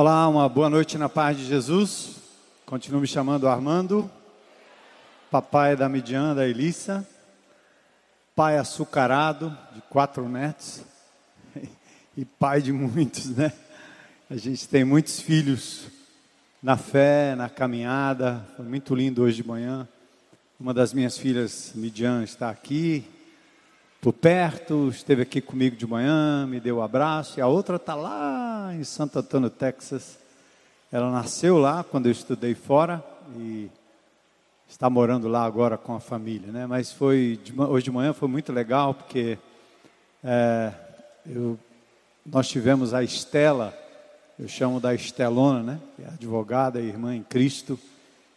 Olá, 0.00 0.28
uma 0.28 0.48
boa 0.48 0.70
noite 0.70 0.96
na 0.96 1.08
paz 1.08 1.36
de 1.36 1.44
Jesus. 1.44 2.20
Continuo 2.64 3.00
me 3.00 3.06
chamando 3.08 3.48
Armando, 3.48 4.08
papai 5.28 5.74
da 5.74 5.88
Midian, 5.88 6.36
da 6.36 6.46
Elissa, 6.46 7.04
pai 8.32 8.58
açucarado 8.58 9.50
de 9.74 9.80
quatro 9.90 10.28
netos 10.28 10.82
e 12.16 12.24
pai 12.24 12.62
de 12.62 12.70
muitos, 12.72 13.30
né? 13.30 13.52
A 14.30 14.36
gente 14.36 14.68
tem 14.68 14.84
muitos 14.84 15.18
filhos 15.18 15.88
na 16.62 16.76
fé, 16.76 17.34
na 17.34 17.48
caminhada. 17.48 18.46
Foi 18.56 18.66
muito 18.66 18.94
lindo 18.94 19.22
hoje 19.22 19.42
de 19.42 19.48
manhã. 19.48 19.88
Uma 20.60 20.72
das 20.72 20.92
minhas 20.92 21.18
filhas, 21.18 21.72
Midian, 21.74 22.22
está 22.22 22.50
aqui 22.50 23.04
por 24.00 24.12
perto, 24.12 24.88
esteve 24.90 25.22
aqui 25.22 25.40
comigo 25.40 25.74
de 25.74 25.86
manhã, 25.86 26.46
me 26.46 26.60
deu 26.60 26.78
um 26.78 26.82
abraço, 26.82 27.38
e 27.38 27.42
a 27.42 27.48
outra 27.48 27.76
está 27.76 27.96
lá 27.96 28.72
em 28.72 28.84
Santo 28.84 29.18
Antônio, 29.18 29.50
Texas. 29.50 30.18
Ela 30.92 31.10
nasceu 31.10 31.58
lá 31.58 31.82
quando 31.82 32.06
eu 32.06 32.12
estudei 32.12 32.54
fora 32.54 33.04
e 33.36 33.68
está 34.68 34.88
morando 34.88 35.26
lá 35.26 35.44
agora 35.44 35.76
com 35.76 35.96
a 35.96 36.00
família, 36.00 36.52
né? 36.52 36.64
Mas 36.64 36.92
foi 36.92 37.40
hoje 37.56 37.84
de 37.84 37.90
manhã 37.90 38.12
foi 38.12 38.28
muito 38.28 38.52
legal 38.52 38.94
porque 38.94 39.36
é, 40.22 40.72
eu, 41.26 41.58
nós 42.24 42.48
tivemos 42.48 42.94
a 42.94 43.02
Estela, 43.02 43.76
eu 44.38 44.46
chamo 44.46 44.78
da 44.78 44.94
Estelona, 44.94 45.62
né? 45.62 45.80
Que 45.96 46.02
é 46.04 46.06
advogada, 46.06 46.80
irmã 46.80 47.16
em 47.16 47.22
Cristo, 47.24 47.78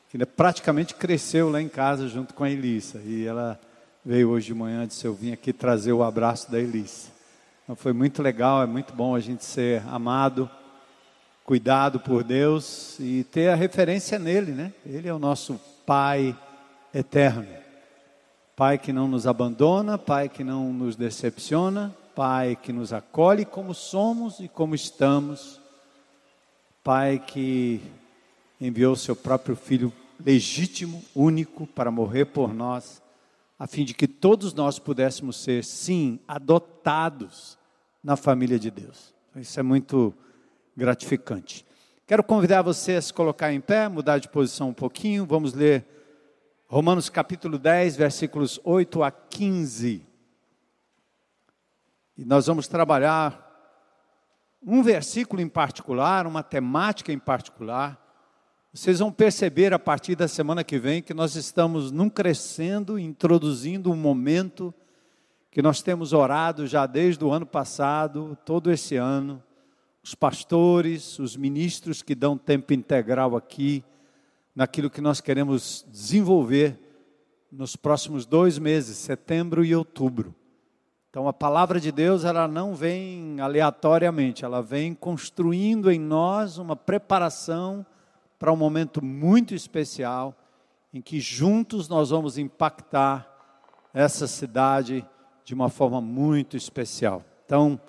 que 0.09 0.17
praticamente 0.26 0.95
cresceu 0.95 1.52
lá 1.52 1.62
em 1.62 1.70
casa 1.70 2.08
junto 2.08 2.34
com 2.34 2.44
a 2.44 2.50
Elissa 2.50 3.00
e 3.06 3.26
ela 3.26 3.59
veio 4.03 4.30
hoje 4.30 4.47
de 4.47 4.53
manhã, 4.55 4.88
disse 4.88 5.05
eu 5.05 5.13
vim 5.13 5.31
aqui 5.31 5.53
trazer 5.53 5.94
o 5.94 6.03
abraço 6.03 6.52
da 6.52 6.59
Elise. 6.59 7.09
Então 7.63 7.75
foi 7.75 7.94
muito 7.94 8.21
legal, 8.21 8.63
é 8.63 8.66
muito 8.66 8.93
bom 8.93 9.16
a 9.16 9.19
gente 9.19 9.45
ser 9.45 9.83
amado, 9.88 10.49
cuidado 11.45 11.99
por 11.99 12.23
Deus 12.23 12.97
e 12.99 13.23
ter 13.23 13.49
a 13.49 13.55
referência 13.55 14.17
nele, 14.17 14.53
né? 14.53 14.73
Ele 14.85 15.08
é 15.08 15.13
o 15.13 15.19
nosso 15.19 15.59
Pai 15.85 16.38
eterno. 16.93 17.47
Pai 18.55 18.77
que 18.77 18.91
não 18.91 19.08
nos 19.08 19.27
abandona, 19.27 19.97
Pai 19.97 20.30
que 20.30 20.43
não 20.43 20.73
nos 20.73 20.95
decepciona, 20.95 21.95
Pai 22.15 22.58
que 22.61 22.73
nos 22.73 22.91
acolhe 22.91 23.45
como 23.45 23.73
somos 23.73 24.39
e 24.39 24.47
como 24.47 24.73
estamos. 24.73 25.61
Pai 26.83 27.19
que 27.19 27.81
enviou 28.59 28.95
seu 28.95 29.15
próprio 29.15 29.55
filho 29.55 29.93
legítimo, 30.23 31.03
único, 31.15 31.67
para 31.67 31.92
morrer 31.92 32.26
por 32.26 32.53
nós 32.53 33.02
a 33.61 33.67
fim 33.67 33.86
de 33.86 33.94
que 33.94 34.08
todos 34.08 34.55
nós 34.55 34.80
pudéssemos 34.80 35.36
ser, 35.36 35.64
sim, 35.64 36.20
adotados 36.27 37.60
na 38.04 38.16
família 38.16 38.58
de 38.58 38.72
Deus. 38.72 39.14
Isso 39.36 39.60
é 39.60 39.61
muito 39.61 40.16
gratificante. 40.76 41.64
Quero 42.08 42.23
convidar 42.23 42.64
você 42.64 42.94
a 42.94 43.02
se 43.04 43.14
colocar 43.14 43.54
em 43.54 43.61
pé, 43.61 43.88
mudar 43.88 44.17
de 44.17 44.27
posição 44.30 44.70
um 44.70 44.73
pouquinho. 44.73 45.27
Vamos 45.27 45.54
ler 45.54 45.86
Romanos 46.66 47.08
capítulo 47.08 47.60
10, 47.60 47.98
versículos 47.98 48.60
8 48.64 49.04
a 49.04 49.11
15. 49.11 50.08
E 52.17 52.26
nós 52.26 52.48
vamos 52.48 52.67
trabalhar 52.67 53.48
um 54.66 54.82
versículo 54.82 55.39
em 55.39 55.48
particular, 55.48 56.26
uma 56.26 56.42
temática 56.42 57.14
em 57.14 57.20
particular, 57.20 58.11
vocês 58.73 58.99
vão 58.99 59.11
perceber 59.11 59.73
a 59.73 59.80
partir 59.80 60.15
da 60.15 60.30
semana 60.30 60.64
que 60.64 60.80
vem 60.80 61.02
que 61.02 61.14
nós 61.14 61.36
estamos 61.36 61.92
num 61.92 62.09
crescendo, 62.09 62.98
introduzindo 62.98 63.92
um 63.92 63.98
momento 63.98 64.73
que 65.52 65.61
nós 65.61 65.82
temos 65.82 66.14
orado 66.14 66.65
já 66.65 66.86
desde 66.86 67.21
o 67.26 67.32
ano 67.32 67.45
passado, 67.45 68.37
todo 68.45 68.71
esse 68.71 68.95
ano. 68.95 69.43
Os 70.02 70.15
pastores, 70.15 71.20
os 71.20 71.36
ministros 71.36 72.02
que 72.02 72.15
dão 72.15 72.37
tempo 72.37 72.71
integral 72.73 73.36
aqui, 73.36 73.83
naquilo 74.55 74.89
que 74.89 75.02
nós 75.02 75.20
queremos 75.20 75.86
desenvolver 75.92 76.80
nos 77.52 77.76
próximos 77.76 78.26
dois 78.26 78.58
meses, 78.58 78.95
setembro 78.95 79.65
e 79.65 79.76
outubro. 79.76 80.33
Então 81.09 81.27
a 81.27 81.33
palavra 81.33 81.77
de 81.77 81.92
Deus 81.92 82.23
ela 82.23 82.48
não 82.48 82.73
vem 82.73 83.42
aleatoriamente, 83.42 84.45
ela 84.45 84.61
vem 84.61 84.93
construindo 84.95 85.92
em 85.92 85.99
nós 85.99 86.58
uma 86.58 86.77
preparação 86.77 87.86
para 88.41 88.52
um 88.52 88.55
momento 88.55 89.05
muito 89.05 89.53
especial 89.53 90.35
em 90.91 90.99
que 90.99 91.19
juntos 91.19 91.87
nós 91.87 92.09
vamos 92.09 92.39
impactar 92.39 93.29
essa 93.93 94.25
cidade 94.25 95.07
de 95.43 95.53
uma 95.53 95.69
forma 95.69 96.02
muito 96.02 96.57
especial. 96.57 97.23
Então, 97.45 97.79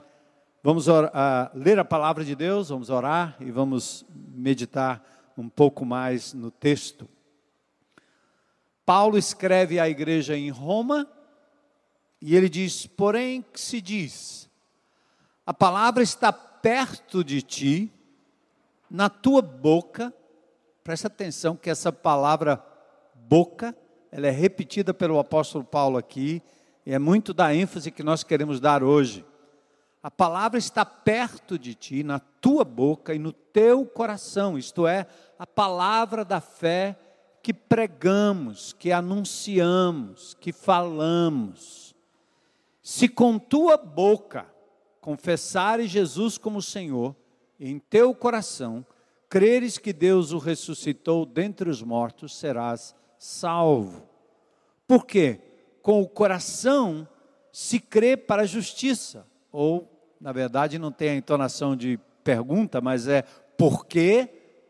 vamos 0.62 0.88
orar, 0.88 1.10
uh, 1.10 1.58
ler 1.58 1.78
a 1.78 1.86
palavra 1.86 2.22
de 2.22 2.36
Deus, 2.36 2.68
vamos 2.68 2.90
orar 2.90 3.34
e 3.40 3.50
vamos 3.50 4.04
meditar 4.14 5.02
um 5.38 5.48
pouco 5.48 5.86
mais 5.86 6.34
no 6.34 6.50
texto. 6.50 7.08
Paulo 8.84 9.16
escreve 9.16 9.80
à 9.80 9.88
igreja 9.88 10.36
em 10.36 10.50
Roma 10.50 11.08
e 12.20 12.36
ele 12.36 12.50
diz: 12.50 12.86
Porém, 12.86 13.40
que 13.40 13.58
se 13.58 13.80
diz, 13.80 14.50
a 15.46 15.54
palavra 15.54 16.02
está 16.02 16.30
perto 16.30 17.24
de 17.24 17.40
ti, 17.40 17.90
na 18.90 19.08
tua 19.08 19.40
boca 19.40 20.12
Presta 20.84 21.06
atenção 21.06 21.54
que 21.54 21.70
essa 21.70 21.92
palavra 21.92 22.64
boca, 23.14 23.76
ela 24.10 24.26
é 24.26 24.30
repetida 24.30 24.92
pelo 24.92 25.18
apóstolo 25.18 25.64
Paulo 25.64 25.96
aqui, 25.96 26.42
e 26.84 26.92
é 26.92 26.98
muito 26.98 27.32
da 27.32 27.54
ênfase 27.54 27.92
que 27.92 28.02
nós 28.02 28.24
queremos 28.24 28.58
dar 28.58 28.82
hoje. 28.82 29.24
A 30.02 30.10
palavra 30.10 30.58
está 30.58 30.84
perto 30.84 31.56
de 31.56 31.74
ti, 31.74 32.02
na 32.02 32.18
tua 32.18 32.64
boca 32.64 33.14
e 33.14 33.18
no 33.18 33.32
teu 33.32 33.86
coração, 33.86 34.58
isto 34.58 34.84
é, 34.84 35.06
a 35.38 35.46
palavra 35.46 36.24
da 36.24 36.40
fé 36.40 36.98
que 37.40 37.54
pregamos, 37.54 38.72
que 38.72 38.90
anunciamos, 38.90 40.34
que 40.40 40.52
falamos. 40.52 41.94
Se 42.82 43.08
com 43.08 43.38
tua 43.38 43.76
boca 43.76 44.46
confessares 45.00 45.90
Jesus 45.90 46.36
como 46.36 46.60
Senhor, 46.60 47.14
em 47.60 47.78
teu 47.78 48.12
coração 48.12 48.84
creres 49.32 49.78
que 49.78 49.94
Deus 49.94 50.30
o 50.30 50.36
ressuscitou 50.36 51.24
dentre 51.24 51.70
os 51.70 51.82
mortos, 51.82 52.36
serás 52.36 52.94
salvo. 53.18 54.06
Por 54.86 55.06
quê? 55.06 55.40
Com 55.80 56.02
o 56.02 56.06
coração 56.06 57.08
se 57.50 57.80
crê 57.80 58.14
para 58.14 58.42
a 58.42 58.46
justiça, 58.46 59.26
ou, 59.50 59.90
na 60.20 60.32
verdade, 60.32 60.78
não 60.78 60.92
tem 60.92 61.08
a 61.08 61.14
entonação 61.14 61.74
de 61.74 61.98
pergunta, 62.22 62.82
mas 62.82 63.08
é 63.08 63.22
porque, 63.56 64.28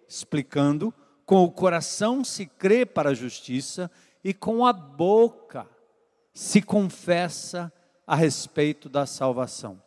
explicando, 0.09 0.95
com 1.27 1.43
o 1.43 1.51
coração 1.51 2.23
se 2.23 2.47
crê 2.47 2.87
para 2.87 3.11
a 3.11 3.15
justiça 3.15 3.91
e 4.23 4.33
com 4.33 4.65
a 4.65 4.73
boca 4.73 5.67
se 6.33 6.63
confessa 6.63 7.73
a 8.07 8.15
respeito 8.15 8.89
da 8.89 9.07
salvação. 9.07 9.83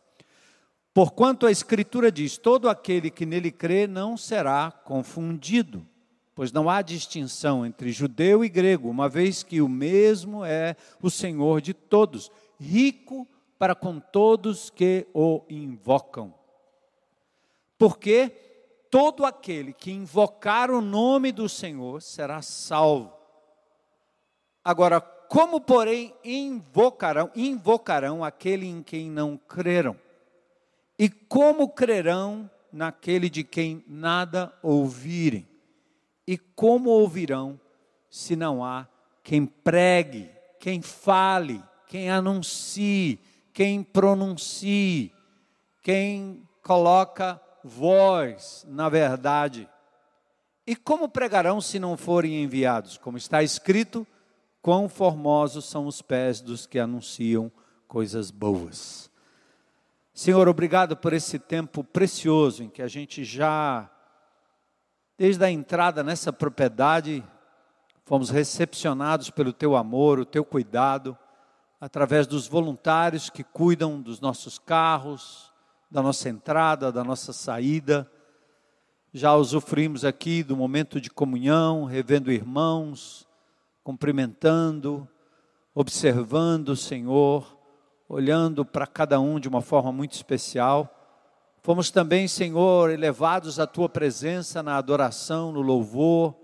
Porquanto 0.95 1.45
a 1.45 1.51
Escritura 1.51 2.09
diz: 2.09 2.37
todo 2.37 2.69
aquele 2.69 3.11
que 3.11 3.25
nele 3.25 3.51
crê 3.51 3.85
não 3.85 4.15
será 4.15 4.71
confundido, 4.71 5.85
pois 6.33 6.53
não 6.53 6.69
há 6.69 6.81
distinção 6.81 7.65
entre 7.65 7.91
judeu 7.91 8.45
e 8.45 8.47
grego, 8.47 8.89
uma 8.89 9.09
vez 9.09 9.43
que 9.43 9.59
o 9.59 9.67
mesmo 9.67 10.45
é 10.45 10.77
o 11.01 11.09
Senhor 11.09 11.59
de 11.59 11.73
todos, 11.73 12.31
rico 12.57 13.27
para 13.59 13.75
com 13.75 13.99
todos 13.99 14.69
que 14.69 15.05
o 15.13 15.43
invocam. 15.49 16.33
Porque 17.77 18.29
todo 18.89 19.25
aquele 19.25 19.73
que 19.73 19.91
invocar 19.91 20.71
o 20.71 20.79
nome 20.79 21.33
do 21.33 21.49
Senhor 21.49 22.01
será 22.01 22.41
salvo. 22.41 23.11
Agora, 24.63 25.01
como 25.01 25.59
porém 25.59 26.15
invocarão, 26.23 27.29
invocarão 27.35 28.23
aquele 28.23 28.65
em 28.65 28.81
quem 28.81 29.11
não 29.11 29.35
creram? 29.35 30.04
E 30.97 31.09
como 31.09 31.69
crerão 31.69 32.49
naquele 32.71 33.29
de 33.29 33.43
quem 33.43 33.83
nada 33.87 34.53
ouvirem? 34.61 35.47
E 36.27 36.37
como 36.37 36.89
ouvirão 36.89 37.59
se 38.09 38.35
não 38.35 38.63
há 38.63 38.87
quem 39.21 39.45
pregue, 39.45 40.29
quem 40.59 40.81
fale, 40.81 41.61
quem 41.87 42.09
anuncie, 42.09 43.19
quem 43.53 43.83
pronuncie, 43.83 45.11
quem 45.81 46.47
coloca 46.61 47.41
voz 47.63 48.65
na 48.67 48.87
verdade? 48.87 49.69
E 50.65 50.75
como 50.75 51.09
pregarão 51.09 51.61
se 51.61 51.77
não 51.77 51.95
forem 51.95 52.41
enviados? 52.43 52.97
Como 52.97 53.17
está 53.17 53.43
escrito, 53.43 54.07
quão 54.61 54.89
formosos 54.89 55.65
são 55.65 55.85
os 55.85 56.01
pés 56.01 56.41
dos 56.41 56.65
que 56.65 56.79
anunciam 56.79 57.51
coisas 57.87 58.31
boas. 58.31 59.11
Senhor, 60.17 60.47
obrigado 60.47 60.95
por 60.95 61.11
esse 61.11 61.37
tempo 61.37 61.83
precioso 61.83 62.63
em 62.63 62.69
que 62.69 62.81
a 62.81 62.87
gente 62.87 63.25
já, 63.25 63.91
desde 65.17 65.43
a 65.43 65.51
entrada 65.51 66.05
nessa 66.05 66.31
propriedade, 66.31 67.21
fomos 68.05 68.29
recepcionados 68.29 69.29
pelo 69.29 69.51
teu 69.51 69.75
amor, 69.75 70.17
o 70.17 70.25
teu 70.25 70.45
cuidado, 70.45 71.17
através 71.81 72.25
dos 72.27 72.47
voluntários 72.47 73.29
que 73.29 73.43
cuidam 73.43 74.01
dos 74.01 74.21
nossos 74.21 74.57
carros, 74.57 75.51
da 75.91 76.01
nossa 76.01 76.29
entrada, 76.29 76.93
da 76.93 77.03
nossa 77.03 77.33
saída. 77.33 78.09
já 79.13 79.35
usufruímos 79.35 80.05
aqui 80.05 80.43
do 80.43 80.55
momento 80.55 81.01
de 81.01 81.09
comunhão, 81.09 81.83
revendo 81.83 82.31
irmãos, 82.31 83.27
cumprimentando, 83.83 85.05
observando 85.73 86.73
Senhor, 86.73 87.54
olhando 88.07 88.63
para 88.63 88.85
cada 88.87 89.19
um 89.19 89.39
de 89.39 89.47
uma 89.47 89.61
forma 89.61 89.91
muito 89.91 90.13
especial. 90.13 90.91
Fomos 91.61 91.89
também, 91.89 92.27
Senhor, 92.27 92.91
elevados 92.91 93.59
à 93.59 93.65
tua 93.65 93.89
presença 93.89 94.61
na 94.61 94.77
adoração, 94.77 95.51
no 95.51 95.61
louvor, 95.61 96.35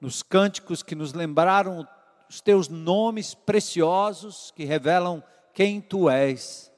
nos 0.00 0.22
cânticos 0.22 0.82
que 0.82 0.94
nos 0.94 1.12
lembraram 1.12 1.86
os 2.28 2.40
teus 2.40 2.68
nomes 2.68 3.34
preciosos 3.34 4.52
que 4.54 4.64
revelam 4.64 5.22
quem 5.52 5.80
tu 5.80 6.08
és. 6.08 6.72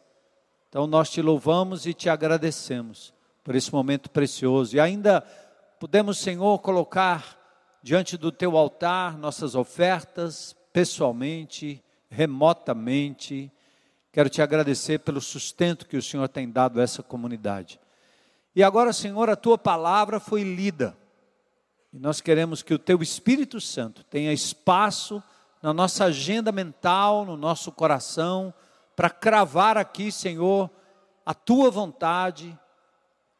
Então 0.69 0.87
nós 0.87 1.11
te 1.11 1.20
louvamos 1.20 1.87
e 1.87 1.94
te 1.94 2.08
agradecemos 2.08 3.12
por 3.44 3.55
esse 3.55 3.73
momento 3.73 4.11
precioso. 4.11 4.76
E 4.76 4.81
ainda 4.81 5.20
podemos, 5.79 6.19
Senhor, 6.19 6.58
colocar 6.61 7.38
diante 7.82 8.17
do 8.17 8.31
teu 8.31 8.56
altar 8.56 9.19
nossas 9.19 9.55
ofertas, 9.55 10.56
pessoalmente, 10.73 11.82
remotamente. 12.08 13.53
Quero 14.12 14.29
te 14.29 14.43
agradecer 14.43 14.99
pelo 14.99 15.23
sustento 15.23 15.87
que 15.87 15.97
o 15.97 16.03
Senhor 16.03 16.29
tem 16.29 16.50
dado 16.50 16.79
a 16.79 16.82
essa 16.82 17.03
comunidade. 17.03 17.81
E 18.55 18.62
agora, 18.62 18.93
Senhor, 18.93 19.31
a 19.31 19.37
tua 19.37 19.56
palavra 19.56 20.20
foi 20.20 20.43
lida. 20.43 20.94
E 21.91 21.99
nós 21.99 22.20
queremos 22.20 22.62
que 22.62 22.75
o 22.75 22.79
teu 22.79 23.00
Espírito 23.00 23.59
Santo 23.59 24.05
tenha 24.05 24.31
espaço 24.31 25.23
na 25.62 25.73
nossa 25.73 26.05
agenda 26.05 26.53
mental, 26.53 27.25
no 27.25 27.38
nosso 27.38 27.73
coração, 27.73 28.53
para 28.94 29.09
cravar 29.09 29.79
aqui, 29.79 30.12
Senhor, 30.12 30.70
a 31.25 31.32
tua 31.32 31.70
vontade, 31.70 32.58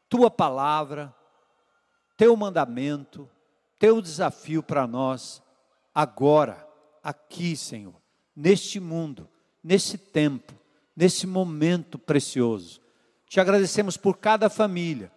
tua 0.09 0.31
palavra, 0.31 1.15
teu 2.17 2.35
mandamento, 2.35 3.29
teu 3.79 4.01
desafio 4.01 4.63
para 4.63 4.87
nós, 4.87 5.43
agora, 5.95 6.67
aqui, 7.03 7.57
Senhor, 7.57 7.95
neste 8.35 8.81
mundo, 8.81 9.29
nesse 9.63 9.99
tempo, 9.99 10.62
nesse 11.03 11.27
momento 11.27 11.99
precioso. 11.99 12.81
Te 13.29 13.41
agradecemos 13.41 13.97
por 13.97 14.19
cada 14.19 14.49
família, 14.49 15.11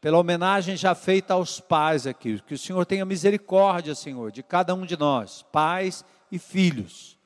pela 0.00 0.18
homenagem 0.18 0.76
já 0.76 0.94
feita 0.94 1.34
aos 1.34 1.58
pais 1.58 2.06
aqui. 2.06 2.40
Que 2.42 2.54
o 2.54 2.58
Senhor 2.58 2.86
tenha 2.86 3.04
misericórdia, 3.04 3.92
Senhor, 3.92 4.30
de 4.30 4.40
cada 4.44 4.72
um 4.72 4.86
de 4.86 4.96
nós, 4.96 5.44
pais 5.50 6.04
e 6.30 6.38
filhos. 6.38 7.18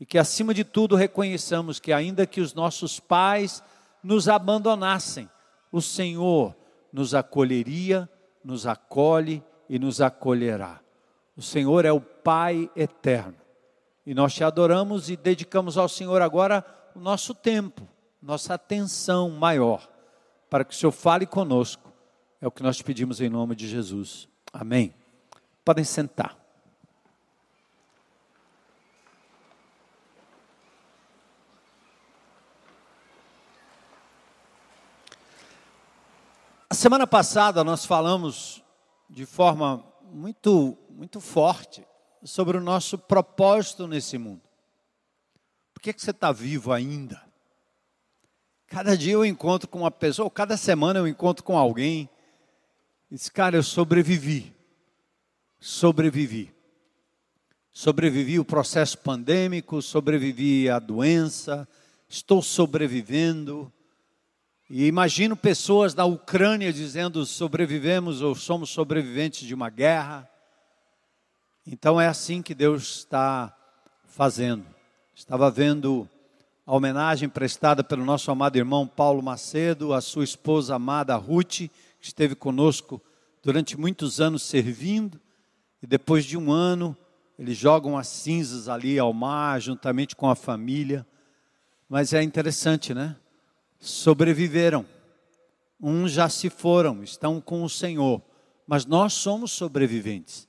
E 0.00 0.06
que 0.06 0.16
acima 0.16 0.54
de 0.54 0.64
tudo 0.64 0.96
reconheçamos 0.96 1.78
que 1.78 1.92
ainda 1.92 2.26
que 2.26 2.40
os 2.40 2.54
nossos 2.54 2.98
pais 2.98 3.62
nos 4.02 4.30
abandonassem, 4.30 5.28
o 5.70 5.82
Senhor 5.82 6.56
nos 6.90 7.14
acolheria, 7.14 8.08
nos 8.42 8.66
acolhe 8.66 9.44
e 9.68 9.78
nos 9.78 10.00
acolherá. 10.00 10.80
O 11.36 11.42
Senhor 11.42 11.84
é 11.84 11.92
o 11.92 12.00
Pai 12.00 12.70
eterno. 12.74 13.36
E 14.06 14.14
nós 14.14 14.32
te 14.32 14.42
adoramos 14.42 15.10
e 15.10 15.16
dedicamos 15.18 15.76
ao 15.76 15.86
Senhor 15.88 16.22
agora 16.22 16.64
o 16.96 17.00
nosso 17.00 17.34
tempo, 17.34 17.86
nossa 18.22 18.54
atenção 18.54 19.28
maior, 19.28 19.86
para 20.48 20.64
que 20.64 20.72
o 20.72 20.76
Senhor 20.76 20.92
fale 20.92 21.26
conosco. 21.26 21.92
É 22.40 22.46
o 22.46 22.50
que 22.50 22.62
nós 22.62 22.80
pedimos 22.80 23.20
em 23.20 23.28
nome 23.28 23.54
de 23.54 23.68
Jesus. 23.68 24.26
Amém. 24.50 24.94
Podem 25.64 25.84
sentar. 25.84 26.38
semana 36.72 37.06
passada 37.06 37.64
nós 37.64 37.86
falamos 37.86 38.62
de 39.08 39.24
forma 39.24 39.82
muito, 40.12 40.76
muito 40.90 41.20
forte 41.20 41.82
sobre 42.22 42.58
o 42.58 42.60
nosso 42.60 42.98
propósito 42.98 43.88
nesse 43.88 44.18
mundo. 44.18 44.45
Por 45.76 45.82
que, 45.82 45.92
que 45.92 46.00
você 46.00 46.10
está 46.10 46.32
vivo 46.32 46.72
ainda? 46.72 47.20
Cada 48.66 48.96
dia 48.96 49.12
eu 49.12 49.26
encontro 49.26 49.68
com 49.68 49.80
uma 49.80 49.90
pessoa, 49.90 50.30
cada 50.30 50.56
semana 50.56 50.98
eu 50.98 51.06
encontro 51.06 51.44
com 51.44 51.56
alguém. 51.56 52.08
Diz, 53.10 53.28
cara, 53.28 53.58
eu 53.58 53.62
sobrevivi. 53.62 54.56
Sobrevivi. 55.60 56.50
Sobrevivi 57.70 58.40
o 58.40 58.44
processo 58.44 58.96
pandêmico, 58.96 59.82
sobrevivi 59.82 60.70
à 60.70 60.78
doença, 60.78 61.68
estou 62.08 62.40
sobrevivendo 62.40 63.70
e 64.70 64.86
imagino 64.86 65.36
pessoas 65.36 65.94
na 65.94 66.06
Ucrânia 66.06 66.72
dizendo 66.72 67.26
sobrevivemos 67.26 68.22
ou 68.22 68.34
somos 68.34 68.70
sobreviventes 68.70 69.46
de 69.46 69.52
uma 69.52 69.68
guerra. 69.68 70.26
Então 71.66 72.00
é 72.00 72.06
assim 72.06 72.40
que 72.40 72.54
Deus 72.54 73.00
está 73.00 73.54
fazendo. 74.06 74.75
Estava 75.18 75.50
vendo 75.50 76.06
a 76.66 76.74
homenagem 76.74 77.26
prestada 77.26 77.82
pelo 77.82 78.04
nosso 78.04 78.30
amado 78.30 78.56
irmão 78.56 78.86
Paulo 78.86 79.22
Macedo, 79.22 79.94
a 79.94 80.02
sua 80.02 80.24
esposa 80.24 80.74
amada 80.74 81.16
Ruth, 81.16 81.48
que 81.56 81.70
esteve 82.02 82.34
conosco 82.34 83.00
durante 83.42 83.78
muitos 83.78 84.20
anos 84.20 84.42
servindo, 84.42 85.18
e 85.82 85.86
depois 85.86 86.26
de 86.26 86.36
um 86.36 86.52
ano, 86.52 86.94
eles 87.38 87.56
jogam 87.56 87.96
as 87.96 88.08
cinzas 88.08 88.68
ali 88.68 88.98
ao 88.98 89.10
mar, 89.14 89.58
juntamente 89.58 90.14
com 90.14 90.28
a 90.28 90.34
família. 90.34 91.06
Mas 91.88 92.12
é 92.12 92.22
interessante, 92.22 92.92
né? 92.92 93.16
sobreviveram. 93.80 94.84
Uns 95.80 96.12
já 96.12 96.28
se 96.28 96.50
foram, 96.50 97.02
estão 97.02 97.40
com 97.40 97.64
o 97.64 97.70
Senhor, 97.70 98.20
mas 98.66 98.84
nós 98.84 99.14
somos 99.14 99.50
sobreviventes. 99.50 100.46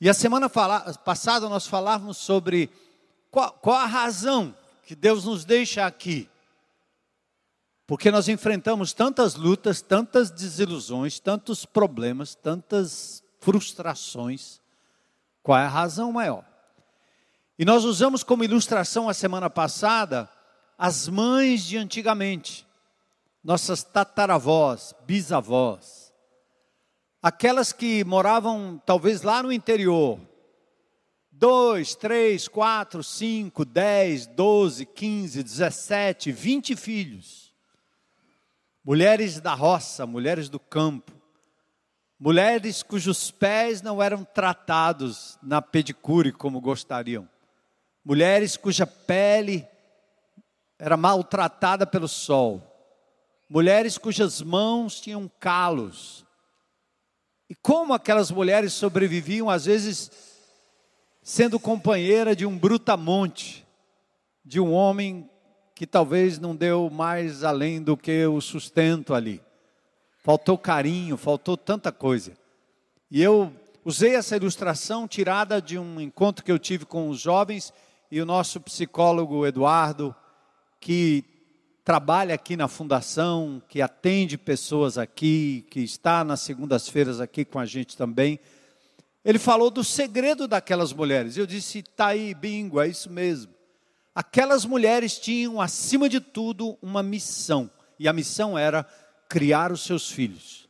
E 0.00 0.08
a 0.08 0.14
semana 0.14 0.48
passada 0.48 1.48
nós 1.48 1.66
falávamos 1.66 2.16
sobre 2.16 2.70
qual, 3.32 3.50
qual 3.54 3.76
a 3.76 3.86
razão 3.86 4.54
que 4.84 4.94
Deus 4.94 5.24
nos 5.24 5.44
deixa 5.44 5.86
aqui. 5.86 6.28
Porque 7.86 8.10
nós 8.10 8.28
enfrentamos 8.28 8.92
tantas 8.92 9.34
lutas, 9.34 9.80
tantas 9.80 10.30
desilusões, 10.30 11.18
tantos 11.18 11.64
problemas, 11.64 12.34
tantas 12.34 13.24
frustrações. 13.40 14.60
Qual 15.42 15.58
é 15.58 15.64
a 15.64 15.68
razão 15.68 16.12
maior? 16.12 16.44
E 17.58 17.64
nós 17.64 17.84
usamos 17.84 18.22
como 18.22 18.44
ilustração 18.44 19.08
a 19.08 19.14
semana 19.14 19.48
passada 19.50 20.28
as 20.78 21.08
mães 21.08 21.64
de 21.64 21.78
antigamente, 21.78 22.66
nossas 23.42 23.82
tataravós, 23.82 24.94
bisavós, 25.06 26.12
aquelas 27.22 27.72
que 27.72 28.02
moravam 28.04 28.82
talvez 28.84 29.22
lá 29.22 29.42
no 29.42 29.52
interior, 29.52 30.18
dois, 31.42 31.96
três, 31.96 32.46
quatro, 32.46 33.02
cinco, 33.02 33.64
dez, 33.64 34.28
doze, 34.28 34.86
quinze, 34.86 35.42
dezessete, 35.42 36.30
vinte 36.30 36.76
filhos, 36.76 37.52
mulheres 38.84 39.40
da 39.40 39.52
roça, 39.52 40.06
mulheres 40.06 40.48
do 40.48 40.60
campo, 40.60 41.10
mulheres 42.16 42.84
cujos 42.84 43.32
pés 43.32 43.82
não 43.82 44.00
eram 44.00 44.22
tratados 44.22 45.36
na 45.42 45.60
pedicure 45.60 46.30
como 46.30 46.60
gostariam, 46.60 47.28
mulheres 48.04 48.56
cuja 48.56 48.86
pele 48.86 49.66
era 50.78 50.96
maltratada 50.96 51.84
pelo 51.84 52.06
sol, 52.06 52.62
mulheres 53.48 53.98
cujas 53.98 54.40
mãos 54.40 55.00
tinham 55.00 55.28
calos. 55.40 56.24
E 57.50 57.54
como 57.56 57.92
aquelas 57.92 58.30
mulheres 58.30 58.72
sobreviviam, 58.72 59.50
às 59.50 59.64
vezes, 59.64 60.31
sendo 61.22 61.60
companheira 61.60 62.34
de 62.34 62.44
um 62.44 62.58
brutamonte, 62.58 63.64
de 64.44 64.58
um 64.58 64.72
homem 64.72 65.28
que 65.74 65.86
talvez 65.86 66.38
não 66.38 66.54
deu 66.54 66.90
mais 66.90 67.44
além 67.44 67.80
do 67.80 67.96
que 67.96 68.26
o 68.26 68.40
sustento 68.40 69.14
ali. 69.14 69.40
Faltou 70.18 70.58
carinho, 70.58 71.16
faltou 71.16 71.56
tanta 71.56 71.92
coisa. 71.92 72.32
E 73.10 73.22
eu 73.22 73.52
usei 73.84 74.14
essa 74.14 74.36
ilustração 74.36 75.06
tirada 75.06 75.60
de 75.60 75.78
um 75.78 76.00
encontro 76.00 76.44
que 76.44 76.52
eu 76.52 76.58
tive 76.58 76.84
com 76.84 77.08
os 77.08 77.20
jovens 77.20 77.72
e 78.10 78.20
o 78.20 78.26
nosso 78.26 78.60
psicólogo 78.60 79.46
Eduardo 79.46 80.14
que 80.80 81.24
trabalha 81.84 82.34
aqui 82.34 82.56
na 82.56 82.68
fundação, 82.68 83.62
que 83.68 83.80
atende 83.80 84.36
pessoas 84.36 84.98
aqui, 84.98 85.64
que 85.70 85.80
está 85.80 86.22
nas 86.24 86.40
segundas-feiras 86.40 87.20
aqui 87.20 87.44
com 87.44 87.58
a 87.58 87.64
gente 87.64 87.96
também. 87.96 88.38
Ele 89.24 89.38
falou 89.38 89.70
do 89.70 89.84
segredo 89.84 90.48
daquelas 90.48 90.92
mulheres. 90.92 91.36
Eu 91.36 91.46
disse, 91.46 91.82
tá 91.82 92.08
aí, 92.08 92.34
bingo, 92.34 92.80
é 92.80 92.88
isso 92.88 93.10
mesmo. 93.10 93.52
Aquelas 94.14 94.64
mulheres 94.64 95.18
tinham, 95.18 95.60
acima 95.60 96.08
de 96.08 96.20
tudo, 96.20 96.76
uma 96.82 97.02
missão. 97.02 97.70
E 97.98 98.08
a 98.08 98.12
missão 98.12 98.58
era 98.58 98.84
criar 99.28 99.72
os 99.72 99.82
seus 99.82 100.10
filhos. 100.10 100.68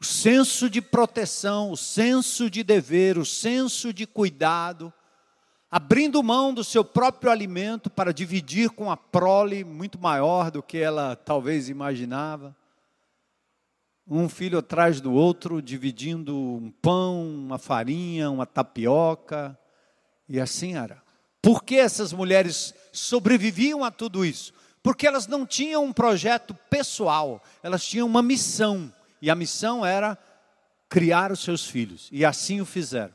O 0.00 0.04
senso 0.04 0.68
de 0.68 0.80
proteção, 0.82 1.70
o 1.70 1.76
senso 1.76 2.50
de 2.50 2.62
dever, 2.62 3.18
o 3.18 3.24
senso 3.24 3.92
de 3.92 4.06
cuidado 4.06 4.92
abrindo 5.74 6.22
mão 6.22 6.54
do 6.54 6.62
seu 6.62 6.84
próprio 6.84 7.32
alimento 7.32 7.90
para 7.90 8.14
dividir 8.14 8.70
com 8.70 8.92
a 8.92 8.96
prole 8.96 9.64
muito 9.64 9.98
maior 9.98 10.48
do 10.48 10.62
que 10.62 10.78
ela 10.78 11.16
talvez 11.16 11.68
imaginava. 11.68 12.54
Um 14.06 14.28
filho 14.28 14.58
atrás 14.58 15.00
do 15.00 15.12
outro, 15.12 15.62
dividindo 15.62 16.36
um 16.36 16.70
pão, 16.82 17.26
uma 17.26 17.58
farinha, 17.58 18.30
uma 18.30 18.46
tapioca, 18.46 19.58
e 20.28 20.38
assim 20.38 20.76
era. 20.76 21.02
Por 21.40 21.62
que 21.62 21.76
essas 21.76 22.12
mulheres 22.12 22.74
sobreviviam 22.92 23.84
a 23.84 23.90
tudo 23.90 24.24
isso? 24.24 24.52
Porque 24.82 25.06
elas 25.06 25.26
não 25.26 25.46
tinham 25.46 25.84
um 25.84 25.92
projeto 25.92 26.54
pessoal, 26.68 27.42
elas 27.62 27.84
tinham 27.84 28.06
uma 28.06 28.22
missão, 28.22 28.92
e 29.20 29.30
a 29.30 29.34
missão 29.34 29.84
era 29.84 30.18
criar 30.88 31.32
os 31.32 31.40
seus 31.40 31.66
filhos, 31.66 32.08
e 32.12 32.24
assim 32.24 32.60
o 32.60 32.66
fizeram. 32.66 33.14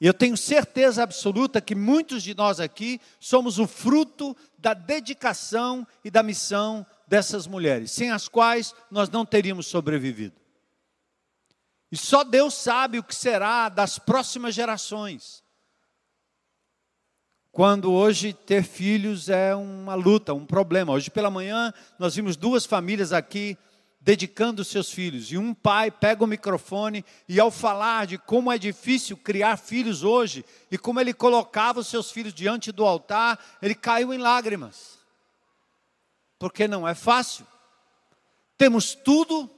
E 0.00 0.06
eu 0.06 0.14
tenho 0.14 0.36
certeza 0.36 1.02
absoluta 1.02 1.60
que 1.60 1.74
muitos 1.74 2.22
de 2.22 2.34
nós 2.34 2.60
aqui 2.60 3.00
somos 3.18 3.58
o 3.58 3.66
fruto 3.66 4.36
da 4.56 4.72
dedicação 4.72 5.86
e 6.04 6.10
da 6.10 6.22
missão 6.22 6.86
dessas 7.08 7.46
mulheres, 7.46 7.90
sem 7.90 8.10
as 8.10 8.28
quais 8.28 8.74
nós 8.90 9.08
não 9.08 9.24
teríamos 9.24 9.66
sobrevivido. 9.66 10.36
E 11.90 11.96
só 11.96 12.22
Deus 12.22 12.52
sabe 12.52 12.98
o 12.98 13.02
que 13.02 13.14
será 13.14 13.70
das 13.70 13.98
próximas 13.98 14.54
gerações. 14.54 15.42
Quando 17.50 17.90
hoje 17.90 18.34
ter 18.34 18.62
filhos 18.62 19.30
é 19.30 19.54
uma 19.54 19.94
luta, 19.94 20.34
um 20.34 20.44
problema. 20.44 20.92
Hoje 20.92 21.10
pela 21.10 21.30
manhã 21.30 21.72
nós 21.98 22.14
vimos 22.14 22.36
duas 22.36 22.66
famílias 22.66 23.10
aqui 23.10 23.56
dedicando 24.00 24.62
seus 24.62 24.92
filhos. 24.92 25.32
E 25.32 25.38
um 25.38 25.54
pai 25.54 25.90
pega 25.90 26.22
o 26.22 26.26
microfone 26.26 27.04
e, 27.26 27.40
ao 27.40 27.50
falar 27.50 28.06
de 28.06 28.18
como 28.18 28.52
é 28.52 28.58
difícil 28.58 29.16
criar 29.16 29.56
filhos 29.56 30.04
hoje 30.04 30.44
e 30.70 30.76
como 30.76 31.00
ele 31.00 31.14
colocava 31.14 31.80
os 31.80 31.88
seus 31.88 32.10
filhos 32.10 32.34
diante 32.34 32.70
do 32.70 32.84
altar, 32.84 33.42
ele 33.62 33.74
caiu 33.74 34.12
em 34.12 34.18
lágrimas 34.18 34.97
porque 36.38 36.68
não 36.68 36.86
é 36.86 36.94
fácil. 36.94 37.46
Temos 38.56 38.94
tudo, 38.94 39.50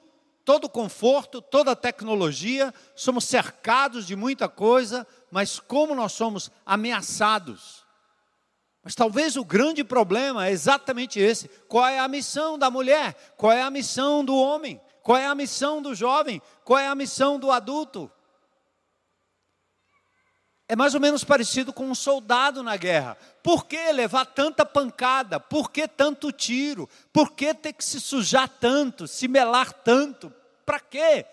todo 0.44 0.68
conforto, 0.68 1.40
toda 1.40 1.76
tecnologia, 1.76 2.72
somos 2.94 3.24
cercados 3.24 4.06
de 4.06 4.16
muita 4.16 4.48
coisa, 4.48 5.06
mas 5.30 5.58
como 5.58 5.94
nós 5.94 6.12
somos 6.12 6.50
ameaçados. 6.64 7.84
Mas 8.82 8.94
talvez 8.94 9.36
o 9.36 9.44
grande 9.44 9.84
problema 9.84 10.46
é 10.46 10.50
exatamente 10.50 11.20
esse: 11.20 11.48
qual 11.68 11.86
é 11.86 11.98
a 11.98 12.08
missão 12.08 12.58
da 12.58 12.70
mulher? 12.70 13.14
Qual 13.36 13.52
é 13.52 13.62
a 13.62 13.70
missão 13.70 14.24
do 14.24 14.34
homem? 14.34 14.80
Qual 15.02 15.18
é 15.18 15.26
a 15.26 15.34
missão 15.34 15.82
do 15.82 15.94
jovem? 15.94 16.40
Qual 16.64 16.78
é 16.78 16.86
a 16.86 16.94
missão 16.94 17.38
do 17.38 17.50
adulto? 17.50 18.10
É 20.70 20.76
mais 20.76 20.94
ou 20.94 21.00
menos 21.00 21.24
parecido 21.24 21.72
com 21.72 21.90
um 21.90 21.96
soldado 21.96 22.62
na 22.62 22.76
guerra. 22.76 23.16
Por 23.42 23.66
que 23.66 23.90
levar 23.90 24.24
tanta 24.24 24.64
pancada? 24.64 25.40
Por 25.40 25.68
que 25.68 25.88
tanto 25.88 26.30
tiro? 26.30 26.88
Por 27.12 27.32
que 27.32 27.52
ter 27.52 27.72
que 27.72 27.84
se 27.84 28.00
sujar 28.00 28.48
tanto, 28.48 29.08
se 29.08 29.26
melar 29.26 29.72
tanto? 29.72 30.32
Para 30.64 30.78
quê? 30.78 31.26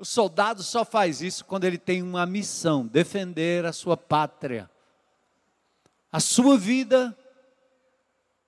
O 0.00 0.04
soldado 0.04 0.64
só 0.64 0.84
faz 0.84 1.22
isso 1.22 1.44
quando 1.44 1.62
ele 1.62 1.78
tem 1.78 2.02
uma 2.02 2.26
missão: 2.26 2.84
defender 2.84 3.64
a 3.64 3.72
sua 3.72 3.96
pátria. 3.96 4.68
A 6.10 6.18
sua 6.18 6.58
vida 6.58 7.16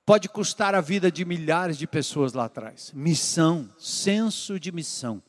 pode 0.04 0.28
custar 0.28 0.74
a 0.74 0.80
vida 0.80 1.12
de 1.12 1.24
milhares 1.24 1.78
de 1.78 1.86
pessoas 1.86 2.32
lá 2.32 2.46
atrás. 2.46 2.90
Missão, 2.92 3.70
senso 3.78 4.58
de 4.58 4.72
missão. 4.72 5.22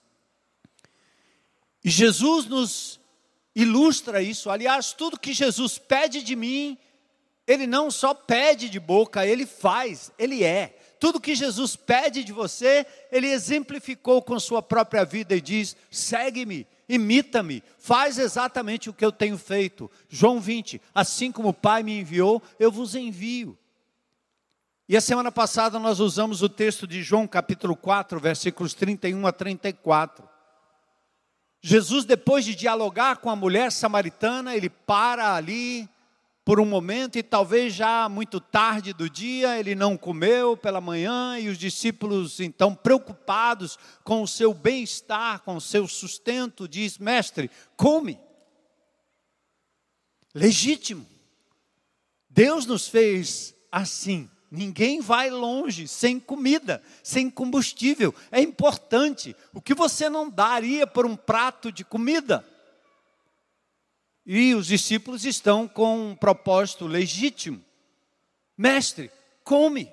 E 1.84 1.92
Jesus 1.92 2.48
nos 2.48 3.05
ilustra 3.56 4.22
isso. 4.22 4.50
Aliás, 4.50 4.94
tudo 4.94 5.20
que 5.20 5.34
Jesus 5.34 5.78
pede 5.78 6.22
de 6.22 6.36
mim, 6.36 6.78
ele 7.48 7.66
não 7.66 7.90
só 7.90 8.14
pede 8.14 8.70
de 8.70 8.80
boca, 8.80 9.26
ele 9.26 9.46
faz, 9.46 10.12
ele 10.20 10.44
é. 10.44 10.78
Tudo 11.00 11.22
que 11.22 11.36
Jesus 11.36 11.76
pede 11.76 12.24
de 12.24 12.34
você, 12.34 12.86
ele 13.12 13.28
exemplificou 13.28 14.22
com 14.22 14.40
sua 14.40 14.62
própria 14.62 15.06
vida 15.06 15.36
e 15.36 15.42
diz: 15.42 15.76
segue-me, 15.92 16.68
imita-me, 16.90 17.64
faz 17.78 18.18
exatamente 18.18 18.90
o 18.90 18.94
que 18.94 19.06
eu 19.06 19.12
tenho 19.12 19.38
feito. 19.38 19.90
João 20.10 20.40
20: 20.40 20.82
assim 20.94 21.32
como 21.32 21.50
o 21.50 21.54
Pai 21.54 21.84
me 21.84 22.00
enviou, 22.00 22.42
eu 22.60 22.72
vos 22.72 22.96
envio. 22.96 23.58
E 24.88 24.96
a 24.96 25.02
semana 25.02 25.32
passada 25.32 25.80
nós 25.80 26.00
usamos 26.00 26.44
o 26.44 26.50
texto 26.50 26.86
de 26.86 27.02
João 27.02 27.28
capítulo 27.28 27.76
4, 27.76 28.20
versículos 28.20 28.74
31 28.74 29.26
a 29.26 29.32
34. 29.32 30.35
Jesus, 31.68 32.06
depois 32.06 32.46
de 32.46 32.54
dialogar 32.54 33.18
com 33.18 33.28
a 33.28 33.36
mulher 33.36 33.72
samaritana, 33.72 34.56
ele 34.56 34.70
para 34.70 35.34
ali 35.34 35.90
por 36.46 36.60
um 36.60 36.66
momento 36.66 37.18
e 37.18 37.24
talvez 37.24 37.74
já 37.74 38.08
muito 38.08 38.40
tarde 38.40 38.94
do 38.94 39.10
dia, 39.10 39.58
ele 39.58 39.74
não 39.74 39.98
comeu 39.98 40.56
pela 40.56 40.80
manhã 40.80 41.40
e 41.40 41.50
os 41.50 41.58
discípulos, 41.58 42.40
então 42.40 42.76
preocupados 42.76 43.80
com 44.04 44.22
o 44.22 44.28
seu 44.28 44.54
bem-estar, 44.54 45.40
com 45.40 45.56
o 45.56 45.62
seu 45.62 45.88
sustento, 45.88 46.68
diz: 46.68 47.00
Mestre, 47.00 47.50
come. 47.76 48.20
Legítimo. 50.36 51.04
Deus 52.30 52.68
nos 52.68 52.88
fez 52.88 53.56
assim. 53.72 54.30
Ninguém 54.56 55.02
vai 55.02 55.30
longe 55.30 55.88
sem 55.88 56.20
comida, 56.20 56.82
sem 57.04 57.30
combustível. 57.30 58.14
É 58.32 58.42
importante. 58.42 59.36
O 59.54 59.62
que 59.62 59.74
você 59.74 60.10
não 60.10 60.30
daria 60.30 60.88
por 60.88 61.06
um 61.06 61.16
prato 61.16 61.72
de 61.72 61.84
comida? 61.84 62.46
E 64.26 64.56
os 64.56 64.68
discípulos 64.68 65.26
estão 65.26 65.68
com 65.68 66.12
um 66.12 66.16
propósito 66.16 66.88
legítimo. 66.88 67.64
Mestre, 68.58 69.12
come. 69.44 69.92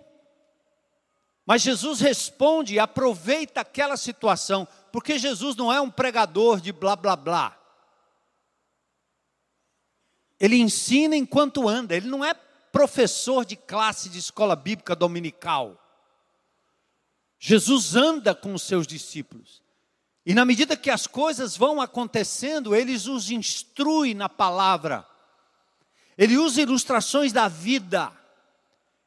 Mas 1.44 1.62
Jesus 1.62 2.00
responde 2.00 2.74
e 2.74 2.78
aproveita 2.78 3.60
aquela 3.60 3.96
situação, 3.96 4.66
porque 4.92 5.18
Jesus 5.18 5.56
não 5.56 5.72
é 5.72 5.80
um 5.80 5.90
pregador 5.90 6.60
de 6.60 6.72
blá 6.72 6.94
blá 6.94 7.16
blá. 7.16 7.58
Ele 10.38 10.56
ensina 10.56 11.14
enquanto 11.14 11.68
anda, 11.68 11.94
ele 11.94 12.08
não 12.08 12.24
é 12.24 12.34
professor 12.72 13.44
de 13.44 13.54
classe 13.54 14.08
de 14.08 14.18
escola 14.18 14.56
bíblica 14.56 14.96
dominical. 14.96 15.78
Jesus 17.38 17.94
anda 17.94 18.34
com 18.34 18.54
os 18.54 18.62
seus 18.62 18.86
discípulos. 18.86 19.62
E 20.24 20.32
na 20.32 20.44
medida 20.44 20.76
que 20.76 20.90
as 20.90 21.06
coisas 21.06 21.56
vão 21.56 21.80
acontecendo, 21.80 22.74
eles 22.74 23.06
os 23.06 23.30
instrui 23.30 24.14
na 24.14 24.28
palavra. 24.28 25.06
Ele 26.16 26.38
usa 26.38 26.62
ilustrações 26.62 27.32
da 27.32 27.48
vida. 27.48 28.12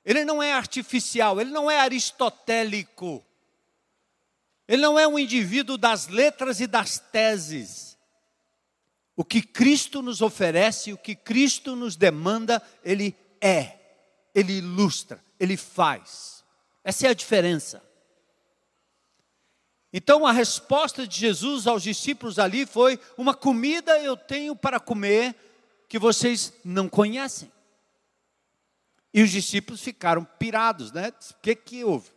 Ele 0.03 0.23
não 0.23 0.43
é 0.43 0.53
artificial, 0.53 1.41
ele 1.41 1.49
não 1.49 1.71
é 1.71 1.79
aristotélico. 1.79 3.25
Ele 4.67 4.81
não 4.81 4.99
é 4.99 5.07
um 5.07 5.17
indivíduo 5.17 5.77
das 5.77 6.07
letras 6.07 6.59
e 6.59 6.67
das 6.67 6.99
teses. 6.99 7.97
O 9.15 9.23
que 9.23 9.41
Cristo 9.41 10.01
nos 10.01 10.21
oferece, 10.21 10.91
o 10.91 10.97
que 10.97 11.15
Cristo 11.15 11.75
nos 11.75 11.95
demanda, 11.95 12.61
ele 12.83 13.15
é, 13.41 13.79
ele 14.33 14.53
ilustra, 14.53 15.23
ele 15.39 15.57
faz. 15.57 16.43
Essa 16.83 17.07
é 17.07 17.09
a 17.09 17.13
diferença. 17.13 17.81
Então 19.97 20.27
a 20.27 20.31
resposta 20.33 21.07
de 21.07 21.17
Jesus 21.17 21.67
aos 21.67 21.81
discípulos 21.81 22.37
ali 22.37 22.65
foi: 22.65 22.99
uma 23.17 23.33
comida 23.33 23.97
eu 23.99 24.17
tenho 24.17 24.55
para 24.55 24.79
comer 24.79 25.33
que 25.87 25.97
vocês 25.97 26.53
não 26.65 26.89
conhecem. 26.89 27.51
E 29.13 29.23
os 29.23 29.31
discípulos 29.31 29.79
ficaram 29.79 30.25
pirados, 30.37 30.91
né? 30.91 31.13
O 31.31 31.41
que 31.41 31.55
que 31.55 31.83
houve? 31.85 32.11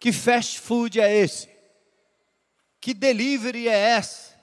Que 0.00 0.12
fast 0.12 0.60
food 0.60 1.00
é 1.00 1.16
esse? 1.16 1.48
Que 2.80 2.92
delivery 2.92 3.68
é 3.68 3.96
esse? 3.96 4.34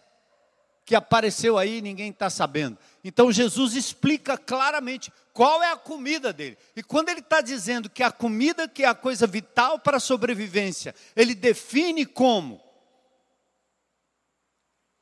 Que 0.85 0.95
apareceu 0.95 1.57
aí 1.57 1.79
e 1.79 1.81
ninguém 1.81 2.09
está 2.09 2.29
sabendo. 2.29 2.77
Então 3.03 3.29
Jesus 3.29 3.75
explica 3.75 4.37
claramente 4.37 5.11
qual 5.33 5.63
é 5.63 5.71
a 5.71 5.77
comida 5.77 6.33
dele. 6.33 6.57
E 6.75 6.83
quando 6.83 7.09
ele 7.09 7.21
está 7.21 7.41
dizendo 7.41 7.89
que 7.89 8.03
a 8.03 8.11
comida 8.11 8.67
que 8.67 8.83
é 8.83 8.87
a 8.87 8.95
coisa 8.95 9.25
vital 9.25 9.79
para 9.79 9.97
a 9.97 9.99
sobrevivência, 9.99 10.93
ele 11.15 11.33
define 11.33 12.05
como 12.05 12.61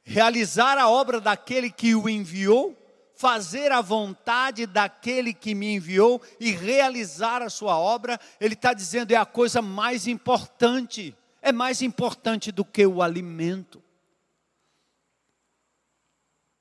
realizar 0.04 0.78
a 0.78 0.90
obra 0.90 1.22
daquele 1.22 1.70
que 1.70 1.94
o 1.94 2.10
enviou, 2.10 2.76
fazer 3.16 3.72
a 3.72 3.82
vontade 3.82 4.66
daquele 4.66 5.34
que 5.34 5.54
me 5.54 5.76
enviou 5.76 6.22
e 6.40 6.52
realizar 6.52 7.42
a 7.42 7.50
sua 7.50 7.78
obra, 7.78 8.20
ele 8.40 8.54
está 8.54 8.74
dizendo 8.74 9.12
é 9.12 9.18
a 9.18 9.26
coisa 9.26 9.62
mais 9.62 10.08
importante, 10.08 11.16
é 11.42 11.52
mais 11.52 11.82
importante 11.82 12.52
do 12.52 12.64
que 12.64 12.86
o 12.86 13.02
alimento. 13.02 13.84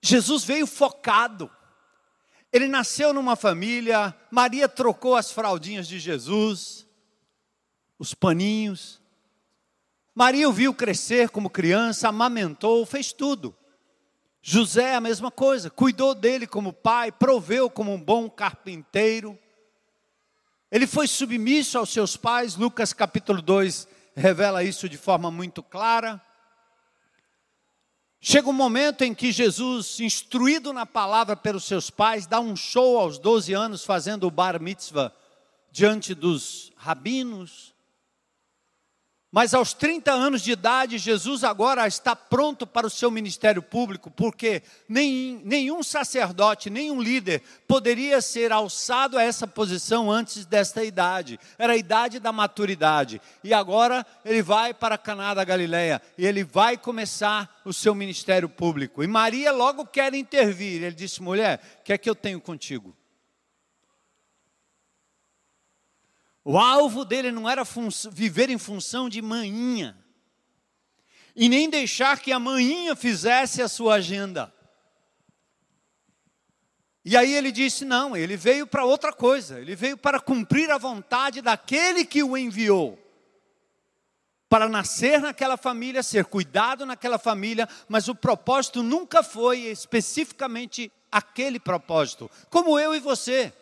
Jesus 0.03 0.45
veio 0.45 0.67
focado. 0.67 1.51
Ele 2.53 2.67
nasceu 2.67 3.13
numa 3.13 3.37
família, 3.37 4.15
Maria 4.31 4.69
trocou 4.69 5.15
as 5.17 5.31
fraldinhas 5.31 5.87
de 5.87 5.99
Jesus, 5.99 6.87
os 7.99 8.15
paninhos. 8.15 9.01
Maria 10.15 10.49
o 10.49 10.53
viu 10.53 10.73
crescer 10.73 11.29
como 11.31 11.51
criança, 11.51 12.09
amamentou, 12.09 12.85
fez 12.87 13.13
tudo. 13.13 13.55
José 14.41 14.95
a 14.95 15.01
mesma 15.01 15.31
coisa, 15.31 15.69
cuidou 15.69 16.15
dele 16.15 16.47
como 16.47 16.73
pai, 16.73 17.13
proveu 17.13 17.69
como 17.69 17.93
um 17.93 18.03
bom 18.03 18.31
carpinteiro. 18.31 19.39
Ele 20.71 20.87
foi 20.87 21.07
submisso 21.07 21.79
aos 21.79 21.91
seus 21.91 22.17
pais, 22.17 22.57
Lucas 22.57 22.93
capítulo 22.93 23.43
2 23.43 23.89
revela 24.19 24.65
isso 24.65 24.89
de 24.89 24.99
forma 24.99 25.31
muito 25.31 25.63
clara. 25.63 26.21
Chega 28.21 28.49
um 28.49 28.53
momento 28.53 29.03
em 29.03 29.15
que 29.15 29.31
Jesus, 29.31 30.01
instruído 30.01 30.73
na 30.73 30.85
palavra 30.85 31.37
pelos 31.37 31.65
seus 31.65 31.89
pais, 31.89 32.27
dá 32.27 32.41
um 32.41 32.57
show 32.57 32.99
aos 32.99 33.19
12 33.19 33.53
anos 33.53 33.85
fazendo 33.85 34.27
o 34.27 34.31
bar 34.31 34.61
mitzvah 34.61 35.13
diante 35.71 36.15
dos 36.15 36.73
rabinos, 36.77 37.73
mas 39.31 39.53
aos 39.53 39.75
30 39.75 40.11
anos 40.11 40.41
de 40.41 40.53
idade, 40.53 40.97
Jesus 40.97 41.45
agora 41.45 41.87
está 41.87 42.17
pronto 42.17 42.67
para 42.67 42.87
o 42.87 42.91
seu 42.91 43.11
ministério 43.11 43.61
público, 43.61 44.11
porque 44.11 44.63
nem, 44.89 45.43
nenhum 45.45 45.83
sacerdote, 45.83 46.71
nenhum 46.71 46.99
líder 47.03 47.43
poderia 47.67 48.23
ser 48.23 48.53
alçado 48.53 49.19
a 49.19 49.23
essa 49.23 49.47
posição 49.47 50.11
antes 50.11 50.47
desta 50.47 50.83
idade. 50.83 51.39
Era 51.59 51.75
a 51.75 51.77
idade 51.77 52.19
da 52.19 52.33
maturidade. 52.33 53.21
E 53.45 53.53
agora 53.53 54.05
ele 54.25 54.43
vai 54.43 54.73
para 54.73 54.97
Caná 54.97 55.35
da 55.35 55.45
Galileia 55.45 56.01
e 56.17 56.25
ele 56.25 56.43
vai 56.43 56.79
começar 56.79 57.61
o 57.67 57.73
seu 57.73 57.95
ministério 57.95 58.49
público. 58.49 59.05
E 59.05 59.07
Maria 59.07 59.53
logo 59.53 59.85
quer 59.85 60.15
intervir. 60.15 60.83
Ele 60.83 60.95
disse: 60.95 61.23
"Mulher, 61.23 61.61
o 61.81 61.85
que 61.85 61.93
é 61.93 61.99
que 61.99 62.09
eu 62.09 62.15
tenho 62.15 62.41
contigo?" 62.41 62.98
O 66.51 66.59
alvo 66.59 67.05
dele 67.05 67.31
não 67.31 67.47
era 67.47 67.63
viver 68.11 68.49
em 68.49 68.57
função 68.57 69.07
de 69.07 69.21
manhinha, 69.21 69.95
e 71.37 71.47
nem 71.47 71.69
deixar 71.69 72.21
que 72.21 72.33
a 72.33 72.39
manhinha 72.39 72.97
fizesse 72.97 73.61
a 73.61 73.69
sua 73.69 73.97
agenda. 73.97 74.51
E 77.05 77.15
aí 77.19 77.35
ele 77.35 77.53
disse: 77.53 77.85
não, 77.85 78.17
ele 78.17 78.35
veio 78.35 78.67
para 78.67 78.83
outra 78.83 79.13
coisa, 79.13 79.61
ele 79.61 79.77
veio 79.77 79.99
para 79.99 80.19
cumprir 80.19 80.71
a 80.71 80.79
vontade 80.79 81.43
daquele 81.43 82.03
que 82.03 82.23
o 82.23 82.35
enviou. 82.35 82.99
Para 84.49 84.71
nascer 84.71 85.21
naquela 85.21 85.59
família, 85.59 86.03
ser 86.03 86.25
cuidado 86.25 86.87
naquela 86.87 87.19
família, 87.19 87.69
mas 87.91 88.09
o 88.09 88.15
propósito 88.15 88.83
nunca 88.83 89.23
foi 89.23 89.67
especificamente 89.67 90.91
aquele 91.13 91.61
propósito, 91.61 92.31
como 92.49 92.79
eu 92.79 92.95
e 92.95 93.01
você. 93.01 93.53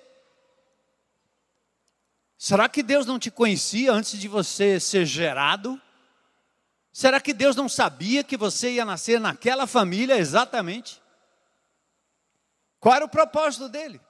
Será 2.38 2.69
que 2.69 2.83
Deus 2.83 3.07
não 3.07 3.19
te 3.19 3.31
conhecia 3.31 3.93
antes 3.93 4.19
de 4.19 4.28
você 4.28 4.78
ser 4.78 5.07
gerado? 5.07 5.81
Será 6.93 7.21
que 7.21 7.33
Deus 7.33 7.57
não 7.57 7.69
sabia 7.69 8.23
que 8.23 8.37
você 8.37 8.73
ia 8.73 8.84
nascer 8.84 9.21
naquela 9.21 9.67
família 9.67 10.17
exatamente? 10.17 11.00
Qual 12.78 12.95
era 12.95 13.04
o 13.04 13.08
propósito 13.08 13.69
dele? 13.69 14.00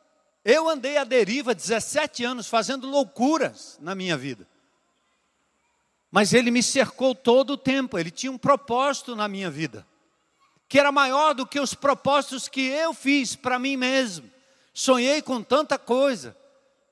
Eu 0.44 0.68
andei 0.68 0.96
à 0.96 1.05
deriva 1.05 1.55
17 1.55 2.24
anos 2.24 2.46
fazendo 2.46 2.87
loucuras 2.87 3.79
na 3.81 3.94
minha 3.94 4.16
vida. 4.16 4.46
Mas 6.11 6.33
ele 6.33 6.50
me 6.50 6.62
cercou 6.62 7.14
todo 7.14 7.55
o 7.55 7.57
tempo, 7.59 7.98
ele 7.98 8.11
tinha 8.11 8.31
um 8.31 8.38
propósito 8.38 9.16
na 9.16 9.27
minha 9.27 9.50
vida, 9.50 9.87
que 10.68 10.79
era 10.79 10.92
maior 10.92 11.35
do 11.35 11.46
que 11.46 11.59
os 11.59 11.74
propósitos 11.74 12.48
que 12.48 12.61
eu 12.61 12.94
fiz 12.94 13.35
para 13.35 13.59
mim 13.59 13.77
mesmo. 13.77 14.31
Sonhei 14.72 15.20
com 15.20 15.42
tanta 15.42 15.79
coisa, 15.79 16.37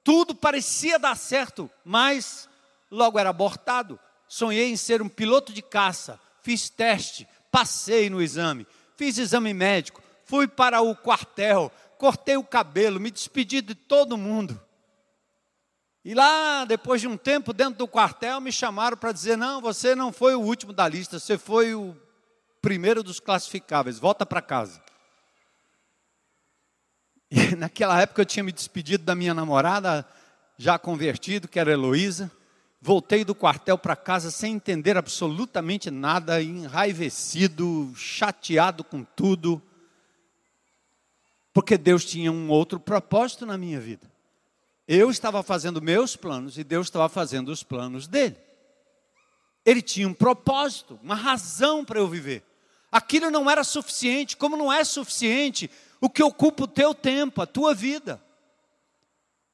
tudo 0.04 0.34
parecia 0.34 0.98
dar 0.98 1.16
certo, 1.16 1.70
mas 1.82 2.46
logo 2.90 3.18
era 3.18 3.30
abortado. 3.30 3.98
Sonhei 4.28 4.70
em 4.70 4.76
ser 4.76 5.00
um 5.00 5.08
piloto 5.08 5.52
de 5.52 5.62
caça, 5.62 6.20
fiz 6.42 6.68
teste, 6.68 7.26
passei 7.50 8.10
no 8.10 8.20
exame, 8.20 8.66
fiz 8.96 9.16
exame 9.16 9.54
médico, 9.54 10.02
fui 10.24 10.46
para 10.46 10.82
o 10.82 10.94
quartel, 10.94 11.72
cortei 11.98 12.36
o 12.36 12.44
cabelo, 12.44 13.00
me 13.00 13.10
despedi 13.10 13.62
de 13.62 13.74
todo 13.74 14.18
mundo. 14.18 14.60
E 16.04 16.12
lá, 16.12 16.66
depois 16.66 17.00
de 17.00 17.08
um 17.08 17.16
tempo 17.16 17.54
dentro 17.54 17.78
do 17.78 17.88
quartel, 17.88 18.38
me 18.40 18.52
chamaram 18.52 18.96
para 18.96 19.10
dizer: 19.10 19.36
não, 19.36 19.62
você 19.62 19.94
não 19.94 20.12
foi 20.12 20.34
o 20.34 20.40
último 20.40 20.72
da 20.72 20.86
lista, 20.86 21.18
você 21.18 21.38
foi 21.38 21.74
o 21.74 21.96
primeiro 22.60 23.02
dos 23.02 23.18
classificáveis, 23.20 23.98
volta 23.98 24.26
para 24.26 24.42
casa. 24.42 24.83
E 27.30 27.54
naquela 27.56 28.00
época 28.00 28.22
eu 28.22 28.26
tinha 28.26 28.42
me 28.42 28.52
despedido 28.52 29.04
da 29.04 29.14
minha 29.14 29.34
namorada, 29.34 30.06
já 30.56 30.78
convertido, 30.78 31.48
que 31.48 31.58
era 31.58 31.72
Heloísa. 31.72 32.30
Voltei 32.80 33.24
do 33.24 33.34
quartel 33.34 33.78
para 33.78 33.96
casa 33.96 34.30
sem 34.30 34.54
entender 34.54 34.96
absolutamente 34.96 35.90
nada, 35.90 36.42
enraivecido, 36.42 37.92
chateado 37.96 38.84
com 38.84 39.02
tudo, 39.02 39.62
porque 41.52 41.78
Deus 41.78 42.04
tinha 42.04 42.30
um 42.30 42.50
outro 42.50 42.78
propósito 42.78 43.46
na 43.46 43.56
minha 43.56 43.80
vida. 43.80 44.10
Eu 44.86 45.10
estava 45.10 45.42
fazendo 45.42 45.80
meus 45.80 46.14
planos 46.14 46.58
e 46.58 46.64
Deus 46.64 46.88
estava 46.88 47.08
fazendo 47.08 47.48
os 47.48 47.62
planos 47.62 48.06
dele. 48.06 48.36
Ele 49.64 49.80
tinha 49.80 50.06
um 50.06 50.12
propósito, 50.12 51.00
uma 51.02 51.14
razão 51.14 51.84
para 51.86 51.98
eu 51.98 52.06
viver. 52.06 52.42
Aquilo 52.92 53.30
não 53.30 53.50
era 53.50 53.64
suficiente, 53.64 54.36
como 54.36 54.58
não 54.58 54.70
é 54.70 54.84
suficiente 54.84 55.70
o 56.04 56.10
que 56.10 56.22
ocupa 56.22 56.64
o 56.64 56.68
teu 56.68 56.94
tempo, 56.94 57.40
a 57.40 57.46
tua 57.46 57.74
vida. 57.74 58.22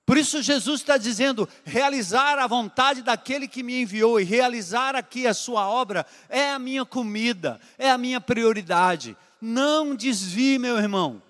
Por 0.04 0.18
isso 0.18 0.42
Jesus 0.42 0.80
está 0.80 0.96
dizendo: 0.96 1.48
realizar 1.64 2.40
a 2.40 2.46
vontade 2.48 3.02
daquele 3.02 3.46
que 3.46 3.62
me 3.62 3.82
enviou 3.82 4.18
e 4.20 4.24
realizar 4.24 4.96
aqui 4.96 5.28
a 5.28 5.34
sua 5.34 5.68
obra 5.68 6.04
é 6.28 6.50
a 6.50 6.58
minha 6.58 6.84
comida, 6.84 7.60
é 7.78 7.88
a 7.88 7.96
minha 7.96 8.20
prioridade. 8.20 9.16
Não 9.40 9.94
desvie, 9.94 10.58
meu 10.58 10.76
irmão. 10.76 11.22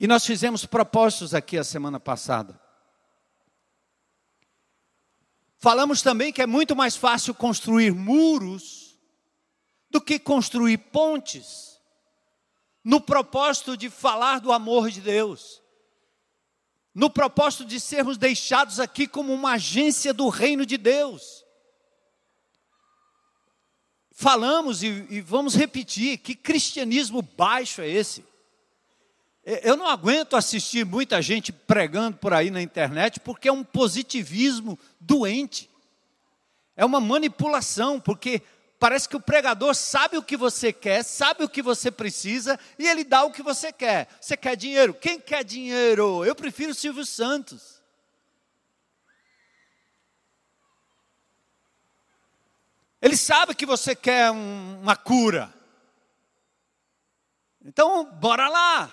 E 0.00 0.08
nós 0.08 0.26
fizemos 0.26 0.66
propósitos 0.66 1.34
aqui 1.34 1.56
a 1.56 1.62
semana 1.62 2.00
passada. 2.00 2.60
Falamos 5.56 6.02
também 6.02 6.32
que 6.32 6.42
é 6.42 6.46
muito 6.48 6.74
mais 6.74 6.96
fácil 6.96 7.32
construir 7.32 7.92
muros 7.92 8.98
do 9.88 10.00
que 10.00 10.18
construir 10.18 10.78
pontes 10.78 11.77
no 12.84 13.00
propósito 13.00 13.76
de 13.76 13.90
falar 13.90 14.40
do 14.40 14.52
amor 14.52 14.90
de 14.90 15.00
Deus, 15.00 15.62
no 16.94 17.10
propósito 17.10 17.64
de 17.64 17.78
sermos 17.78 18.16
deixados 18.16 18.80
aqui 18.80 19.06
como 19.06 19.32
uma 19.32 19.52
agência 19.52 20.12
do 20.12 20.28
reino 20.28 20.64
de 20.64 20.76
Deus. 20.76 21.44
Falamos 24.10 24.82
e, 24.82 25.06
e 25.10 25.20
vamos 25.20 25.54
repetir: 25.54 26.18
que 26.18 26.34
cristianismo 26.34 27.22
baixo 27.22 27.80
é 27.80 27.88
esse? 27.88 28.24
Eu 29.62 29.76
não 29.76 29.86
aguento 29.86 30.36
assistir 30.36 30.84
muita 30.84 31.22
gente 31.22 31.52
pregando 31.52 32.18
por 32.18 32.34
aí 32.34 32.50
na 32.50 32.60
internet, 32.60 33.18
porque 33.20 33.48
é 33.48 33.52
um 33.52 33.64
positivismo 33.64 34.78
doente, 35.00 35.70
é 36.76 36.84
uma 36.84 37.00
manipulação, 37.00 37.98
porque 37.98 38.42
parece 38.78 39.08
que 39.08 39.16
o 39.16 39.20
pregador 39.20 39.74
sabe 39.74 40.16
o 40.16 40.22
que 40.22 40.36
você 40.36 40.72
quer, 40.72 41.02
sabe 41.02 41.44
o 41.44 41.48
que 41.48 41.62
você 41.62 41.90
precisa 41.90 42.58
e 42.78 42.86
ele 42.86 43.04
dá 43.04 43.24
o 43.24 43.32
que 43.32 43.42
você 43.42 43.72
quer. 43.72 44.08
Você 44.20 44.36
quer 44.36 44.56
dinheiro? 44.56 44.94
Quem 44.94 45.18
quer 45.18 45.44
dinheiro? 45.44 46.24
Eu 46.24 46.34
prefiro 46.34 46.74
Silvio 46.74 47.04
Santos. 47.04 47.78
Ele 53.00 53.16
sabe 53.16 53.54
que 53.54 53.66
você 53.66 53.94
quer 53.94 54.30
um, 54.30 54.80
uma 54.80 54.96
cura. 54.96 55.54
Então, 57.64 58.04
bora 58.04 58.48
lá. 58.48 58.92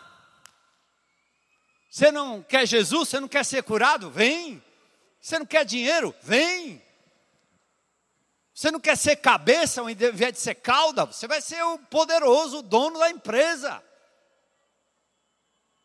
Você 1.89 2.11
não 2.11 2.43
quer 2.43 2.67
Jesus? 2.67 3.09
Você 3.09 3.19
não 3.19 3.27
quer 3.27 3.43
ser 3.43 3.63
curado? 3.63 4.11
Vem. 4.11 4.61
Você 5.19 5.39
não 5.39 5.45
quer 5.45 5.65
dinheiro? 5.65 6.13
Vem. 6.21 6.84
Você 8.55 8.71
não 8.71 8.79
quer 8.79 8.95
ser 8.95 9.17
cabeça 9.17 9.81
ao 9.81 9.89
invés 9.89 10.31
de 10.31 10.39
ser 10.39 10.55
cauda? 10.55 11.03
Você 11.05 11.27
vai 11.27 11.41
ser 11.41 11.61
o 11.61 11.77
poderoso, 11.77 12.59
o 12.59 12.61
dono 12.61 12.97
da 12.97 13.09
empresa. 13.09 13.83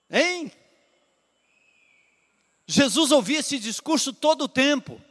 Hein? 0.09 0.53
Jesus 2.69 3.11
ouvia 3.11 3.41
esse 3.41 3.59
discurso 3.59 4.13
todo 4.13 4.45
o 4.45 4.49
tempo. 4.49 5.03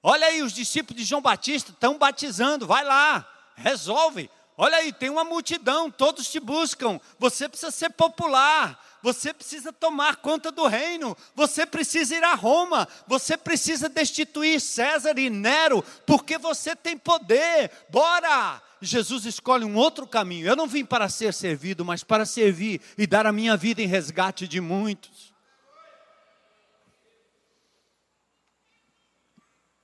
Olha 0.00 0.28
aí, 0.28 0.40
os 0.40 0.52
discípulos 0.52 1.02
de 1.02 1.04
João 1.04 1.20
Batista 1.20 1.72
estão 1.72 1.98
batizando, 1.98 2.64
vai 2.64 2.84
lá, 2.84 3.28
resolve. 3.56 4.30
Olha 4.56 4.76
aí, 4.76 4.92
tem 4.92 5.10
uma 5.10 5.24
multidão, 5.24 5.90
todos 5.90 6.30
te 6.30 6.38
buscam. 6.38 7.00
Você 7.18 7.48
precisa 7.48 7.72
ser 7.72 7.90
popular 7.90 8.80
você 9.02 9.32
precisa 9.32 9.72
tomar 9.72 10.16
conta 10.16 10.50
do 10.50 10.66
reino, 10.66 11.16
você 11.34 11.64
precisa 11.64 12.16
ir 12.16 12.24
a 12.24 12.34
Roma, 12.34 12.88
você 13.06 13.36
precisa 13.36 13.88
destituir 13.88 14.60
César 14.60 15.18
e 15.18 15.30
Nero, 15.30 15.84
porque 16.06 16.38
você 16.38 16.74
tem 16.74 16.96
poder, 16.96 17.70
bora! 17.88 18.62
Jesus 18.80 19.26
escolhe 19.26 19.64
um 19.64 19.74
outro 19.74 20.06
caminho. 20.06 20.46
Eu 20.46 20.54
não 20.54 20.68
vim 20.68 20.84
para 20.84 21.08
ser 21.08 21.34
servido, 21.34 21.84
mas 21.84 22.04
para 22.04 22.24
servir 22.24 22.80
e 22.96 23.08
dar 23.08 23.26
a 23.26 23.32
minha 23.32 23.56
vida 23.56 23.82
em 23.82 23.86
resgate 23.86 24.46
de 24.46 24.60
muitos. 24.60 25.34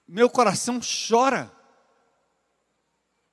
Meu 0.07 0.31
coração 0.31 0.79
chora 0.81 1.51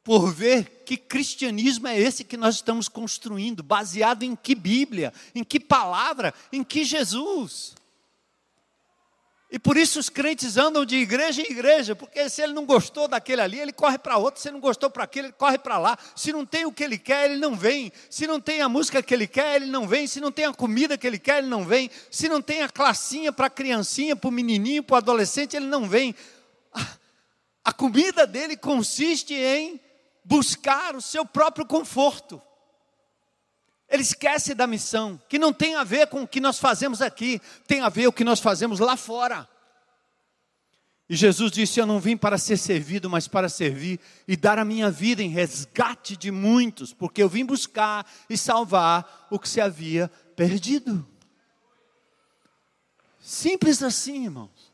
por 0.03 0.33
ver 0.33 0.83
que 0.85 0.97
cristianismo 0.97 1.87
é 1.87 1.99
esse 1.99 2.23
que 2.23 2.35
nós 2.35 2.55
estamos 2.55 2.89
construindo, 2.89 3.61
baseado 3.61 4.23
em 4.23 4.35
que 4.35 4.55
Bíblia, 4.55 5.13
em 5.35 5.43
que 5.43 5.59
palavra, 5.59 6.33
em 6.51 6.63
que 6.63 6.83
Jesus. 6.83 7.75
E 9.51 9.59
por 9.59 9.75
isso 9.75 9.99
os 9.99 10.07
crentes 10.07 10.55
andam 10.55 10.85
de 10.85 10.95
igreja 10.95 11.41
em 11.41 11.51
igreja, 11.51 11.93
porque 11.93 12.29
se 12.29 12.41
ele 12.41 12.53
não 12.53 12.65
gostou 12.65 13.05
daquele 13.05 13.41
ali, 13.41 13.59
ele 13.59 13.73
corre 13.73 13.97
para 13.97 14.17
outro, 14.17 14.41
se 14.41 14.47
ele 14.47 14.53
não 14.53 14.61
gostou 14.61 14.89
para 14.89 15.03
aquele, 15.03 15.27
ele 15.27 15.33
corre 15.33 15.57
para 15.57 15.77
lá. 15.77 15.97
Se 16.15 16.31
não 16.31 16.45
tem 16.45 16.65
o 16.65 16.71
que 16.71 16.81
ele 16.81 16.97
quer, 16.97 17.29
ele 17.29 17.37
não 17.37 17.53
vem. 17.53 17.91
Se 18.09 18.25
não 18.25 18.39
tem 18.39 18.61
a 18.61 18.69
música 18.69 19.03
que 19.03 19.13
ele 19.13 19.27
quer, 19.27 19.57
ele 19.57 19.65
não 19.65 19.85
vem. 19.85 20.07
Se 20.07 20.21
não 20.21 20.31
tem 20.31 20.45
a 20.45 20.53
comida 20.53 20.97
que 20.97 21.05
ele 21.05 21.19
quer, 21.19 21.39
ele 21.39 21.47
não 21.47 21.65
vem. 21.65 21.91
Se 22.09 22.29
não 22.29 22.41
tem 22.41 22.61
a 22.61 22.69
classinha 22.69 23.33
para 23.33 23.47
a 23.47 23.49
criancinha, 23.49 24.15
para 24.15 24.29
o 24.29 24.31
menininho, 24.31 24.83
para 24.83 24.93
o 24.93 24.97
adolescente, 24.97 25.53
ele 25.53 25.67
não 25.67 25.87
vem. 25.87 26.15
A 27.63 27.73
comida 27.73 28.25
dele 28.25 28.55
consiste 28.55 29.33
em 29.33 29.81
buscar 30.23 30.95
o 30.95 31.01
seu 31.01 31.25
próprio 31.25 31.65
conforto. 31.65 32.41
Ele 33.89 34.03
esquece 34.03 34.53
da 34.53 34.65
missão, 34.65 35.21
que 35.27 35.37
não 35.37 35.51
tem 35.51 35.75
a 35.75 35.83
ver 35.83 36.07
com 36.07 36.23
o 36.23 36.27
que 36.27 36.39
nós 36.39 36.57
fazemos 36.57 37.01
aqui, 37.01 37.41
tem 37.67 37.81
a 37.81 37.89
ver 37.89 38.03
com 38.03 38.09
o 38.09 38.13
que 38.13 38.23
nós 38.23 38.39
fazemos 38.39 38.79
lá 38.79 38.95
fora. 38.95 39.47
E 41.09 41.15
Jesus 41.15 41.51
disse: 41.51 41.77
Eu 41.77 41.85
não 41.85 41.99
vim 41.99 42.15
para 42.15 42.37
ser 42.37 42.55
servido, 42.55 43.09
mas 43.09 43.27
para 43.27 43.49
servir 43.49 43.99
e 44.25 44.37
dar 44.37 44.57
a 44.57 44.63
minha 44.63 44.89
vida 44.89 45.21
em 45.21 45.27
resgate 45.27 46.15
de 46.15 46.31
muitos, 46.31 46.93
porque 46.93 47.21
eu 47.21 47.27
vim 47.27 47.43
buscar 47.43 48.09
e 48.29 48.37
salvar 48.37 49.27
o 49.29 49.37
que 49.37 49.49
se 49.49 49.59
havia 49.59 50.09
perdido. 50.37 51.05
Simples 53.19 53.83
assim, 53.83 54.23
irmãos. 54.23 54.71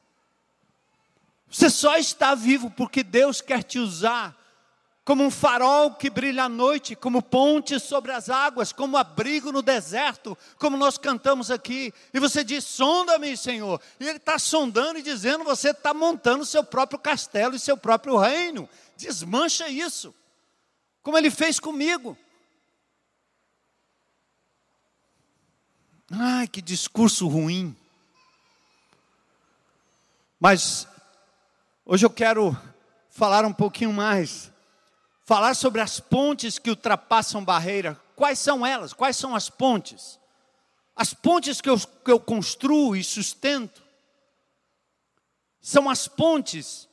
Você 1.50 1.72
só 1.72 1.98
está 1.98 2.36
vivo 2.36 2.70
porque 2.70 3.02
Deus 3.02 3.42
quer 3.42 3.64
te 3.64 3.80
usar 3.80 4.38
como 5.08 5.24
um 5.24 5.32
farol 5.32 5.96
que 5.96 6.10
brilha 6.10 6.43
à 6.43 6.50
noite, 6.50 6.93
como 6.93 7.22
ponte 7.22 7.80
sobre 7.80 8.12
as 8.12 8.30
águas, 8.30 8.74
como 8.74 8.98
abrigo 8.98 9.54
no 9.54 9.62
deserto, 9.62 10.38
como 10.58 10.76
nós 10.76 10.98
cantamos 10.98 11.50
aqui. 11.50 11.93
E 12.13 12.20
você 12.20 12.43
diz: 12.43 12.65
sonda-me, 12.65 13.38
Senhor. 13.38 13.82
E 14.02 14.04
Ele 14.06 14.17
está 14.17 14.38
sondando 14.38 15.00
e 15.00 15.02
dizendo: 15.02 15.46
você 15.46 15.70
está 15.70 15.93
montando 15.93 16.46
seu 16.46 16.62
próprio 16.62 17.00
castelo 17.00 17.56
e 17.56 17.60
seu 17.60 17.78
próprio 17.78 18.17
reino. 18.17 18.67
Desmancha 18.98 19.70
isso, 19.70 20.13
como 21.02 21.17
Ele 21.17 21.32
fez 21.32 21.58
comigo. 21.58 22.17
Ai, 26.12 26.50
que 26.50 26.62
discurso 26.62 27.30
ruim. 27.30 27.74
Mas 30.38 30.86
hoje 31.86 32.06
eu 32.06 32.10
quero 32.10 32.58
falar 33.10 33.46
um 33.46 33.54
pouquinho 33.54 33.93
mais 33.93 34.52
falar 35.28 35.56
sobre 35.56 35.82
as 35.82 36.00
pontes 36.00 36.58
que 36.58 36.70
ultrapassam 36.70 37.44
barreira. 37.44 38.00
Quais 38.16 38.40
são 38.40 38.66
elas? 38.66 38.94
Quais 38.94 39.18
são 39.18 39.36
as 39.36 39.50
pontes? 39.50 40.18
As 40.96 41.13
pontes 41.13 41.60
que 41.60 41.70
eu, 41.70 41.78
que 41.78 42.10
eu 42.10 42.18
construo 42.18 42.96
e 42.96 43.04
sustento 43.04 43.84
são 45.60 45.90
as 45.90 46.08
pontes 46.08 46.88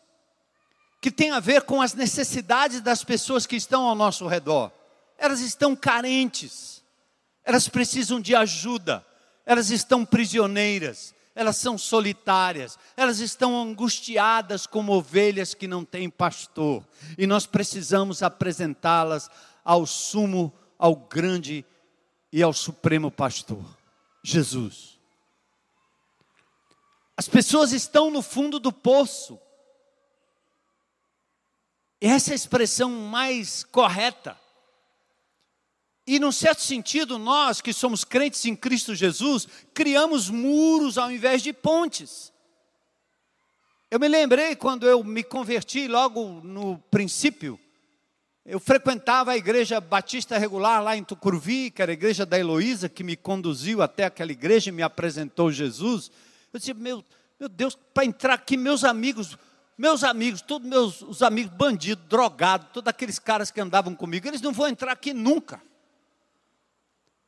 que 1.00 1.12
têm 1.12 1.30
a 1.30 1.38
ver 1.38 1.62
com 1.62 1.80
as 1.80 1.94
necessidades 1.94 2.80
das 2.80 3.04
pessoas 3.04 3.46
que 3.46 3.54
estão 3.54 3.84
ao 3.84 3.94
nosso 3.94 4.26
redor. 4.26 4.72
Elas 5.16 5.38
estão 5.38 5.76
carentes, 5.76 6.82
elas 7.44 7.68
precisam 7.68 8.20
de 8.20 8.34
ajuda, 8.34 9.06
elas 9.46 9.70
estão 9.70 10.04
prisioneiras, 10.04 11.14
elas 11.34 11.56
são 11.56 11.76
solitárias, 11.76 12.78
elas 12.96 13.18
estão 13.18 13.60
angustiadas 13.60 14.66
como 14.66 14.92
ovelhas 14.92 15.52
que 15.52 15.66
não 15.66 15.84
têm 15.84 16.08
pastor, 16.08 16.84
e 17.18 17.26
nós 17.26 17.46
precisamos 17.46 18.22
apresentá-las 18.22 19.28
ao 19.64 19.84
sumo, 19.84 20.52
ao 20.78 20.94
grande 20.94 21.64
e 22.32 22.42
ao 22.42 22.52
supremo 22.52 23.10
pastor, 23.10 23.64
Jesus. 24.22 24.98
As 27.16 27.28
pessoas 27.28 27.72
estão 27.72 28.10
no 28.10 28.22
fundo 28.22 28.58
do 28.58 28.72
poço, 28.72 29.38
essa 32.00 32.30
é 32.30 32.32
a 32.32 32.36
expressão 32.36 32.90
mais 32.90 33.64
correta. 33.64 34.38
E, 36.06 36.18
num 36.18 36.32
certo 36.32 36.62
sentido, 36.62 37.18
nós 37.18 37.62
que 37.62 37.72
somos 37.72 38.04
crentes 38.04 38.44
em 38.44 38.54
Cristo 38.54 38.94
Jesus, 38.94 39.48
criamos 39.72 40.28
muros 40.28 40.98
ao 40.98 41.10
invés 41.10 41.42
de 41.42 41.52
pontes. 41.52 42.30
Eu 43.90 43.98
me 43.98 44.06
lembrei 44.06 44.54
quando 44.54 44.86
eu 44.86 45.02
me 45.02 45.22
converti, 45.22 45.88
logo 45.88 46.42
no 46.42 46.78
princípio, 46.90 47.58
eu 48.44 48.60
frequentava 48.60 49.32
a 49.32 49.36
igreja 49.36 49.80
batista 49.80 50.36
regular 50.36 50.82
lá 50.82 50.94
em 50.94 51.02
Tucuruvi, 51.02 51.70
que 51.70 51.80
era 51.80 51.92
a 51.92 51.94
igreja 51.94 52.26
da 52.26 52.38
Heloísa, 52.38 52.90
que 52.90 53.02
me 53.02 53.16
conduziu 53.16 53.80
até 53.80 54.04
aquela 54.04 54.32
igreja 54.32 54.68
e 54.68 54.72
me 54.72 54.82
apresentou 54.82 55.50
Jesus. 55.50 56.10
Eu 56.52 56.58
disse, 56.58 56.74
meu, 56.74 57.02
meu 57.40 57.48
Deus, 57.48 57.78
para 57.94 58.04
entrar 58.04 58.34
aqui, 58.34 58.58
meus 58.58 58.84
amigos, 58.84 59.38
meus 59.78 60.04
amigos, 60.04 60.42
todos 60.42 60.68
meus 60.68 61.00
os 61.00 61.22
amigos 61.22 61.56
bandidos, 61.56 62.04
drogados, 62.06 62.68
todos 62.74 62.88
aqueles 62.88 63.18
caras 63.18 63.50
que 63.50 63.60
andavam 63.62 63.94
comigo, 63.94 64.28
eles 64.28 64.42
não 64.42 64.52
vão 64.52 64.68
entrar 64.68 64.92
aqui 64.92 65.14
nunca 65.14 65.62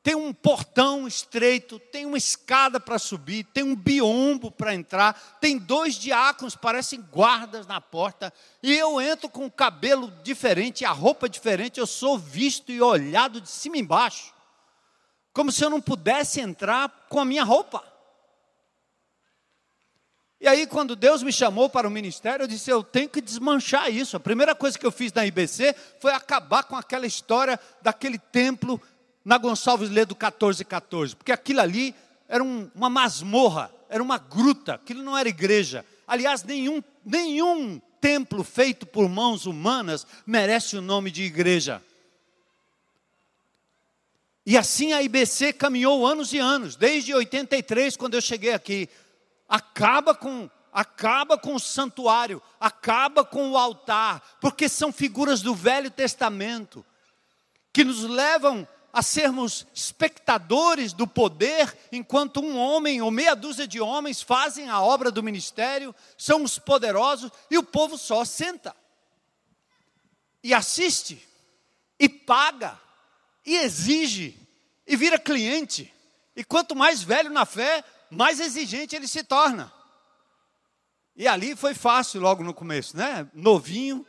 tem 0.06 0.14
um 0.14 0.32
portão 0.32 1.08
estreito, 1.08 1.80
tem 1.80 2.06
uma 2.06 2.16
escada 2.16 2.78
para 2.78 2.96
subir, 2.96 3.42
tem 3.42 3.64
um 3.64 3.74
biombo 3.74 4.52
para 4.52 4.72
entrar, 4.72 5.36
tem 5.40 5.58
dois 5.58 5.96
diáconos, 5.96 6.54
parecem 6.54 7.00
guardas 7.00 7.66
na 7.66 7.80
porta, 7.80 8.32
e 8.62 8.72
eu 8.72 9.00
entro 9.00 9.28
com 9.28 9.46
o 9.46 9.50
cabelo 9.50 10.12
diferente, 10.22 10.84
a 10.84 10.92
roupa 10.92 11.28
diferente, 11.28 11.80
eu 11.80 11.88
sou 11.88 12.16
visto 12.16 12.70
e 12.70 12.80
olhado 12.80 13.40
de 13.40 13.48
cima 13.48 13.78
embaixo, 13.78 14.32
como 15.32 15.50
se 15.50 15.64
eu 15.64 15.70
não 15.70 15.80
pudesse 15.80 16.40
entrar 16.40 16.88
com 17.08 17.18
a 17.18 17.24
minha 17.24 17.42
roupa. 17.42 17.82
E 20.40 20.46
aí, 20.46 20.68
quando 20.68 20.94
Deus 20.94 21.24
me 21.24 21.32
chamou 21.32 21.68
para 21.68 21.88
o 21.88 21.90
ministério, 21.90 22.44
eu 22.44 22.46
disse: 22.46 22.70
eu 22.70 22.84
tenho 22.84 23.08
que 23.08 23.22
desmanchar 23.22 23.90
isso. 23.90 24.18
A 24.18 24.20
primeira 24.20 24.54
coisa 24.54 24.78
que 24.78 24.84
eu 24.84 24.92
fiz 24.92 25.10
na 25.10 25.24
IBC 25.24 25.74
foi 25.98 26.12
acabar 26.12 26.62
com 26.64 26.76
aquela 26.76 27.06
história 27.06 27.58
daquele 27.80 28.18
templo 28.18 28.80
na 29.26 29.38
Gonçalves 29.38 29.90
Ledo 29.90 30.14
1414, 30.14 31.16
porque 31.16 31.32
aquilo 31.32 31.60
ali 31.60 31.92
era 32.28 32.44
um, 32.44 32.70
uma 32.72 32.88
masmorra, 32.88 33.72
era 33.88 34.00
uma 34.00 34.18
gruta, 34.18 34.74
aquilo 34.74 35.02
não 35.02 35.18
era 35.18 35.28
igreja. 35.28 35.84
Aliás, 36.06 36.44
nenhum, 36.44 36.80
nenhum 37.04 37.80
templo 38.00 38.44
feito 38.44 38.86
por 38.86 39.08
mãos 39.08 39.44
humanas 39.44 40.06
merece 40.24 40.76
o 40.76 40.80
nome 40.80 41.10
de 41.10 41.24
igreja. 41.24 41.82
E 44.46 44.56
assim 44.56 44.92
a 44.92 45.02
IBC 45.02 45.54
caminhou 45.54 46.06
anos 46.06 46.32
e 46.32 46.38
anos, 46.38 46.76
desde 46.76 47.12
83, 47.12 47.96
quando 47.96 48.14
eu 48.14 48.20
cheguei 48.20 48.52
aqui. 48.52 48.88
Acaba 49.48 50.14
com 50.14 50.48
acaba 50.72 51.38
com 51.38 51.54
o 51.54 51.60
santuário, 51.60 52.40
acaba 52.60 53.24
com 53.24 53.50
o 53.50 53.56
altar, 53.56 54.22
porque 54.40 54.68
são 54.68 54.92
figuras 54.92 55.40
do 55.40 55.54
Velho 55.54 55.90
Testamento 55.90 56.84
que 57.72 57.82
nos 57.82 58.04
levam 58.04 58.68
a 58.96 59.02
sermos 59.02 59.66
espectadores 59.74 60.94
do 60.94 61.06
poder, 61.06 61.76
enquanto 61.92 62.40
um 62.40 62.56
homem 62.56 63.02
ou 63.02 63.10
meia 63.10 63.36
dúzia 63.36 63.68
de 63.68 63.78
homens 63.78 64.22
fazem 64.22 64.70
a 64.70 64.80
obra 64.80 65.10
do 65.10 65.22
ministério, 65.22 65.94
são 66.16 66.42
os 66.42 66.58
poderosos 66.58 67.30
e 67.50 67.58
o 67.58 67.62
povo 67.62 67.98
só 67.98 68.24
senta 68.24 68.74
e 70.42 70.54
assiste 70.54 71.22
e 72.00 72.08
paga 72.08 72.80
e 73.44 73.56
exige 73.58 74.34
e 74.86 74.96
vira 74.96 75.18
cliente. 75.18 75.92
E 76.34 76.42
quanto 76.42 76.74
mais 76.74 77.02
velho 77.02 77.28
na 77.28 77.44
fé, 77.44 77.84
mais 78.10 78.40
exigente 78.40 78.96
ele 78.96 79.06
se 79.06 79.22
torna. 79.22 79.70
E 81.14 81.28
ali 81.28 81.54
foi 81.54 81.74
fácil 81.74 82.22
logo 82.22 82.42
no 82.42 82.54
começo, 82.54 82.96
né? 82.96 83.28
Novinho, 83.34 84.06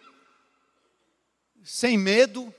sem 1.62 1.98
medo, 1.98 2.56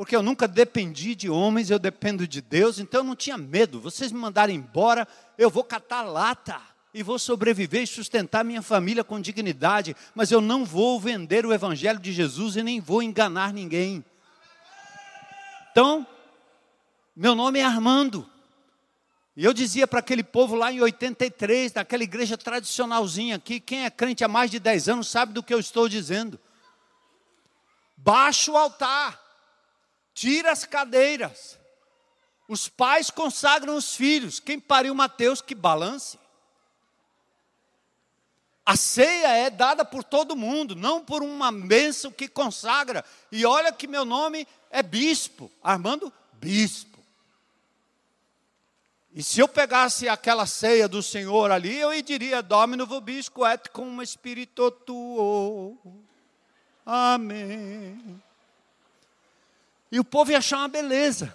porque 0.00 0.16
eu 0.16 0.22
nunca 0.22 0.48
dependi 0.48 1.14
de 1.14 1.28
homens, 1.28 1.68
eu 1.68 1.78
dependo 1.78 2.26
de 2.26 2.40
Deus, 2.40 2.78
então 2.78 3.00
eu 3.02 3.04
não 3.04 3.14
tinha 3.14 3.36
medo. 3.36 3.82
Vocês 3.82 4.10
me 4.10 4.18
mandarem 4.18 4.56
embora, 4.56 5.06
eu 5.36 5.50
vou 5.50 5.62
catar 5.62 6.00
lata 6.00 6.58
e 6.94 7.02
vou 7.02 7.18
sobreviver 7.18 7.82
e 7.82 7.86
sustentar 7.86 8.42
minha 8.42 8.62
família 8.62 9.04
com 9.04 9.20
dignidade, 9.20 9.94
mas 10.14 10.30
eu 10.30 10.40
não 10.40 10.64
vou 10.64 10.98
vender 10.98 11.44
o 11.44 11.52
evangelho 11.52 11.98
de 11.98 12.14
Jesus 12.14 12.56
e 12.56 12.62
nem 12.62 12.80
vou 12.80 13.02
enganar 13.02 13.52
ninguém. 13.52 14.02
Então, 15.70 16.06
meu 17.14 17.34
nome 17.34 17.58
é 17.58 17.64
Armando. 17.64 18.26
E 19.36 19.44
eu 19.44 19.52
dizia 19.52 19.86
para 19.86 20.00
aquele 20.00 20.24
povo 20.24 20.54
lá 20.54 20.72
em 20.72 20.80
83, 20.80 21.74
naquela 21.74 22.04
igreja 22.04 22.38
tradicionalzinha 22.38 23.36
aqui, 23.36 23.60
quem 23.60 23.84
é 23.84 23.90
crente 23.90 24.24
há 24.24 24.28
mais 24.28 24.50
de 24.50 24.58
10 24.58 24.88
anos 24.88 25.08
sabe 25.08 25.34
do 25.34 25.42
que 25.42 25.52
eu 25.52 25.60
estou 25.60 25.90
dizendo. 25.90 26.40
Baixa 27.98 28.50
o 28.50 28.56
altar 28.56 29.28
tira 30.20 30.52
as 30.52 30.66
cadeiras. 30.66 31.58
Os 32.46 32.68
pais 32.68 33.10
consagram 33.10 33.74
os 33.74 33.94
filhos. 33.94 34.38
Quem 34.38 34.60
pariu 34.60 34.94
Mateus, 34.94 35.40
que 35.40 35.54
balance. 35.54 36.18
A 38.66 38.76
ceia 38.76 39.28
é 39.28 39.48
dada 39.48 39.82
por 39.82 40.04
todo 40.04 40.36
mundo, 40.36 40.76
não 40.76 41.02
por 41.02 41.22
uma 41.22 41.50
bênção 41.50 42.12
que 42.12 42.28
consagra. 42.28 43.02
E 43.32 43.46
olha 43.46 43.72
que 43.72 43.86
meu 43.86 44.04
nome 44.04 44.46
é 44.70 44.82
bispo, 44.82 45.50
Armando 45.62 46.12
Bispo. 46.34 46.98
E 49.14 49.22
se 49.22 49.40
eu 49.40 49.48
pegasse 49.48 50.06
aquela 50.06 50.46
ceia 50.46 50.86
do 50.86 51.02
Senhor 51.02 51.50
ali, 51.50 51.78
eu 51.78 52.02
diria, 52.02 52.42
Domino 52.42 52.86
vobisco 52.86 53.46
et 53.46 53.70
cum 53.70 54.04
spirito 54.04 54.70
tuo. 54.70 55.78
Amém. 56.84 58.22
E 59.90 59.98
o 59.98 60.04
povo 60.04 60.30
ia 60.30 60.38
achar 60.38 60.58
uma 60.58 60.68
beleza. 60.68 61.34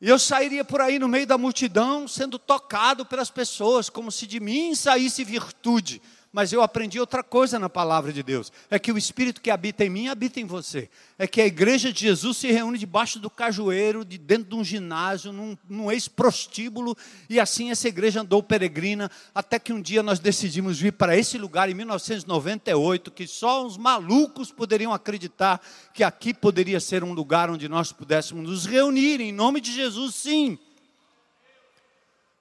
E 0.00 0.08
eu 0.08 0.18
sairia 0.18 0.64
por 0.64 0.80
aí 0.80 0.98
no 0.98 1.08
meio 1.08 1.26
da 1.26 1.38
multidão, 1.38 2.06
sendo 2.06 2.38
tocado 2.38 3.06
pelas 3.06 3.30
pessoas, 3.30 3.88
como 3.88 4.10
se 4.10 4.26
de 4.26 4.40
mim 4.40 4.74
saísse 4.74 5.24
virtude 5.24 6.02
mas 6.34 6.52
eu 6.52 6.62
aprendi 6.62 6.98
outra 6.98 7.22
coisa 7.22 7.60
na 7.60 7.70
palavra 7.70 8.12
de 8.12 8.20
Deus: 8.20 8.52
é 8.68 8.76
que 8.76 8.90
o 8.90 8.98
Espírito 8.98 9.40
que 9.40 9.52
habita 9.52 9.84
em 9.84 9.88
mim 9.88 10.08
habita 10.08 10.40
em 10.40 10.44
você. 10.44 10.90
É 11.16 11.28
que 11.28 11.40
a 11.40 11.46
igreja 11.46 11.92
de 11.92 12.00
Jesus 12.00 12.38
se 12.38 12.50
reúne 12.50 12.76
debaixo 12.76 13.20
do 13.20 13.30
cajueiro, 13.30 14.04
de 14.04 14.18
dentro 14.18 14.48
de 14.50 14.54
um 14.56 14.64
ginásio, 14.64 15.32
num, 15.32 15.56
num 15.70 15.92
ex-prostíbulo, 15.92 16.96
e 17.30 17.38
assim 17.38 17.70
essa 17.70 17.86
igreja 17.86 18.22
andou 18.22 18.42
peregrina, 18.42 19.08
até 19.32 19.60
que 19.60 19.72
um 19.72 19.80
dia 19.80 20.02
nós 20.02 20.18
decidimos 20.18 20.80
vir 20.80 20.94
para 20.94 21.16
esse 21.16 21.38
lugar 21.38 21.70
em 21.70 21.74
1998, 21.74 23.12
que 23.12 23.28
só 23.28 23.64
os 23.64 23.76
malucos 23.78 24.50
poderiam 24.50 24.92
acreditar 24.92 25.60
que 25.92 26.02
aqui 26.02 26.34
poderia 26.34 26.80
ser 26.80 27.04
um 27.04 27.12
lugar 27.12 27.48
onde 27.48 27.68
nós 27.68 27.92
pudéssemos 27.92 28.42
nos 28.42 28.66
reunir, 28.66 29.20
em 29.20 29.30
nome 29.30 29.60
de 29.60 29.72
Jesus, 29.72 30.16
sim 30.16 30.58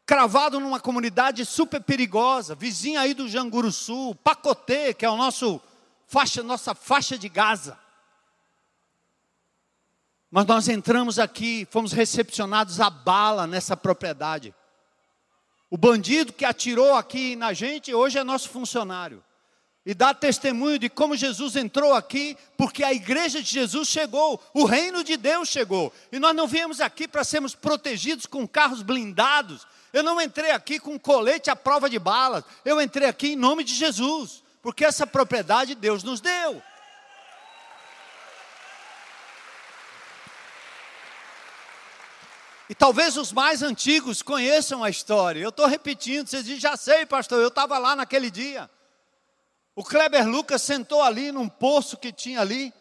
cravado 0.05 0.59
numa 0.59 0.79
comunidade 0.79 1.45
super 1.45 1.81
perigosa, 1.81 2.55
vizinha 2.55 3.01
aí 3.01 3.13
do 3.13 3.27
Janguru 3.27 3.71
Sul, 3.71 4.15
Pacotê, 4.15 4.93
que 4.93 5.05
é 5.05 5.09
o 5.09 5.17
nosso 5.17 5.61
faixa, 6.07 6.43
nossa 6.43 6.75
faixa 6.75 7.17
de 7.17 7.29
Gaza. 7.29 7.77
Mas 10.29 10.45
nós 10.45 10.67
entramos 10.67 11.19
aqui, 11.19 11.67
fomos 11.69 11.91
recepcionados 11.91 12.81
a 12.81 12.89
bala 12.89 13.45
nessa 13.45 13.77
propriedade. 13.77 14.53
O 15.69 15.77
bandido 15.77 16.33
que 16.33 16.45
atirou 16.45 16.95
aqui 16.95 17.35
na 17.35 17.53
gente 17.53 17.93
hoje 17.93 18.17
é 18.17 18.23
nosso 18.23 18.49
funcionário. 18.49 19.23
E 19.85 19.93
dá 19.93 20.13
testemunho 20.13 20.79
de 20.79 20.89
como 20.89 21.15
Jesus 21.15 21.55
entrou 21.55 21.93
aqui, 21.93 22.37
porque 22.57 22.83
a 22.83 22.93
igreja 22.93 23.41
de 23.43 23.51
Jesus 23.51 23.89
chegou, 23.89 24.41
o 24.53 24.65
reino 24.65 25.03
de 25.03 25.17
Deus 25.17 25.49
chegou. 25.49 25.91
E 26.11 26.19
nós 26.19 26.35
não 26.35 26.47
viemos 26.47 26.79
aqui 26.79 27.07
para 27.07 27.23
sermos 27.23 27.53
protegidos 27.53 28.25
com 28.25 28.47
carros 28.47 28.81
blindados, 28.81 29.67
eu 29.93 30.01
não 30.01 30.19
entrei 30.19 30.49
aqui 30.49 30.79
com 30.79 30.99
colete 30.99 31.51
à 31.51 31.55
prova 31.55 31.87
de 31.87 31.99
balas. 31.99 32.43
Eu 32.65 32.81
entrei 32.81 33.07
aqui 33.07 33.33
em 33.33 33.35
nome 33.35 33.63
de 33.63 33.75
Jesus, 33.75 34.43
porque 34.61 34.83
essa 34.83 35.05
propriedade 35.05 35.75
Deus 35.75 36.03
nos 36.03 36.19
deu. 36.19 36.61
E 42.67 42.73
talvez 42.73 43.17
os 43.17 43.31
mais 43.31 43.61
antigos 43.61 44.23
conheçam 44.23 44.83
a 44.83 44.89
história. 44.89 45.39
Eu 45.39 45.49
estou 45.49 45.67
repetindo, 45.67 46.27
vocês 46.27 46.43
dizem, 46.43 46.59
já 46.59 46.75
sei, 46.75 47.05
pastor, 47.05 47.39
eu 47.39 47.49
estava 47.49 47.77
lá 47.77 47.95
naquele 47.95 48.31
dia. 48.31 48.67
O 49.75 49.83
Kleber 49.83 50.27
Lucas 50.27 50.63
sentou 50.63 51.03
ali 51.03 51.31
num 51.31 51.47
poço 51.47 51.97
que 51.97 52.11
tinha 52.11 52.41
ali. 52.41 52.73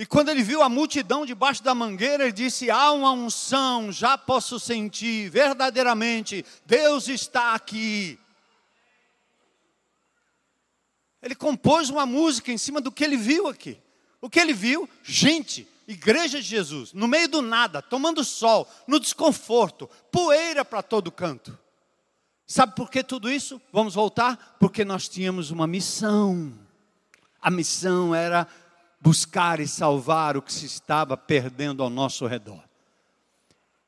E 0.00 0.06
quando 0.06 0.30
ele 0.30 0.42
viu 0.42 0.62
a 0.62 0.68
multidão 0.70 1.26
debaixo 1.26 1.62
da 1.62 1.74
mangueira, 1.74 2.22
ele 2.22 2.32
disse: 2.32 2.70
Há 2.70 2.90
uma 2.90 3.12
unção, 3.12 3.92
já 3.92 4.16
posso 4.16 4.58
sentir, 4.58 5.28
verdadeiramente, 5.28 6.42
Deus 6.64 7.06
está 7.06 7.52
aqui. 7.52 8.18
Ele 11.20 11.34
compôs 11.34 11.90
uma 11.90 12.06
música 12.06 12.50
em 12.50 12.56
cima 12.56 12.80
do 12.80 12.90
que 12.90 13.04
ele 13.04 13.18
viu 13.18 13.46
aqui. 13.46 13.76
O 14.22 14.30
que 14.30 14.40
ele 14.40 14.54
viu? 14.54 14.88
Gente, 15.02 15.68
igreja 15.86 16.40
de 16.40 16.48
Jesus, 16.48 16.94
no 16.94 17.06
meio 17.06 17.28
do 17.28 17.42
nada, 17.42 17.82
tomando 17.82 18.24
sol, 18.24 18.66
no 18.86 18.98
desconforto, 18.98 19.86
poeira 20.10 20.64
para 20.64 20.82
todo 20.82 21.12
canto. 21.12 21.58
Sabe 22.46 22.74
por 22.74 22.90
que 22.90 23.04
tudo 23.04 23.30
isso? 23.30 23.60
Vamos 23.70 23.96
voltar? 23.96 24.56
Porque 24.58 24.82
nós 24.82 25.10
tínhamos 25.10 25.50
uma 25.50 25.66
missão. 25.66 26.58
A 27.38 27.50
missão 27.50 28.14
era 28.14 28.48
buscar 29.00 29.60
e 29.60 29.66
salvar 29.66 30.36
o 30.36 30.42
que 30.42 30.52
se 30.52 30.66
estava 30.66 31.16
perdendo 31.16 31.82
ao 31.82 31.88
nosso 31.88 32.26
redor. 32.26 32.62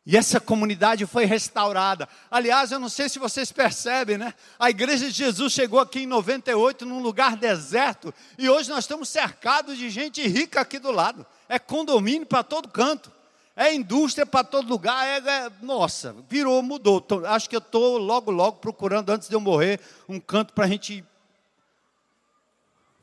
E 0.04 0.16
essa 0.16 0.40
comunidade 0.40 1.06
foi 1.06 1.24
restaurada. 1.24 2.08
Aliás, 2.28 2.72
eu 2.72 2.80
não 2.80 2.88
sei 2.88 3.08
se 3.08 3.20
vocês 3.20 3.52
percebem, 3.52 4.18
né? 4.18 4.34
A 4.58 4.68
igreja 4.68 5.06
de 5.06 5.12
Jesus 5.12 5.52
chegou 5.52 5.78
aqui 5.78 6.00
em 6.00 6.06
98 6.06 6.84
num 6.84 7.00
lugar 7.00 7.36
deserto 7.36 8.12
e 8.36 8.48
hoje 8.48 8.68
nós 8.68 8.80
estamos 8.80 9.08
cercados 9.08 9.78
de 9.78 9.88
gente 9.90 10.26
rica 10.26 10.60
aqui 10.60 10.80
do 10.80 10.90
lado. 10.90 11.24
É 11.48 11.56
condomínio 11.56 12.26
para 12.26 12.42
todo 12.42 12.68
canto. 12.68 13.12
É 13.54 13.72
indústria 13.72 14.26
para 14.26 14.42
todo 14.42 14.68
lugar. 14.68 15.06
É, 15.06 15.18
é, 15.18 15.52
nossa, 15.62 16.16
virou, 16.28 16.60
mudou. 16.64 17.00
Tô, 17.00 17.24
acho 17.24 17.48
que 17.48 17.54
eu 17.54 17.60
estou 17.60 17.96
logo, 17.96 18.32
logo 18.32 18.58
procurando, 18.58 19.10
antes 19.10 19.28
de 19.28 19.36
eu 19.36 19.40
morrer, 19.40 19.78
um 20.08 20.18
canto 20.18 20.52
para 20.52 20.64
a 20.64 20.68
gente 20.68 21.04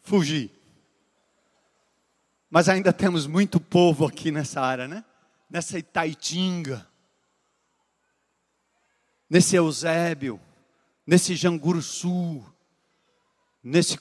fugir. 0.02 0.59
Mas 2.50 2.68
ainda 2.68 2.92
temos 2.92 3.28
muito 3.28 3.60
povo 3.60 4.06
aqui 4.06 4.32
nessa 4.32 4.60
área, 4.60 4.88
né? 4.88 5.06
Nessa 5.50 5.78
Itaitinga, 5.78 6.88
nesse 9.30 9.56
Eusébio, 9.56 10.40
nesse 11.06 11.36
Janguruçu, 11.36 12.44
nesse 13.64 14.00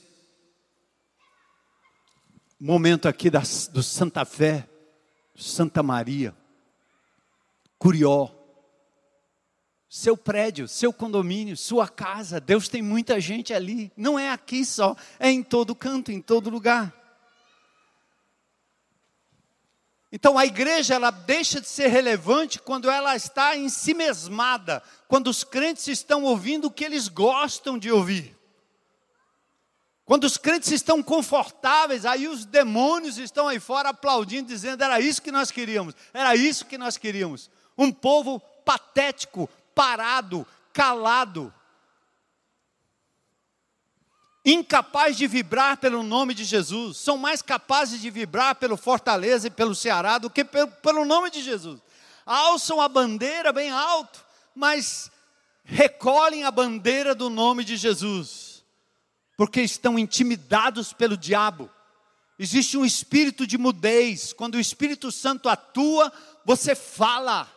momento 2.59 3.07
aqui 3.07 3.31
da, 3.31 3.43
do 3.73 3.83
Santa 3.83 4.25
Fé, 4.25 4.69
Santa 5.37 5.83
Maria, 5.83 6.35
Curió, 7.79 8.31
seu 9.89 10.17
prédio, 10.17 10.67
seu 10.67 10.93
condomínio, 10.93 11.57
sua 11.57 11.87
casa, 11.87 12.41
Deus 12.41 12.69
tem 12.69 12.83
muita 12.83 13.21
gente 13.21 13.55
ali, 13.55 13.93
não 13.97 14.19
é 14.19 14.31
aqui 14.31 14.65
só, 14.65 14.97
é 15.19 15.31
em 15.31 15.43
todo 15.43 15.75
canto, 15.75 16.11
em 16.11 16.21
todo 16.21 16.51
lugar. 16.51 16.98
Então 20.11 20.39
a 20.39 20.47
igreja 20.47 20.95
ela 20.95 21.11
deixa 21.11 21.61
de 21.61 21.69
ser 21.69 21.89
relevante 21.89 22.59
quando 22.59 22.91
ela 22.91 23.15
está 23.15 23.57
em 23.57 23.69
si 23.69 23.93
mesmada, 23.93 24.83
quando 25.07 25.29
os 25.29 25.45
crentes 25.45 25.87
estão 25.89 26.25
ouvindo 26.25 26.67
o 26.67 26.71
que 26.71 26.85
eles 26.85 27.09
gostam 27.09 27.79
de 27.79 27.93
ouvir. 27.93 28.37
Quando 30.07 30.25
os 30.25 30.39
crentes 30.39 30.73
estão 30.73 31.03
confortáveis, 31.03 32.07
aí 32.07 32.27
os 32.27 32.47
demônios 32.47 33.19
estão 33.19 33.47
aí 33.47 33.61
fora 33.61 33.91
aplaudindo, 33.91 34.49
dizendo: 34.49 34.83
era 34.83 34.99
isso 34.99 35.21
que 35.21 35.31
nós 35.31 35.51
queríamos, 35.51 35.95
era 36.15 36.35
isso 36.35 36.65
que 36.65 36.79
nós 36.79 36.97
queríamos. 36.97 37.51
Um 37.77 37.93
povo 37.93 38.41
patético, 38.65 39.51
parado, 39.75 40.47
calado, 40.73 41.53
incapaz 44.45 45.17
de 45.17 45.27
vibrar 45.27 45.77
pelo 45.77 46.03
nome 46.03 46.35
de 46.35 46.45
Jesus, 46.45 46.97
são 46.97 47.17
mais 47.17 47.43
capazes 47.43 48.01
de 48.01 48.11
vibrar 48.11 48.55
pelo 48.55 48.77
Fortaleza 48.77 49.49
e 49.49 49.51
pelo 49.51 49.75
Ceará 49.75 50.19
do 50.19 50.31
que 50.31 50.45
pelo, 50.45 50.69
pelo 50.69 51.05
nome 51.05 51.31
de 51.31 51.43
Jesus. 51.43 51.81
Alçam 52.25 52.81
a 52.81 52.89
bandeira 52.89 53.53
bem 53.53 53.71
alto, 53.71 54.25
mas 54.55 55.11
recolhem 55.65 56.45
a 56.45 56.51
bandeira 56.51 57.15
do 57.15 57.29
nome 57.29 57.65
de 57.65 57.77
Jesus, 57.77 58.65
porque 59.37 59.61
estão 59.61 59.99
intimidados 59.99 60.93
pelo 60.93 61.17
diabo. 61.17 61.71
Existe 62.39 62.79
um 62.79 62.85
espírito 62.85 63.47
de 63.47 63.59
mudez, 63.59 64.33
quando 64.33 64.55
o 64.55 64.61
Espírito 64.61 65.11
Santo 65.11 65.49
atua, 65.49 66.13
você 66.45 66.75
fala. 66.75 67.53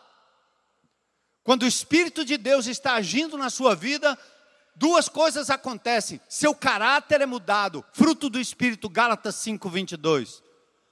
Quando 1.44 1.62
o 1.62 1.66
Espírito 1.66 2.24
de 2.24 2.36
Deus 2.36 2.66
está 2.66 2.94
agindo 2.94 3.38
na 3.38 3.48
sua 3.48 3.74
vida, 3.74 4.18
duas 4.74 5.08
coisas 5.08 5.50
acontecem: 5.50 6.20
seu 6.28 6.54
caráter 6.54 7.20
é 7.20 7.26
mudado, 7.26 7.84
fruto 7.92 8.28
do 8.28 8.40
Espírito, 8.40 8.88
Gálatas 8.88 9.36
5, 9.36 9.68
22. 9.68 10.42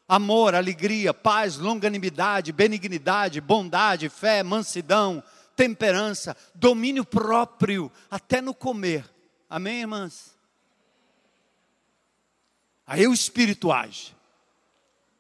Amor, 0.09 0.55
alegria, 0.55 1.15
paz, 1.15 1.57
longanimidade, 1.57 2.53
benignidade, 2.53 3.41
bondade, 3.41 4.09
fé, 4.09 4.43
mansidão, 4.43 5.23
temperança, 5.55 6.37
domínio 6.55 7.05
próprio, 7.05 7.93
até 8.11 8.41
no 8.41 8.53
comer. 8.53 9.05
Amém, 9.49 9.81
irmãs? 9.81 10.37
Aí 12.87 13.07
o 13.07 13.13
Espírito 13.13 13.71
age. 13.71 14.17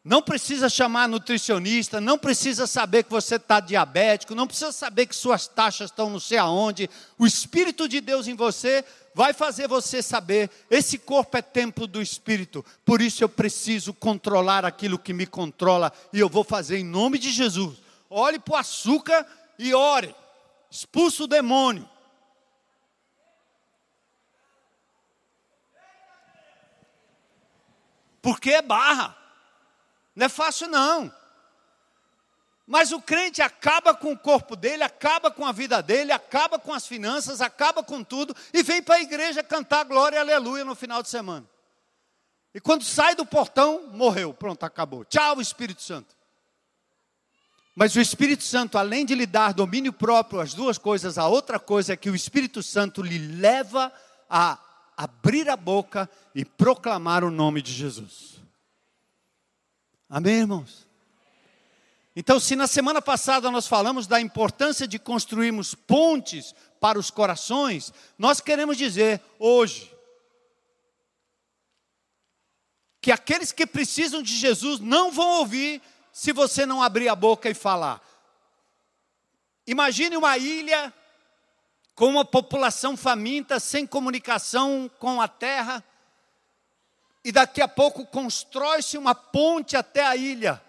Não 0.02 0.22
precisa 0.22 0.70
chamar 0.70 1.06
nutricionista, 1.06 2.00
não 2.00 2.16
precisa 2.16 2.66
saber 2.66 3.04
que 3.04 3.10
você 3.10 3.34
está 3.34 3.60
diabético, 3.60 4.34
não 4.34 4.46
precisa 4.46 4.72
saber 4.72 5.04
que 5.06 5.14
suas 5.14 5.46
taxas 5.46 5.90
estão 5.90 6.08
não 6.08 6.18
sei 6.18 6.38
aonde. 6.38 6.88
O 7.18 7.26
Espírito 7.26 7.86
de 7.86 8.00
Deus 8.00 8.26
em 8.26 8.34
você 8.34 8.82
vai 9.14 9.34
fazer 9.34 9.68
você 9.68 10.00
saber: 10.00 10.50
esse 10.70 10.96
corpo 10.96 11.36
é 11.36 11.42
templo 11.42 11.86
do 11.86 12.00
Espírito, 12.00 12.64
por 12.82 13.02
isso 13.02 13.22
eu 13.22 13.28
preciso 13.28 13.92
controlar 13.92 14.64
aquilo 14.64 14.98
que 14.98 15.12
me 15.12 15.26
controla, 15.26 15.92
e 16.14 16.18
eu 16.18 16.30
vou 16.30 16.44
fazer 16.44 16.78
em 16.78 16.84
nome 16.84 17.18
de 17.18 17.30
Jesus. 17.30 17.76
Olhe 18.08 18.38
para 18.38 18.54
o 18.54 18.56
açúcar 18.56 19.26
e 19.58 19.74
ore, 19.74 20.14
expulsa 20.70 21.24
o 21.24 21.28
demônio. 21.28 21.86
Porque 28.22 28.50
é 28.50 28.62
barra. 28.62 29.19
Não 30.14 30.26
é 30.26 30.28
fácil, 30.28 30.68
não. 30.68 31.12
Mas 32.66 32.92
o 32.92 33.00
crente 33.00 33.42
acaba 33.42 33.92
com 33.92 34.12
o 34.12 34.18
corpo 34.18 34.54
dele, 34.54 34.84
acaba 34.84 35.30
com 35.30 35.44
a 35.44 35.50
vida 35.50 35.82
dele, 35.82 36.12
acaba 36.12 36.58
com 36.58 36.72
as 36.72 36.86
finanças, 36.86 37.40
acaba 37.40 37.82
com 37.82 38.04
tudo 38.04 38.34
e 38.52 38.62
vem 38.62 38.80
para 38.80 38.94
a 38.96 39.02
igreja 39.02 39.42
cantar 39.42 39.84
glória 39.84 40.16
e 40.16 40.20
aleluia 40.20 40.64
no 40.64 40.76
final 40.76 41.02
de 41.02 41.08
semana. 41.08 41.44
E 42.54 42.60
quando 42.60 42.84
sai 42.84 43.14
do 43.14 43.26
portão, 43.26 43.88
morreu. 43.92 44.32
Pronto, 44.32 44.64
acabou. 44.64 45.04
Tchau, 45.04 45.40
Espírito 45.40 45.82
Santo. 45.82 46.14
Mas 47.74 47.94
o 47.94 48.00
Espírito 48.00 48.42
Santo, 48.42 48.76
além 48.76 49.06
de 49.06 49.14
lhe 49.14 49.26
dar 49.26 49.54
domínio 49.54 49.92
próprio, 49.92 50.40
as 50.40 50.54
duas 50.54 50.76
coisas, 50.76 51.18
a 51.18 51.26
outra 51.26 51.58
coisa 51.58 51.92
é 51.92 51.96
que 51.96 52.10
o 52.10 52.14
Espírito 52.14 52.62
Santo 52.62 53.02
lhe 53.02 53.18
leva 53.18 53.92
a 54.28 54.58
abrir 54.96 55.48
a 55.48 55.56
boca 55.56 56.10
e 56.34 56.44
proclamar 56.44 57.24
o 57.24 57.30
nome 57.30 57.62
de 57.62 57.72
Jesus. 57.72 58.39
Amém, 60.12 60.40
irmãos? 60.40 60.88
Então, 62.16 62.40
se 62.40 62.56
na 62.56 62.66
semana 62.66 63.00
passada 63.00 63.48
nós 63.48 63.68
falamos 63.68 64.08
da 64.08 64.20
importância 64.20 64.88
de 64.88 64.98
construirmos 64.98 65.72
pontes 65.72 66.52
para 66.80 66.98
os 66.98 67.12
corações, 67.12 67.92
nós 68.18 68.40
queremos 68.40 68.76
dizer 68.76 69.22
hoje 69.38 69.94
que 73.00 73.12
aqueles 73.12 73.52
que 73.52 73.64
precisam 73.64 74.20
de 74.20 74.36
Jesus 74.36 74.80
não 74.80 75.12
vão 75.12 75.38
ouvir 75.38 75.80
se 76.12 76.32
você 76.32 76.66
não 76.66 76.82
abrir 76.82 77.08
a 77.08 77.14
boca 77.14 77.48
e 77.48 77.54
falar. 77.54 78.02
Imagine 79.64 80.16
uma 80.16 80.36
ilha 80.36 80.92
com 81.94 82.06
uma 82.06 82.24
população 82.24 82.96
faminta, 82.96 83.60
sem 83.60 83.86
comunicação 83.86 84.90
com 84.98 85.20
a 85.20 85.28
terra, 85.28 85.84
e 87.24 87.30
daqui 87.30 87.60
a 87.60 87.68
pouco 87.68 88.06
constrói-se 88.06 88.96
uma 88.96 89.14
ponte 89.14 89.76
até 89.76 90.04
a 90.04 90.16
ilha. 90.16 90.60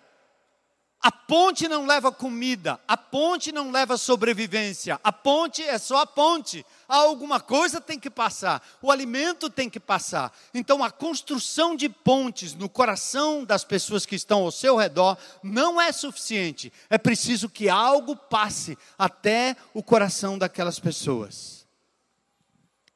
A 1.04 1.12
ponte 1.12 1.68
não 1.68 1.88
leva 1.88 2.12
comida, 2.12 2.80
a 2.88 2.96
ponte 2.96 3.52
não 3.52 3.72
leva 3.72 3.98
sobrevivência, 3.98 5.00
a 5.04 5.12
ponte 5.12 5.64
é 5.64 5.80
só 5.80 6.02
a 6.02 6.06
ponte. 6.06 6.64
Alguma 6.88 7.40
coisa 7.40 7.82
tem 7.82 8.00
que 8.00 8.10
passar, 8.10 8.62
o 8.80 8.92
alimento 8.92 9.50
tem 9.50 9.68
que 9.68 9.80
passar. 9.80 10.32
Então, 10.54 10.84
a 10.84 10.92
construção 10.92 11.76
de 11.76 11.90
pontes 11.90 12.54
no 12.54 12.70
coração 12.70 13.44
das 13.44 13.64
pessoas 13.64 14.06
que 14.06 14.16
estão 14.16 14.44
ao 14.44 14.52
seu 14.52 14.76
redor 14.76 15.18
não 15.42 15.82
é 15.82 15.92
suficiente. 15.92 16.72
É 16.88 17.00
preciso 17.00 17.50
que 17.50 17.68
algo 17.68 18.16
passe 18.16 18.78
até 18.96 19.56
o 19.74 19.82
coração 19.82 20.38
daquelas 20.38 20.80
pessoas. 20.80 21.66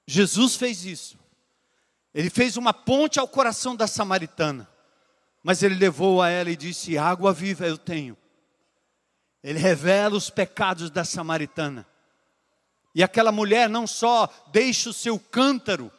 Jesus 0.06 0.56
fez 0.56 0.86
isso. 0.86 1.24
Ele 2.15 2.30
fez 2.30 2.56
uma 2.56 2.73
ponte 2.73 3.19
ao 3.19 3.28
coração 3.28 3.75
da 3.75 3.88
samaritana. 3.88 4.69
Mas 5.43 5.62
ele 5.62 5.75
levou 5.75 6.21
a 6.21 6.30
ela 6.30 6.49
e 6.49 6.56
disse: 6.56 6.97
Água 6.97 7.34
viva 7.34 7.67
eu 7.67 7.78
tenho. 7.78 8.17
Ele 9.43 9.60
revela 9.60 10.15
os 10.15 10.30
pecados 10.30 10.89
da 10.89 11.04
samaritana. 11.04 11.86
E 12.95 13.04
aquela 13.04 13.34
mulher 13.34 13.67
não 13.69 13.86
só 13.86 14.30
deixa 14.47 14.89
o 14.89 14.93
seu 14.93 15.19
cântaro, 15.19 15.91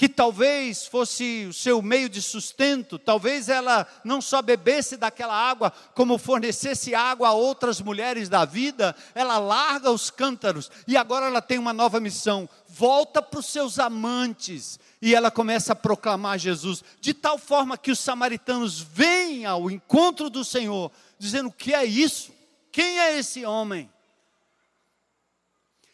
que 0.00 0.08
talvez 0.08 0.86
fosse 0.86 1.44
o 1.50 1.52
seu 1.52 1.82
meio 1.82 2.08
de 2.08 2.22
sustento, 2.22 2.98
talvez 2.98 3.50
ela 3.50 3.86
não 4.02 4.18
só 4.22 4.40
bebesse 4.40 4.96
daquela 4.96 5.34
água, 5.34 5.70
como 5.94 6.16
fornecesse 6.16 6.94
água 6.94 7.28
a 7.28 7.32
outras 7.34 7.82
mulheres 7.82 8.26
da 8.26 8.46
vida, 8.46 8.96
ela 9.14 9.36
larga 9.36 9.90
os 9.90 10.08
cântaros 10.08 10.70
e 10.88 10.96
agora 10.96 11.26
ela 11.26 11.42
tem 11.42 11.58
uma 11.58 11.74
nova 11.74 12.00
missão: 12.00 12.48
volta 12.66 13.20
para 13.20 13.40
os 13.40 13.44
seus 13.44 13.78
amantes. 13.78 14.80
E 15.02 15.14
ela 15.14 15.30
começa 15.30 15.74
a 15.74 15.76
proclamar 15.76 16.38
Jesus, 16.38 16.82
de 16.98 17.12
tal 17.12 17.36
forma 17.36 17.76
que 17.76 17.90
os 17.90 17.98
samaritanos 17.98 18.80
vêm 18.80 19.44
ao 19.44 19.70
encontro 19.70 20.30
do 20.30 20.42
Senhor, 20.46 20.90
dizendo: 21.18 21.50
O 21.50 21.52
que 21.52 21.74
é 21.74 21.84
isso? 21.84 22.32
Quem 22.72 23.00
é 23.00 23.18
esse 23.18 23.44
homem? 23.44 23.90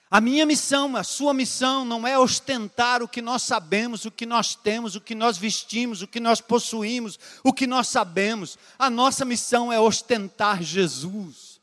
A 0.09 0.21
minha 0.21 0.47
missão, 0.47 0.95
a 0.97 1.03
sua 1.03 1.35
missão 1.35 1.85
não 1.85 2.07
é 2.07 2.16
ostentar 2.16 3.03
o 3.03 3.09
que 3.09 3.21
nós 3.21 3.42
sabemos, 3.42 4.05
o 4.05 4.11
que 4.11 4.25
nós 4.25 4.55
temos, 4.55 4.95
o 4.95 5.01
que 5.01 5.16
nós 5.16 5.37
vestimos, 5.37 6.01
o 6.01 6.07
que 6.07 6.21
nós 6.21 6.40
possuímos, 6.40 7.19
o 7.42 7.53
que 7.53 7.66
nós 7.66 7.88
sabemos. 7.88 8.57
A 8.79 8.88
nossa 8.88 9.25
missão 9.25 9.73
é 9.73 9.81
ostentar 9.81 10.62
Jesus. 10.62 11.61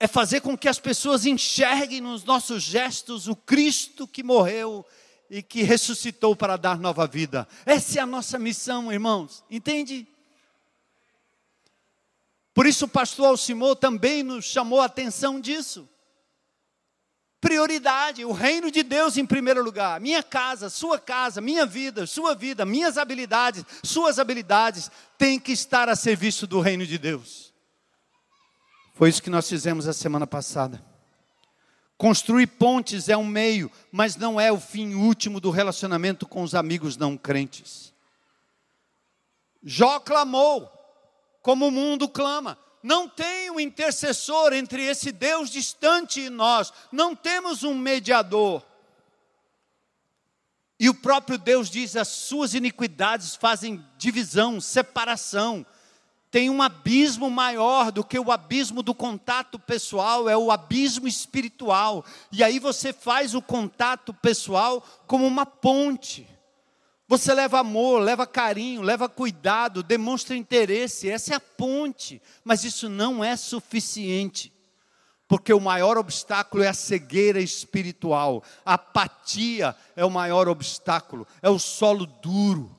É 0.00 0.06
fazer 0.06 0.40
com 0.40 0.56
que 0.56 0.68
as 0.68 0.78
pessoas 0.78 1.26
enxerguem 1.26 2.00
nos 2.00 2.24
nossos 2.24 2.62
gestos 2.62 3.28
o 3.28 3.36
Cristo 3.36 4.08
que 4.08 4.22
morreu 4.22 4.86
e 5.28 5.42
que 5.42 5.62
ressuscitou 5.62 6.34
para 6.34 6.56
dar 6.56 6.78
nova 6.78 7.06
vida. 7.06 7.46
Essa 7.66 7.98
é 7.98 8.02
a 8.02 8.06
nossa 8.06 8.38
missão, 8.38 8.90
irmãos. 8.90 9.44
Entende? 9.50 10.06
Por 12.54 12.66
isso 12.66 12.86
o 12.86 12.88
pastor 12.88 13.26
Alcimor 13.26 13.76
também 13.76 14.22
nos 14.22 14.46
chamou 14.46 14.80
a 14.80 14.86
atenção 14.86 15.38
disso. 15.38 15.86
Prioridade, 17.40 18.24
o 18.24 18.32
reino 18.32 18.70
de 18.70 18.82
Deus 18.82 19.16
em 19.16 19.24
primeiro 19.24 19.62
lugar. 19.62 20.00
Minha 20.00 20.22
casa, 20.22 20.68
sua 20.68 20.98
casa, 20.98 21.40
minha 21.40 21.64
vida, 21.64 22.04
sua 22.06 22.34
vida, 22.34 22.64
minhas 22.64 22.98
habilidades, 22.98 23.64
suas 23.84 24.18
habilidades 24.18 24.90
têm 25.16 25.38
que 25.38 25.52
estar 25.52 25.88
a 25.88 25.94
serviço 25.94 26.46
do 26.48 26.60
reino 26.60 26.84
de 26.84 26.98
Deus. 26.98 27.52
Foi 28.94 29.08
isso 29.08 29.22
que 29.22 29.30
nós 29.30 29.48
fizemos 29.48 29.86
a 29.86 29.92
semana 29.92 30.26
passada. 30.26 30.84
Construir 31.96 32.48
pontes 32.48 33.08
é 33.08 33.16
um 33.16 33.26
meio, 33.26 33.70
mas 33.92 34.16
não 34.16 34.40
é 34.40 34.50
o 34.50 34.58
fim 34.58 34.94
último 34.94 35.40
do 35.40 35.50
relacionamento 35.50 36.26
com 36.26 36.42
os 36.42 36.54
amigos 36.56 36.96
não 36.96 37.16
crentes. 37.16 37.92
Jó 39.62 40.00
clamou, 40.00 40.72
como 41.40 41.68
o 41.68 41.70
mundo 41.70 42.08
clama 42.08 42.58
não 42.82 43.08
tem 43.08 43.50
um 43.50 43.58
intercessor 43.58 44.52
entre 44.52 44.82
esse 44.82 45.12
Deus 45.12 45.50
distante 45.50 46.20
e 46.20 46.30
nós, 46.30 46.72
não 46.92 47.14
temos 47.14 47.62
um 47.62 47.74
mediador. 47.74 48.64
E 50.78 50.88
o 50.88 50.94
próprio 50.94 51.36
Deus 51.36 51.68
diz: 51.68 51.96
as 51.96 52.08
suas 52.08 52.54
iniquidades 52.54 53.34
fazem 53.34 53.84
divisão, 53.96 54.60
separação. 54.60 55.66
Tem 56.30 56.50
um 56.50 56.60
abismo 56.60 57.30
maior 57.30 57.90
do 57.90 58.04
que 58.04 58.18
o 58.18 58.30
abismo 58.30 58.82
do 58.82 58.94
contato 58.94 59.58
pessoal, 59.58 60.28
é 60.28 60.36
o 60.36 60.50
abismo 60.50 61.08
espiritual. 61.08 62.04
E 62.30 62.44
aí 62.44 62.58
você 62.58 62.92
faz 62.92 63.34
o 63.34 63.40
contato 63.40 64.12
pessoal 64.12 64.86
como 65.06 65.26
uma 65.26 65.46
ponte. 65.46 66.28
Você 67.08 67.32
leva 67.32 67.60
amor, 67.60 68.02
leva 68.02 68.26
carinho, 68.26 68.82
leva 68.82 69.08
cuidado, 69.08 69.82
demonstra 69.82 70.36
interesse, 70.36 71.08
essa 71.08 71.32
é 71.32 71.36
a 71.36 71.40
ponte, 71.40 72.20
mas 72.44 72.64
isso 72.64 72.86
não 72.86 73.24
é 73.24 73.34
suficiente, 73.34 74.52
porque 75.26 75.50
o 75.54 75.60
maior 75.60 75.96
obstáculo 75.96 76.62
é 76.62 76.68
a 76.68 76.74
cegueira 76.74 77.40
espiritual, 77.40 78.44
a 78.62 78.74
apatia 78.74 79.74
é 79.96 80.04
o 80.04 80.10
maior 80.10 80.48
obstáculo, 80.48 81.26
é 81.40 81.48
o 81.48 81.58
solo 81.58 82.04
duro. 82.04 82.77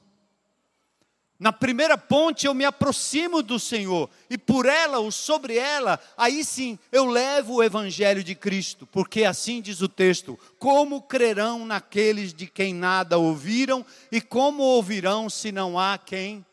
Na 1.39 1.53
primeira 1.53 1.97
ponte 1.97 2.45
eu 2.45 2.53
me 2.53 2.65
aproximo 2.65 3.41
do 3.41 3.57
Senhor, 3.57 4.09
e 4.29 4.37
por 4.37 4.65
ela 4.65 4.99
ou 4.99 5.09
sobre 5.09 5.55
ela, 5.55 5.97
aí 6.17 6.43
sim 6.43 6.77
eu 6.91 7.05
levo 7.05 7.55
o 7.55 7.63
Evangelho 7.63 8.21
de 8.21 8.35
Cristo, 8.35 8.85
porque 8.85 9.23
assim 9.23 9.61
diz 9.61 9.81
o 9.81 9.87
texto: 9.87 10.37
como 10.59 11.01
crerão 11.01 11.65
naqueles 11.65 12.33
de 12.33 12.45
quem 12.45 12.73
nada 12.73 13.17
ouviram, 13.17 13.85
e 14.11 14.19
como 14.19 14.63
ouvirão 14.63 15.29
se 15.29 15.49
não 15.49 15.79
há 15.79 15.97
quem 15.97 16.45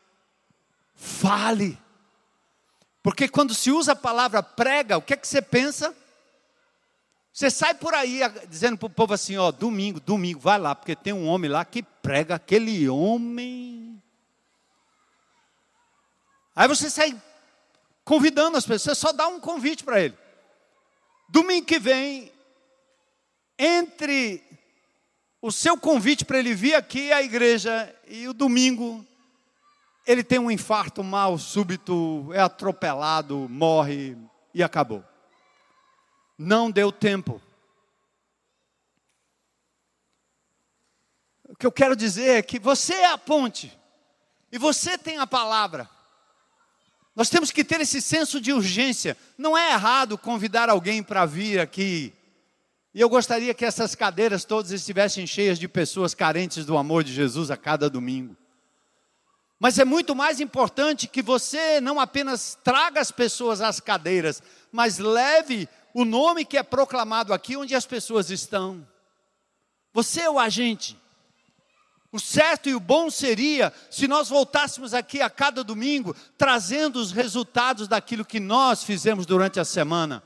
fale? 0.95 1.77
Porque 3.03 3.27
quando 3.27 3.53
se 3.53 3.69
usa 3.69 3.91
a 3.91 3.95
palavra 3.95 4.41
prega, 4.41 4.97
o 4.97 5.01
que 5.01 5.13
é 5.13 5.17
que 5.17 5.27
você 5.27 5.41
pensa? 5.41 5.93
Você 7.33 7.49
sai 7.49 7.73
por 7.73 7.93
aí 7.93 8.21
dizendo 8.47 8.77
para 8.77 8.87
o 8.87 8.89
povo 8.89 9.13
assim: 9.13 9.35
ó, 9.35 9.51
domingo, 9.51 9.99
domingo, 9.99 10.39
vai 10.39 10.57
lá, 10.57 10.73
porque 10.73 10.95
tem 10.95 11.11
um 11.11 11.27
homem 11.27 11.51
lá 11.51 11.65
que 11.65 11.83
prega, 11.83 12.35
aquele 12.35 12.87
homem 12.87 13.96
Aí 16.57 16.67
você 16.67 16.89
sai 16.89 17.15
convidando 18.03 18.57
as 18.57 18.65
pessoas, 18.65 18.97
só 18.97 19.11
dá 19.11 19.27
um 19.27 19.39
convite 19.39 19.83
para 19.83 20.01
ele. 20.01 20.17
Domingo 21.29 21.67
que 21.67 21.77
vem, 21.77 22.33
entre 23.59 24.43
o 25.39 25.51
seu 25.51 25.77
convite 25.77 26.25
para 26.25 26.39
ele 26.39 26.55
vir 26.55 26.73
aqui 26.73 27.13
à 27.13 27.21
igreja 27.21 27.95
e 28.07 28.27
o 28.27 28.33
domingo, 28.33 29.05
ele 30.03 30.23
tem 30.23 30.39
um 30.39 30.49
infarto 30.49 31.03
mal 31.03 31.37
súbito, 31.37 32.33
é 32.33 32.39
atropelado, 32.39 33.47
morre 33.47 34.17
e 34.51 34.63
acabou. 34.63 35.05
Não 36.35 36.71
deu 36.71 36.91
tempo. 36.91 37.39
O 41.49 41.55
que 41.55 41.67
eu 41.67 41.71
quero 41.71 41.95
dizer 41.95 42.39
é 42.39 42.41
que 42.41 42.57
você 42.57 42.95
é 42.95 43.11
a 43.11 43.17
ponte, 43.17 43.71
e 44.51 44.57
você 44.57 44.97
tem 44.97 45.19
a 45.19 45.27
palavra. 45.27 45.95
Nós 47.17 47.31
temos 47.31 47.49
que 47.49 47.63
ter 47.63 47.81
esse 47.81 47.99
senso 47.99 48.39
de 48.39 48.53
urgência. 48.53 49.17
Não 49.39 49.57
é 49.57 49.71
errado 49.71 50.19
convidar 50.19 50.69
alguém 50.69 51.01
para 51.01 51.25
vir 51.25 51.59
aqui. 51.59 52.13
E 52.93 53.01
eu 53.01 53.09
gostaria 53.09 53.55
que 53.55 53.65
essas 53.65 53.95
cadeiras 53.95 54.45
todas 54.45 54.69
estivessem 54.69 55.25
cheias 55.25 55.57
de 55.57 55.67
pessoas 55.67 56.13
carentes 56.13 56.63
do 56.63 56.77
amor 56.77 57.03
de 57.03 57.11
Jesus 57.11 57.49
a 57.49 57.57
cada 57.57 57.89
domingo. 57.89 58.37
Mas 59.59 59.79
é 59.79 59.83
muito 59.83 60.15
mais 60.15 60.39
importante 60.39 61.07
que 61.07 61.23
você 61.23 61.81
não 61.81 61.99
apenas 61.99 62.55
traga 62.63 63.01
as 63.01 63.09
pessoas 63.09 63.61
às 63.61 63.79
cadeiras, 63.79 64.43
mas 64.71 64.99
leve 64.99 65.67
o 65.95 66.05
nome 66.05 66.45
que 66.45 66.55
é 66.55 66.61
proclamado 66.61 67.33
aqui 67.33 67.57
onde 67.57 67.73
as 67.73 67.87
pessoas 67.87 68.29
estão. 68.29 68.87
Você 69.91 70.21
é 70.21 70.29
o 70.29 70.37
agente. 70.37 70.95
O 72.17 72.19
certo 72.19 72.67
e 72.67 72.73
o 72.73 72.79
bom 72.79 73.11
seria 73.11 73.71
se 73.91 74.07
nós 74.07 74.27
voltássemos 74.27 74.91
aqui 74.91 75.21
a 75.21 75.29
cada 75.29 75.63
domingo 75.63 76.15
trazendo 76.35 76.95
os 76.99 77.11
resultados 77.11 77.87
daquilo 77.87 78.25
que 78.25 78.39
nós 78.39 78.83
fizemos 78.83 79.23
durante 79.23 79.59
a 79.59 79.63
semana. 79.63 80.23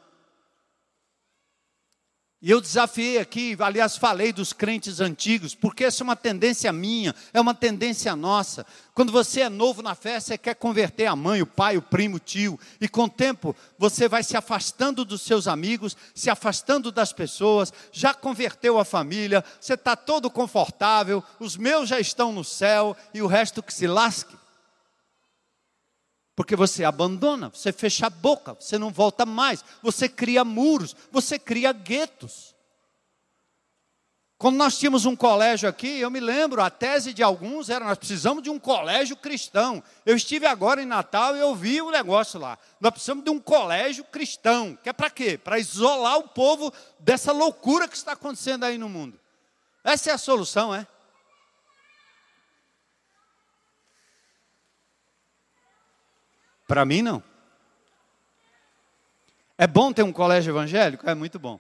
E 2.44 2.50
eu 2.50 2.60
desafiei 2.60 3.20
aqui, 3.20 3.56
aliás, 3.60 3.96
falei 3.98 4.34
dos 4.34 4.52
crentes 4.52 5.00
antigos, 5.00 5.54
porque 5.54 5.84
essa 5.84 6.02
é 6.02 6.04
uma 6.04 6.16
tendência 6.16 6.74
minha, 6.74 7.14
é 7.32 7.40
uma 7.40 7.54
tendência 7.54 8.16
nossa. 8.16 8.66
Quando 8.96 9.12
você 9.12 9.42
é 9.42 9.50
novo 9.50 9.84
na 9.84 9.94
fé, 9.94 10.20
você 10.20 10.36
quer 10.40 10.56
converter 10.56 11.06
a 11.06 11.16
mãe, 11.16 11.44
o 11.44 11.46
pai, 11.46 11.78
o 11.78 11.84
primo, 11.84 12.16
o 12.16 12.20
tio, 12.20 12.60
e 12.80 12.88
com 12.88 13.04
o 13.04 13.10
tempo 13.10 13.56
você 13.78 14.08
vai 14.08 14.24
se 14.24 14.36
afastando 14.36 15.06
dos 15.06 15.22
seus 15.22 15.48
amigos, 15.48 15.96
se 16.16 16.32
afastando 16.32 16.92
das 16.92 17.14
pessoas, 17.14 17.72
já 17.92 18.12
converteu 18.12 18.80
a 18.80 18.86
família, 18.86 19.46
você 19.60 19.76
está 19.76 19.96
todo 19.96 20.28
confortável, 20.32 21.24
os 21.40 21.56
meus 21.56 21.88
já 21.88 22.00
estão 22.00 22.32
no 22.32 22.44
céu 22.44 22.98
e 23.14 23.22
o 23.22 23.28
resto 23.28 23.62
que 23.62 23.72
se 23.72 23.86
lasque. 23.86 24.41
Porque 26.42 26.56
você 26.56 26.84
abandona, 26.84 27.50
você 27.54 27.72
fecha 27.72 28.08
a 28.08 28.10
boca, 28.10 28.56
você 28.60 28.76
não 28.76 28.90
volta 28.90 29.28
mais, 29.28 29.64
você 29.80 30.10
cria 30.10 30.44
muros, 30.44 30.96
você 31.12 31.38
cria 31.38 31.72
guetos. 31.72 32.56
Quando 34.40 34.56
nós 34.56 34.76
tínhamos 34.76 35.06
um 35.06 35.16
colégio 35.16 35.70
aqui, 35.70 36.00
eu 36.00 36.10
me 36.10 36.20
lembro, 36.20 36.60
a 36.60 36.72
tese 36.72 37.14
de 37.14 37.22
alguns 37.22 37.70
era: 37.70 37.86
nós 37.86 37.96
precisamos 38.00 38.42
de 38.42 38.50
um 38.50 38.58
colégio 38.58 39.16
cristão. 39.16 39.84
Eu 40.04 40.16
estive 40.16 40.48
agora 40.48 40.82
em 40.82 40.88
Natal 40.88 41.38
e 41.38 41.40
eu 41.40 41.54
vi 41.54 41.80
o 41.80 41.92
negócio 41.92 42.40
lá. 42.40 42.58
Nós 42.80 42.92
precisamos 42.92 43.24
de 43.24 43.30
um 43.30 43.40
colégio 43.40 44.04
cristão. 44.06 44.76
Que 44.82 44.90
é 44.90 44.94
para 44.94 45.12
quê? 45.12 45.38
Para 45.38 45.60
isolar 45.60 46.18
o 46.18 46.28
povo 46.28 46.74
dessa 47.00 47.32
loucura 47.32 47.88
que 47.88 47.96
está 47.96 48.14
acontecendo 48.14 48.64
aí 48.64 48.80
no 48.80 48.90
mundo. 48.90 49.20
Essa 49.84 50.10
é 50.10 50.14
a 50.14 50.18
solução, 50.18 50.74
é? 50.74 50.88
Para 56.72 56.86
mim, 56.86 57.02
não. 57.02 57.22
É 59.58 59.68
bom 59.68 59.92
ter 59.92 60.04
um 60.04 60.14
colégio 60.14 60.54
evangélico? 60.54 61.10
É 61.10 61.14
muito 61.14 61.38
bom. 61.38 61.60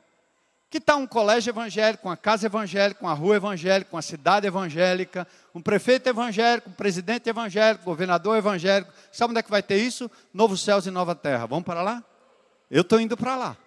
Que 0.70 0.80
tal 0.80 0.99
um 0.99 1.05
colégio 1.05 1.51
evangélico, 1.51 2.07
uma 2.07 2.16
casa 2.16 2.45
evangélica, 2.45 3.03
uma 3.03 3.14
rua 3.14 3.36
evangélica, 3.36 3.93
uma 3.93 4.01
cidade 4.01 4.47
evangélica, 4.47 5.28
um 5.53 5.62
prefeito 5.62 6.07
evangélico, 6.07 6.70
um 6.70 6.74
presidente 6.74 7.28
evangélico, 7.28 7.84
governador 7.84 8.38
evangélico? 8.38 8.89
Sabe 9.12 9.32
onde 9.32 9.41
é 9.41 9.43
que 9.43 9.51
vai 9.51 9.62
ter 9.62 9.80
isso? 9.80 10.09
Novos 10.34 10.62
céus 10.62 10.86
e 10.86 10.89
nova 10.89 11.14
terra. 11.14 11.45
Vamos 11.45 11.66
para 11.66 11.82
lá? 11.82 12.01
Eu 12.70 12.84
estou 12.84 12.97
indo 12.97 13.18
para 13.18 13.36
lá. 13.36 13.57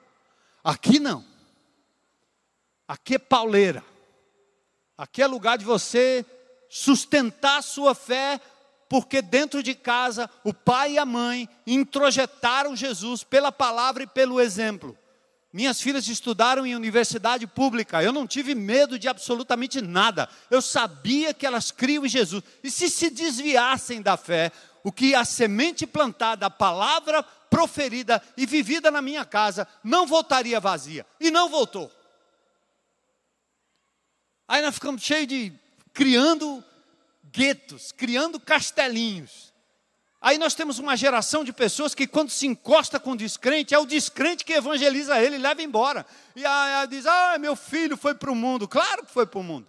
Aqui 0.65 0.99
não. 0.99 1.23
Aqui 2.89 3.17
é 3.17 3.19
pauleira. 3.19 3.85
Aqui 4.97 5.21
é 5.21 5.27
lugar 5.27 5.59
de 5.59 5.67
você 5.67 6.25
sustentar 6.71 7.63
sua 7.63 7.95
fé 7.95 8.41
porque 8.89 9.23
dentro 9.23 9.63
de 9.63 9.75
casa 9.75 10.29
o 10.43 10.53
pai 10.53 10.93
e 10.93 10.99
a 10.99 11.05
mãe 11.05 11.49
introjetaram 11.67 12.77
Jesus 12.77 13.25
pela 13.25 13.51
palavra 13.51 14.03
e 14.03 14.07
pelo 14.07 14.41
exemplo. 14.41 14.97
Minhas 15.53 15.81
filhas 15.81 16.09
estudaram 16.09 16.67
em 16.67 16.75
universidade 16.75 17.47
pública, 17.47 18.03
eu 18.03 18.13
não 18.13 18.27
tive 18.27 18.57
medo 18.57 18.99
de 18.99 19.09
absolutamente 19.09 19.81
nada, 19.81 20.29
eu 20.51 20.61
sabia 20.61 21.33
que 21.33 21.47
elas 21.47 21.71
criam 21.71 22.05
em 22.05 22.09
Jesus, 22.09 22.43
e 22.61 22.69
se 22.69 22.91
se 22.91 23.09
desviassem 23.09 24.03
da 24.03 24.17
fé, 24.17 24.51
o 24.83 24.91
que 24.91 25.15
a 25.15 25.25
semente 25.25 25.87
plantada, 25.87 26.47
a 26.47 26.51
palavra 26.51 27.23
proferida 27.49 28.21
e 28.37 28.45
vivida 28.45 28.91
na 28.91 29.01
minha 29.01 29.25
casa, 29.25 29.67
não 29.85 30.09
voltaria 30.09 30.59
vazia, 30.59 31.07
e 31.21 31.31
não 31.31 31.49
voltou. 31.49 31.89
Aí 34.49 34.61
nós 34.61 34.75
ficamos 34.75 35.03
cheios 35.03 35.29
de 35.29 35.53
criando 35.93 36.65
guetos, 37.35 37.91
criando 37.91 38.39
castelinhos. 38.39 39.53
Aí 40.21 40.39
nós 40.39 40.55
temos 40.55 40.79
uma 40.79 40.97
geração 40.97 41.45
de 41.45 41.53
pessoas 41.53 41.95
que, 41.95 42.07
quando 42.07 42.31
se 42.31 42.47
encosta 42.47 42.99
com 42.99 43.11
o 43.11 43.17
descrente, 43.17 43.75
é 43.75 43.79
o 43.79 43.85
descrente 43.85 44.45
que 44.45 44.55
evangeliza 44.55 45.21
ele 45.21 45.37
e 45.37 45.39
leva 45.39 45.63
embora. 45.63 46.07
E 46.35 46.47
aí 46.47 46.87
diz: 46.87 47.05
Ah, 47.05 47.37
meu 47.39 47.55
filho 47.55 47.97
foi 47.97 48.15
para 48.15 48.31
o 48.31 48.35
mundo. 48.35 48.67
Claro 48.67 49.05
que 49.05 49.13
foi 49.13 49.27
para 49.27 49.41
o 49.41 49.45
mundo. 49.45 49.69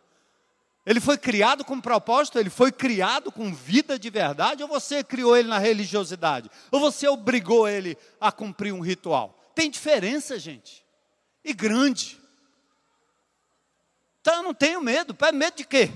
Ele 0.85 1.01
foi 1.01 1.17
criado 1.17 1.65
com 1.65 1.81
propósito, 1.81 2.37
ele 2.37 2.51
foi 2.51 2.71
criado 2.71 3.31
com 3.31 3.53
vida 3.53 3.97
de 3.97 4.09
verdade, 4.11 4.61
ou 4.61 4.69
você 4.69 5.03
criou 5.03 5.35
ele 5.35 5.49
na 5.49 5.57
religiosidade? 5.57 6.49
Ou 6.71 6.79
você 6.79 7.07
obrigou 7.07 7.67
ele 7.67 7.97
a 8.21 8.31
cumprir 8.31 8.71
um 8.71 8.81
ritual? 8.81 9.37
Tem 9.55 9.69
diferença, 9.69 10.37
gente. 10.37 10.85
E 11.43 11.53
grande. 11.53 12.21
Então 14.21 14.35
eu 14.35 14.43
não 14.43 14.53
tenho 14.53 14.79
medo. 14.79 15.17
Medo 15.33 15.57
de 15.57 15.65
quê? 15.65 15.91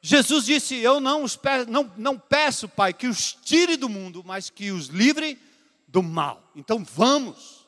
Jesus 0.00 0.44
disse: 0.44 0.76
Eu 0.76 1.00
não, 1.00 1.26
peço, 1.28 1.70
não, 1.70 1.92
não 1.96 2.18
peço, 2.18 2.68
Pai, 2.68 2.92
que 2.92 3.06
os 3.06 3.32
tire 3.32 3.76
do 3.76 3.88
mundo, 3.88 4.22
mas 4.24 4.48
que 4.48 4.70
os 4.70 4.86
livre 4.86 5.38
do 5.86 6.02
mal. 6.02 6.42
Então 6.54 6.84
vamos, 6.84 7.66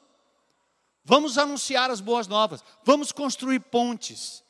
vamos 1.04 1.38
anunciar 1.38 1.90
as 1.90 2.00
boas 2.00 2.28
novas, 2.28 2.62
vamos 2.84 3.10
construir 3.10 3.60
pontes, 3.60 4.44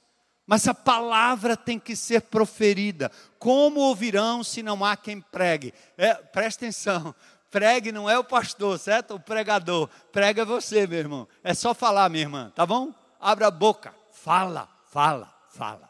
mas 0.46 0.66
a 0.68 0.74
palavra 0.74 1.56
tem 1.56 1.78
que 1.78 1.96
ser 1.96 2.22
proferida. 2.22 3.10
Como 3.38 3.80
ouvirão 3.80 4.44
se 4.44 4.62
não 4.62 4.84
há 4.84 4.96
quem 4.96 5.20
pregue? 5.20 5.72
É, 5.96 6.14
presta 6.14 6.64
atenção, 6.64 7.14
pregue 7.50 7.90
não 7.92 8.10
é 8.10 8.18
o 8.18 8.24
pastor, 8.24 8.78
certo? 8.78 9.14
O 9.14 9.20
pregador, 9.20 9.88
prega 10.12 10.44
você, 10.44 10.86
meu 10.86 10.98
irmão. 10.98 11.28
É 11.42 11.54
só 11.54 11.72
falar, 11.72 12.10
minha 12.10 12.24
irmã, 12.24 12.52
tá 12.54 12.66
bom? 12.66 12.92
Abra 13.18 13.46
a 13.46 13.50
boca, 13.50 13.94
fala, 14.10 14.68
fala, 14.90 15.32
fala. 15.50 15.89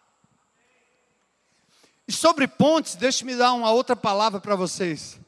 E 2.10 2.12
sobre 2.12 2.48
pontes, 2.48 2.96
deixe-me 2.96 3.36
dar 3.36 3.52
uma 3.52 3.70
outra 3.70 3.94
palavra 3.94 4.40
para 4.40 4.56
vocês. 4.56 5.20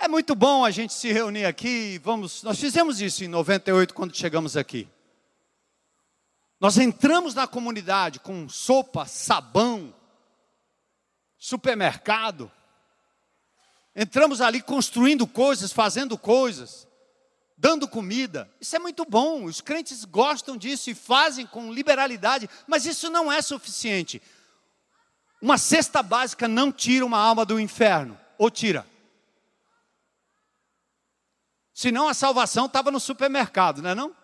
É 0.00 0.08
muito 0.08 0.34
bom 0.34 0.64
a 0.64 0.70
gente 0.70 0.94
se 0.94 1.12
reunir 1.12 1.44
aqui, 1.44 1.98
vamos, 1.98 2.42
nós 2.42 2.58
fizemos 2.58 2.98
isso 2.98 3.22
em 3.22 3.28
98 3.28 3.92
quando 3.92 4.16
chegamos 4.16 4.56
aqui. 4.56 4.88
Nós 6.58 6.78
entramos 6.78 7.34
na 7.34 7.46
comunidade 7.46 8.18
com 8.18 8.48
sopa, 8.48 9.04
sabão, 9.04 9.94
supermercado. 11.36 12.50
Entramos 13.94 14.40
ali 14.40 14.62
construindo 14.62 15.26
coisas, 15.26 15.70
fazendo 15.70 16.16
coisas, 16.16 16.88
dando 17.58 17.86
comida. 17.86 18.50
Isso 18.58 18.74
é 18.74 18.78
muito 18.78 19.04
bom. 19.04 19.44
Os 19.44 19.60
crentes 19.60 20.06
gostam 20.06 20.56
disso 20.56 20.88
e 20.88 20.94
fazem 20.94 21.46
com 21.46 21.74
liberalidade, 21.74 22.48
mas 22.66 22.86
isso 22.86 23.10
não 23.10 23.30
é 23.30 23.42
suficiente. 23.42 24.22
Uma 25.40 25.56
cesta 25.56 26.02
básica 26.02 26.48
não 26.48 26.72
tira 26.72 27.06
uma 27.06 27.18
alma 27.18 27.44
do 27.44 27.60
inferno, 27.60 28.18
ou 28.36 28.50
tira? 28.50 28.86
Senão 31.72 32.08
a 32.08 32.14
salvação 32.14 32.66
estava 32.66 32.90
no 32.90 32.98
supermercado, 32.98 33.80
não 33.80 33.90
é 33.90 33.94
não? 33.94 34.16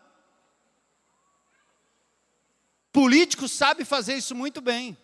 Político 2.92 3.46
sabe 3.48 3.84
fazer 3.84 4.14
isso 4.16 4.34
muito 4.34 4.60
bem. 4.60 4.96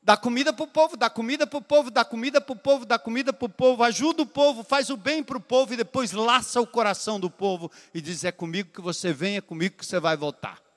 Dá 0.00 0.16
comida 0.16 0.52
para 0.52 0.64
o 0.64 0.68
povo, 0.68 0.96
dá 0.96 1.10
comida 1.10 1.46
para 1.46 1.58
o 1.58 1.62
povo, 1.62 1.90
dá 1.90 2.04
comida 2.04 2.40
para 2.40 2.52
o 2.52 2.56
povo, 2.56 2.86
dá 2.86 2.98
comida 2.98 3.32
para 3.32 3.46
o 3.46 3.48
povo, 3.48 3.82
ajuda 3.82 4.22
o 4.22 4.26
povo, 4.26 4.62
faz 4.62 4.90
o 4.90 4.96
bem 4.96 5.22
para 5.22 5.36
o 5.36 5.40
povo 5.40 5.74
e 5.74 5.76
depois 5.76 6.12
laça 6.12 6.60
o 6.60 6.66
coração 6.66 7.18
do 7.18 7.28
povo 7.28 7.70
e 7.92 8.00
diz: 8.00 8.24
é 8.24 8.32
comigo 8.32 8.70
que 8.72 8.80
você 8.80 9.12
vem, 9.12 9.36
é 9.36 9.40
comigo 9.40 9.76
que 9.76 9.84
você 9.84 9.98
vai 10.00 10.16
voltar. 10.16 10.67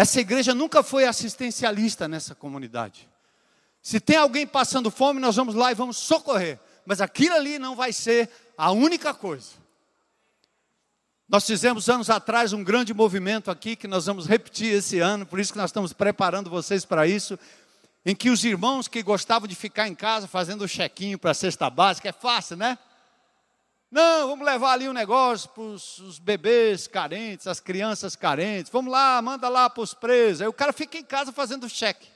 Essa 0.00 0.18
igreja 0.18 0.54
nunca 0.54 0.82
foi 0.82 1.04
assistencialista 1.04 2.08
nessa 2.08 2.34
comunidade. 2.34 3.06
Se 3.82 4.00
tem 4.00 4.16
alguém 4.16 4.46
passando 4.46 4.90
fome, 4.90 5.20
nós 5.20 5.36
vamos 5.36 5.54
lá 5.54 5.70
e 5.70 5.74
vamos 5.74 5.98
socorrer. 5.98 6.58
Mas 6.86 7.02
aquilo 7.02 7.34
ali 7.34 7.58
não 7.58 7.76
vai 7.76 7.92
ser 7.92 8.30
a 8.56 8.70
única 8.70 9.12
coisa. 9.12 9.50
Nós 11.28 11.46
fizemos 11.46 11.90
anos 11.90 12.08
atrás 12.08 12.54
um 12.54 12.64
grande 12.64 12.94
movimento 12.94 13.50
aqui 13.50 13.76
que 13.76 13.86
nós 13.86 14.06
vamos 14.06 14.24
repetir 14.24 14.72
esse 14.72 15.00
ano, 15.00 15.26
por 15.26 15.38
isso 15.38 15.52
que 15.52 15.58
nós 15.58 15.68
estamos 15.68 15.92
preparando 15.92 16.48
vocês 16.48 16.82
para 16.86 17.06
isso, 17.06 17.38
em 18.02 18.16
que 18.16 18.30
os 18.30 18.42
irmãos 18.42 18.88
que 18.88 19.02
gostavam 19.02 19.46
de 19.46 19.54
ficar 19.54 19.86
em 19.86 19.94
casa 19.94 20.26
fazendo 20.26 20.62
o 20.62 20.68
chequinho 20.68 21.18
para 21.18 21.32
a 21.32 21.34
cesta 21.34 21.68
básica, 21.68 22.08
é 22.08 22.12
fácil, 22.12 22.56
né? 22.56 22.78
Não, 23.90 24.28
vamos 24.28 24.46
levar 24.46 24.72
ali 24.72 24.88
um 24.88 24.92
negócio 24.92 25.48
para 25.48 25.62
os 25.62 26.20
bebês 26.20 26.86
carentes, 26.86 27.48
as 27.48 27.58
crianças 27.58 28.14
carentes. 28.14 28.70
Vamos 28.70 28.92
lá, 28.92 29.20
manda 29.20 29.48
lá 29.48 29.68
para 29.68 29.82
os 29.82 29.92
presos. 29.92 30.42
Aí 30.42 30.48
o 30.48 30.52
cara 30.52 30.72
fica 30.72 30.96
em 30.96 31.02
casa 31.02 31.32
fazendo 31.32 31.68
cheque. 31.68 32.06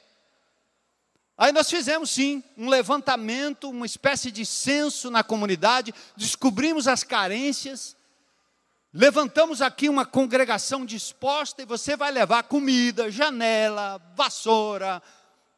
Aí 1.36 1.50
nós 1.50 1.68
fizemos 1.68 2.10
sim 2.10 2.44
um 2.56 2.68
levantamento, 2.68 3.68
uma 3.68 3.86
espécie 3.86 4.30
de 4.30 4.46
censo 4.46 5.10
na 5.10 5.24
comunidade, 5.24 5.92
descobrimos 6.16 6.86
as 6.86 7.02
carências, 7.02 7.96
levantamos 8.92 9.60
aqui 9.60 9.88
uma 9.88 10.06
congregação 10.06 10.86
disposta 10.86 11.60
e 11.60 11.66
você 11.66 11.96
vai 11.96 12.12
levar 12.12 12.44
comida, 12.44 13.10
janela, 13.10 14.00
vassoura, 14.14 15.02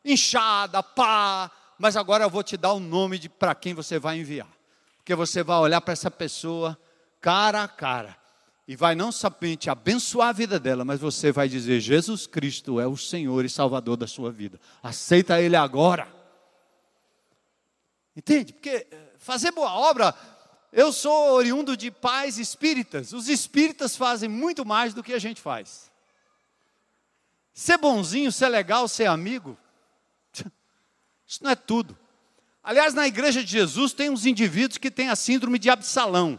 inchada, 0.03 0.83
pá, 0.83 1.51
mas 1.79 1.95
agora 1.95 2.25
eu 2.25 2.31
vou 2.31 2.43
te 2.43 2.57
dar 2.57 2.73
o 2.73 2.81
nome 2.81 3.19
de 3.19 3.29
para 3.29 3.55
quem 3.55 3.75
você 3.75 3.99
vai 3.99 4.19
enviar. 4.19 4.56
Porque 5.07 5.15
você 5.15 5.41
vai 5.45 5.59
olhar 5.59 5.81
para 5.81 5.93
essa 5.93 6.11
pessoa 6.11 6.77
cara 7.21 7.63
a 7.63 7.69
cara 7.69 8.19
e 8.67 8.75
vai 8.75 8.97
não 8.97 9.13
somente 9.13 9.71
abençoar 9.71 10.31
a 10.31 10.33
vida 10.33 10.59
dela, 10.59 10.85
mas 10.85 10.99
você 10.99 11.31
vai 11.31 11.49
dizer: 11.49 11.79
Jesus 11.79 12.27
Cristo 12.27 12.81
é 12.81 12.89
o 12.89 12.97
Senhor 12.97 13.45
e 13.45 13.49
Salvador 13.49 13.97
da 13.97 14.09
sua 14.09 14.33
vida. 14.33 14.59
Aceita 14.83 15.41
Ele 15.41 15.55
agora. 15.55 16.13
Entende? 18.17 18.53
Porque 18.53 18.85
eh, 18.91 19.13
fazer 19.17 19.53
boa 19.53 19.73
obra, 19.73 20.13
eu 20.73 20.93
sou 20.93 21.35
oriundo 21.35 21.77
de 21.77 21.89
pais 21.89 22.37
espíritas. 22.37 23.13
Os 23.13 23.29
espíritas 23.29 23.97
fazem 23.97 24.29
muito 24.29 24.67
mais 24.67 24.93
do 24.93 25.05
que 25.05 25.13
a 25.13 25.21
gente 25.21 25.41
faz. 25.41 25.89
Ser 27.55 27.79
bonzinho, 27.79 28.33
ser 28.33 28.49
legal, 28.49 28.89
ser 28.89 29.07
amigo, 29.07 29.57
isso 31.25 31.45
não 31.45 31.53
é 31.53 31.55
tudo. 31.55 31.97
Aliás, 32.67 32.95
na 32.95 33.07
igreja 33.07 33.45
de 33.45 33.51
Jesus 33.53 33.93
tem 33.93 34.11
uns 34.11 34.27
indivíduos 34.27 34.77
que 34.77 34.91
têm 34.91 35.09
a 35.09 35.15
síndrome 35.15 35.57
de 35.57 35.71
Absalão. 35.71 36.37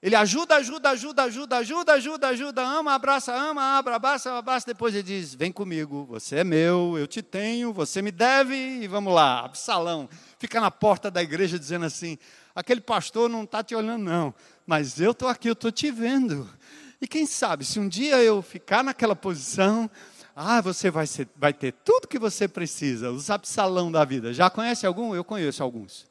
Ele 0.00 0.16
ajuda, 0.16 0.56
ajuda, 0.56 0.88
ajuda, 0.88 1.24
ajuda, 1.24 1.56
ajuda, 1.58 1.92
ajuda, 1.92 2.28
ajuda, 2.28 2.62
ama, 2.62 2.94
abraça, 2.94 3.34
ama, 3.34 3.76
abra, 3.76 3.96
abraça, 3.96 4.32
abraça. 4.32 4.66
Depois 4.66 4.94
ele 4.94 5.02
diz: 5.02 5.34
Vem 5.34 5.52
comigo, 5.52 6.06
você 6.06 6.36
é 6.36 6.44
meu, 6.44 6.96
eu 6.96 7.06
te 7.06 7.20
tenho, 7.20 7.74
você 7.74 8.00
me 8.00 8.10
deve, 8.10 8.54
e 8.54 8.88
vamos 8.88 9.12
lá. 9.12 9.40
Absalão 9.40 10.08
fica 10.38 10.62
na 10.62 10.70
porta 10.70 11.10
da 11.10 11.22
igreja 11.22 11.58
dizendo 11.58 11.84
assim: 11.84 12.16
Aquele 12.54 12.80
pastor 12.80 13.28
não 13.28 13.44
está 13.44 13.62
te 13.62 13.74
olhando, 13.74 14.02
não, 14.02 14.34
mas 14.66 14.98
eu 14.98 15.10
estou 15.10 15.28
aqui, 15.28 15.46
eu 15.50 15.52
estou 15.52 15.70
te 15.70 15.90
vendo. 15.90 16.48
E 17.02 17.06
quem 17.06 17.26
sabe, 17.26 17.66
se 17.66 17.78
um 17.78 17.86
dia 17.86 18.16
eu 18.22 18.40
ficar 18.40 18.82
naquela 18.82 19.14
posição, 19.14 19.90
ah, 20.36 20.60
você 20.60 20.90
vai, 20.90 21.06
ser, 21.06 21.26
vai 21.34 21.52
ter 21.52 21.72
tudo 21.72 22.06
que 22.06 22.18
você 22.18 22.46
precisa, 22.46 23.10
os 23.10 23.30
Absalão 23.30 23.90
da 23.90 24.04
vida. 24.04 24.32
Já 24.32 24.48
conhece 24.50 24.86
algum? 24.86 25.14
Eu 25.14 25.24
conheço 25.24 25.62
alguns 25.62 26.06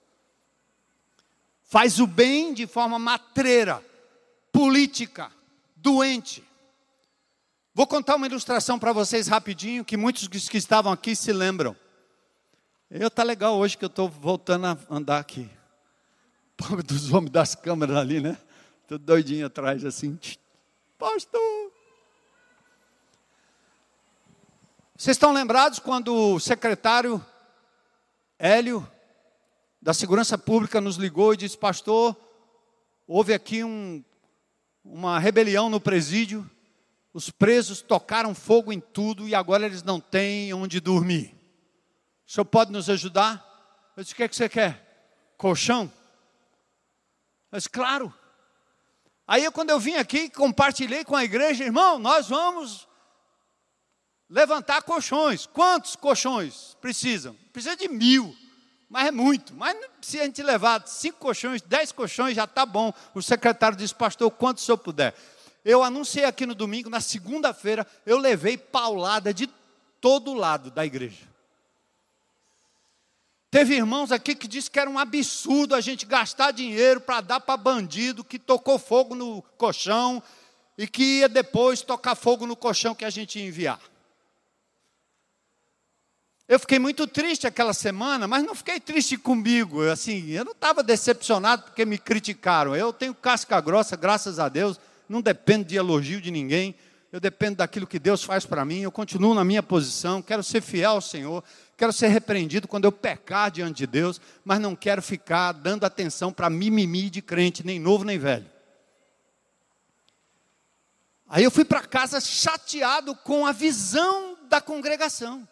faz 1.66 2.00
o 2.00 2.08
bem 2.08 2.54
de 2.54 2.66
forma 2.66 2.98
matreira, 2.98 3.84
política, 4.52 5.30
doente. 5.76 6.42
Vou 7.74 7.86
contar 7.86 8.16
uma 8.16 8.28
ilustração 8.28 8.80
para 8.80 8.94
vocês 8.94 9.28
rapidinho, 9.28 9.84
que 9.84 9.98
muitos 9.98 10.28
que 10.48 10.58
estavam 10.58 10.94
aqui 10.94 11.16
se 11.16 11.34
lembram. 11.34 11.76
Eu 12.90 13.12
tá 13.12 13.24
legal 13.24 13.58
hoje 13.58 13.78
que 13.78 13.84
eu 13.84 13.88
estou 13.88 14.08
voltando 14.08 14.68
a 14.68 14.78
andar 14.90 15.20
aqui. 15.20 15.50
Pobre 16.56 16.84
dos 16.84 17.12
homens 17.12 17.32
das 17.32 17.56
câmeras 17.56 17.98
ali, 17.98 18.22
né? 18.22 18.38
Tudo 18.88 19.04
doidinho 19.04 19.48
atrás, 19.48 19.84
assim. 19.84 20.18
Pastor! 20.98 21.75
Vocês 24.98 25.18
estão 25.18 25.34
lembrados 25.34 25.78
quando 25.78 26.16
o 26.16 26.40
secretário 26.40 27.24
Hélio 28.40 28.90
da 29.82 29.94
Segurança 29.94 30.38
Pública 30.38 30.80
nos 30.80 30.96
ligou 30.96 31.34
e 31.34 31.38
disse: 31.38 31.58
Pastor, 31.58 32.16
houve 33.06 33.34
aqui 33.34 33.62
um, 33.62 34.02
uma 34.86 35.20
rebelião 35.20 35.70
no 35.70 35.82
presídio, 35.82 36.50
os 37.14 37.30
presos 37.30 37.82
tocaram 37.82 38.34
fogo 38.34 38.72
em 38.72 38.80
tudo 38.80 39.28
e 39.28 39.36
agora 39.36 39.66
eles 39.66 39.84
não 39.84 40.00
têm 40.00 40.54
onde 40.54 40.80
dormir. 40.80 41.36
O 42.26 42.32
senhor 42.32 42.46
pode 42.46 42.72
nos 42.72 42.90
ajudar? 42.90 43.92
Eu 43.98 44.02
disse: 44.02 44.14
O 44.14 44.16
que, 44.16 44.24
é 44.24 44.30
que 44.30 44.36
você 44.38 44.48
quer? 44.48 45.34
Colchão? 45.38 45.92
Eu 47.52 47.58
disse: 47.58 47.70
Claro. 47.70 48.14
Aí, 49.28 49.52
quando 49.52 49.72
eu 49.72 49.80
vim 49.80 49.96
aqui, 49.96 50.30
compartilhei 50.30 51.04
com 51.04 51.18
a 51.18 51.24
igreja, 51.26 51.66
irmão, 51.66 52.00
nós 52.00 52.30
vamos 52.30 52.88
levantar 54.30 54.82
colchões. 54.84 55.46
Quantos 55.46 55.96
colchões 55.96 56.76
precisam? 56.82 57.36
Precisa 57.52 57.76
de 57.76 57.88
mil 57.88 58.36
mas 58.90 59.08
é 59.08 59.12
muito. 59.12 59.54
Mas 59.54 59.76
se 60.02 60.20
a 60.20 60.24
gente 60.24 60.42
levar 60.42 60.88
cinco 60.88 61.20
colchões, 61.20 61.62
dez 61.62 61.92
colchões, 61.92 62.36
já 62.36 62.46
está 62.46 62.66
bom. 62.66 62.94
O 63.14 63.22
secretário 63.22 63.78
disse, 63.78 63.94
pastor, 63.94 64.30
quanto 64.32 64.60
o 64.60 64.62
senhor 64.62 64.78
puder. 64.78 65.14
Eu 65.64 65.84
anunciei 65.84 66.26
aqui 66.26 66.46
no 66.46 66.54
domingo, 66.54 66.90
na 66.90 67.02
segunda-feira, 67.02 67.86
eu 68.06 68.18
levei 68.18 68.58
paulada 68.58 69.34
de 69.34 69.50
todo 70.00 70.34
lado 70.34 70.70
da 70.70 70.86
igreja. 70.86 71.28
Teve 73.50 73.76
irmãos 73.76 74.12
aqui 74.12 74.36
que 74.36 74.48
disse 74.48 74.70
que 74.70 74.80
era 74.80 74.90
um 74.90 75.00
absurdo 75.00 75.74
a 75.74 75.82
gente 75.82 76.06
gastar 76.06 76.52
dinheiro 76.52 77.02
para 77.02 77.22
dar 77.22 77.40
para 77.40 77.58
bandido 77.58 78.24
que 78.24 78.38
tocou 78.38 78.78
fogo 78.78 79.16
no 79.16 79.42
colchão 79.58 80.22
e 80.78 80.88
que 80.88 81.20
ia 81.20 81.30
depois 81.30 81.82
tocar 81.82 82.16
fogo 82.16 82.46
no 82.46 82.56
colchão 82.56 82.94
que 82.94 83.06
a 83.06 83.10
gente 83.10 83.40
ia 83.40 83.48
enviar. 83.48 83.80
Eu 86.48 86.60
fiquei 86.60 86.78
muito 86.78 87.08
triste 87.08 87.48
aquela 87.48 87.74
semana, 87.74 88.28
mas 88.28 88.44
não 88.44 88.54
fiquei 88.54 88.80
triste 88.80 89.18
comigo. 89.18 89.82
Assim, 89.90 90.30
eu 90.30 90.46
não 90.46 90.52
estava 90.52 90.84
decepcionado 90.84 91.64
porque 91.64 91.84
me 91.86 91.98
criticaram. 91.98 92.76
Eu 92.76 92.94
tenho 92.94 93.16
casca 93.16 93.60
grossa, 93.60 93.96
graças 93.96 94.38
a 94.38 94.48
Deus. 94.48 94.80
Não 95.10 95.22
dependo 95.22 95.66
de 95.66 95.76
elogio 95.76 96.22
de 96.22 96.30
ninguém. 96.30 96.76
Eu 97.12 97.20
dependo 97.20 97.58
daquilo 97.58 97.88
que 97.88 97.98
Deus 97.98 98.24
faz 98.24 98.46
para 98.46 98.64
mim. 98.64 98.82
Eu 98.82 98.92
continuo 98.92 99.34
na 99.34 99.44
minha 99.44 99.64
posição. 99.64 100.22
Quero 100.22 100.44
ser 100.44 100.62
fiel 100.62 100.92
ao 100.92 101.02
Senhor. 101.02 101.44
Quero 101.76 101.92
ser 101.92 102.10
repreendido 102.10 102.68
quando 102.68 102.86
eu 102.86 102.92
pecar 102.92 103.50
diante 103.50 103.78
de 103.78 103.88
Deus. 103.88 104.22
Mas 104.44 104.60
não 104.60 104.76
quero 104.76 105.02
ficar 105.02 105.52
dando 105.52 105.84
atenção 105.84 106.32
para 106.32 106.48
mimimi 106.48 107.10
de 107.10 107.24
crente, 107.24 107.66
nem 107.66 107.80
novo 107.80 108.04
nem 108.04 108.20
velho. 108.20 108.46
Aí 111.28 111.44
eu 111.44 111.50
fui 111.50 111.66
para 111.66 111.82
casa 111.82 112.22
chateado 112.22 113.16
com 113.16 113.48
a 113.48 113.52
visão 113.52 114.38
da 114.48 114.62
congregação. 114.62 115.48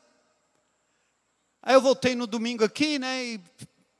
Aí 1.66 1.76
eu 1.76 1.82
voltei 1.82 2.14
no 2.14 2.28
domingo 2.28 2.66
aqui, 2.66 3.00
né? 3.00 3.24
E 3.24 3.42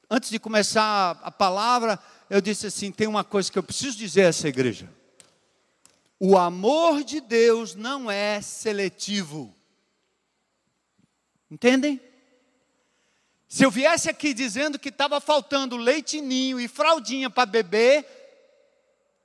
antes 0.10 0.30
de 0.30 0.38
começar 0.38 1.18
a 1.24 1.32
palavra, 1.32 1.98
eu 2.30 2.42
disse 2.42 2.68
assim: 2.68 2.92
tem 2.92 3.08
uma 3.08 3.24
coisa 3.24 3.50
que 3.50 3.58
eu 3.58 3.64
preciso 3.64 3.98
dizer 3.98 4.26
a 4.26 4.28
essa 4.28 4.50
igreja. 4.50 4.90
O 6.20 6.38
amor 6.38 7.06
de 7.06 7.22
Deus 7.22 7.74
não 7.74 8.12
é 8.12 8.42
seletivo. 8.42 9.56
Entendem? 11.50 12.02
Se 13.48 13.64
eu 13.64 13.72
viesse 13.72 14.10
aqui 14.10 14.34
dizendo 14.34 14.78
que 14.78 14.90
estava 14.90 15.22
faltando 15.22 15.78
leitinho 15.78 16.60
e 16.60 16.68
fraldinha 16.68 17.30
para 17.30 17.46
beber, 17.46 18.06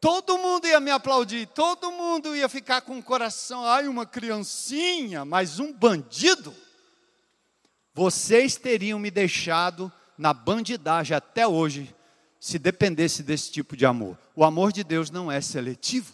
todo 0.00 0.38
mundo 0.38 0.68
ia 0.68 0.78
me 0.78 0.92
aplaudir, 0.92 1.48
todo 1.48 1.90
mundo 1.90 2.36
ia 2.36 2.48
ficar 2.48 2.82
com 2.82 2.98
o 2.98 3.02
coração, 3.02 3.64
ai, 3.64 3.88
uma 3.88 4.06
criancinha, 4.06 5.24
mas 5.24 5.58
um 5.58 5.72
bandido 5.72 6.54
vocês 7.98 8.54
teriam 8.54 8.96
me 8.96 9.10
deixado 9.10 9.90
na 10.16 10.32
bandidagem 10.32 11.16
até 11.16 11.48
hoje, 11.48 11.92
se 12.38 12.56
dependesse 12.56 13.24
desse 13.24 13.50
tipo 13.50 13.76
de 13.76 13.84
amor. 13.84 14.16
O 14.36 14.44
amor 14.44 14.72
de 14.72 14.84
Deus 14.84 15.10
não 15.10 15.32
é 15.32 15.40
seletivo. 15.40 16.12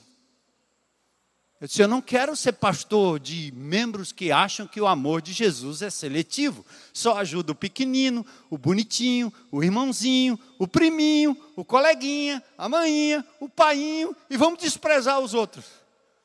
Eu 1.61 1.69
disse: 1.69 1.83
Eu 1.83 1.89
não 1.89 2.01
quero 2.01 2.35
ser 2.35 2.53
pastor 2.53 3.21
de 3.21 3.53
membros 3.55 4.13
que 4.13 4.33
acham 4.33 4.67
que 4.67 4.81
o 4.81 4.87
amor 4.87 5.21
de 5.21 5.35
Jesus 5.35 5.83
é 5.83 5.91
seletivo. 5.91 6.65
Só 6.91 7.19
ajuda 7.19 7.53
o 7.53 7.55
pequenino, 7.55 8.25
o 8.49 8.57
bonitinho, 8.57 9.31
o 9.53 9.63
irmãozinho, 9.63 10.41
o 10.59 10.67
priminho, 10.67 11.37
o 11.55 11.67
coleguinha, 11.67 12.43
a 12.57 12.67
maninha, 12.67 13.23
o 13.39 13.47
painho, 13.47 14.17
e 14.31 14.39
vamos 14.39 14.59
desprezar 14.59 15.21
os 15.21 15.35
outros. 15.35 15.67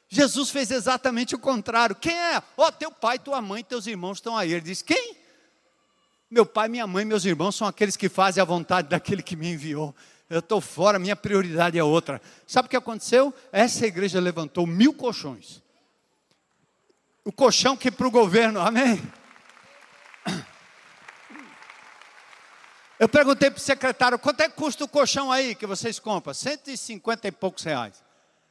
Jesus 0.08 0.52
fez 0.52 0.72
exatamente 0.72 1.36
o 1.36 1.40
contrário. 1.40 1.98
Quem 1.98 2.18
é? 2.18 2.42
Ó, 2.56 2.66
oh, 2.66 2.72
teu 2.72 2.94
pai, 2.94 3.20
tua 3.20 3.42
mãe, 3.42 3.62
teus 3.62 3.88
irmãos 3.88 4.20
estão 4.20 4.38
aí. 4.38 4.54
Ele 4.54 4.62
diz: 4.62 4.82
Quem? 4.82 5.19
Meu 6.30 6.46
pai, 6.46 6.68
minha 6.68 6.86
mãe, 6.86 7.04
meus 7.04 7.26
irmãos 7.26 7.56
são 7.56 7.68
aqueles 7.68 7.98
que 7.98 8.08
fazem 8.08 8.40
a 8.40 8.46
vontade 8.46 8.88
daquele 8.88 9.24
que 9.24 9.36
me 9.36 9.52
enviou. 9.52 9.96
Eu 10.30 10.40
estou 10.40 10.62
fora, 10.62 11.00
minha 11.00 11.16
prioridade 11.16 11.78
é 11.78 11.84
outra. 11.84 12.22
Sabe 12.46 12.68
o 12.68 12.70
que 12.70 12.78
aconteceu? 12.78 13.34
Essa 13.52 13.88
igreja 13.88 14.20
levantou 14.20 14.68
mil 14.68 14.94
colchões. 14.94 15.64
O 17.26 17.32
colchão 17.32 17.76
que 17.76 17.90
para 17.90 18.08
o 18.08 18.12
governo, 18.12 18.62
amém? 18.62 19.02
Eu 23.00 23.10
perguntei 23.10 23.50
para 23.50 23.58
o 23.58 23.62
secretário, 23.62 24.20
quanto 24.20 24.42
é 24.42 24.50
que 24.50 24.56
custa 24.56 24.84
o 24.84 24.88
colchão 24.88 25.32
aí 25.32 25.56
que 25.56 25.66
vocês 25.66 26.00
compram? 26.00 26.34
150 26.34 27.28
e 27.28 27.32
poucos 27.32 27.64
reais. 27.64 28.04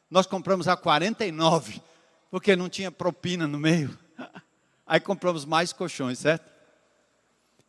Nós 0.09 0.25
compramos 0.25 0.67
a 0.67 0.75
49, 0.75 1.81
porque 2.29 2.55
não 2.55 2.67
tinha 2.67 2.91
propina 2.91 3.47
no 3.47 3.59
meio. 3.59 3.97
Aí 4.87 4.99
compramos 4.99 5.45
mais 5.45 5.71
colchões, 5.71 6.17
certo? 6.17 6.49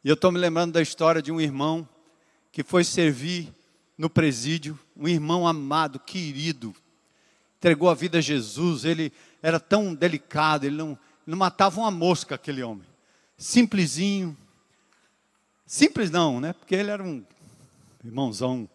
E 0.03 0.09
eu 0.09 0.14
estou 0.14 0.32
me 0.32 0.38
lembrando 0.38 0.72
da 0.72 0.82
história 0.82 1.20
de 1.20 1.30
um 1.30 1.40
irmão 1.40 1.86
que 2.51 2.62
foi 2.62 2.84
servir 2.84 3.53
no 3.98 4.09
presídio, 4.09 4.78
um 4.96 5.07
irmão 5.07 5.46
amado, 5.46 6.01
querido, 6.01 6.74
entregou 7.59 7.90
a 7.90 7.94
vida 7.94 8.18
a 8.18 8.22
Jesus, 8.22 8.86
ele 8.86 9.12
era 9.42 9.61
tão 9.61 9.94
delicado, 9.94 10.64
ele 10.64 10.76
não, 10.76 10.98
não 11.26 11.36
matava 11.36 11.80
uma 11.80 11.90
mosca, 11.90 12.34
aquele 12.34 12.62
homem. 12.62 12.86
Simplesinho. 13.36 14.34
Simples 15.66 16.11
não, 16.11 16.40
né? 16.40 16.55
Porque 16.55 16.74
ele 16.74 16.90
era 16.90 17.03
um 17.03 17.22
irmãozão 18.03 18.66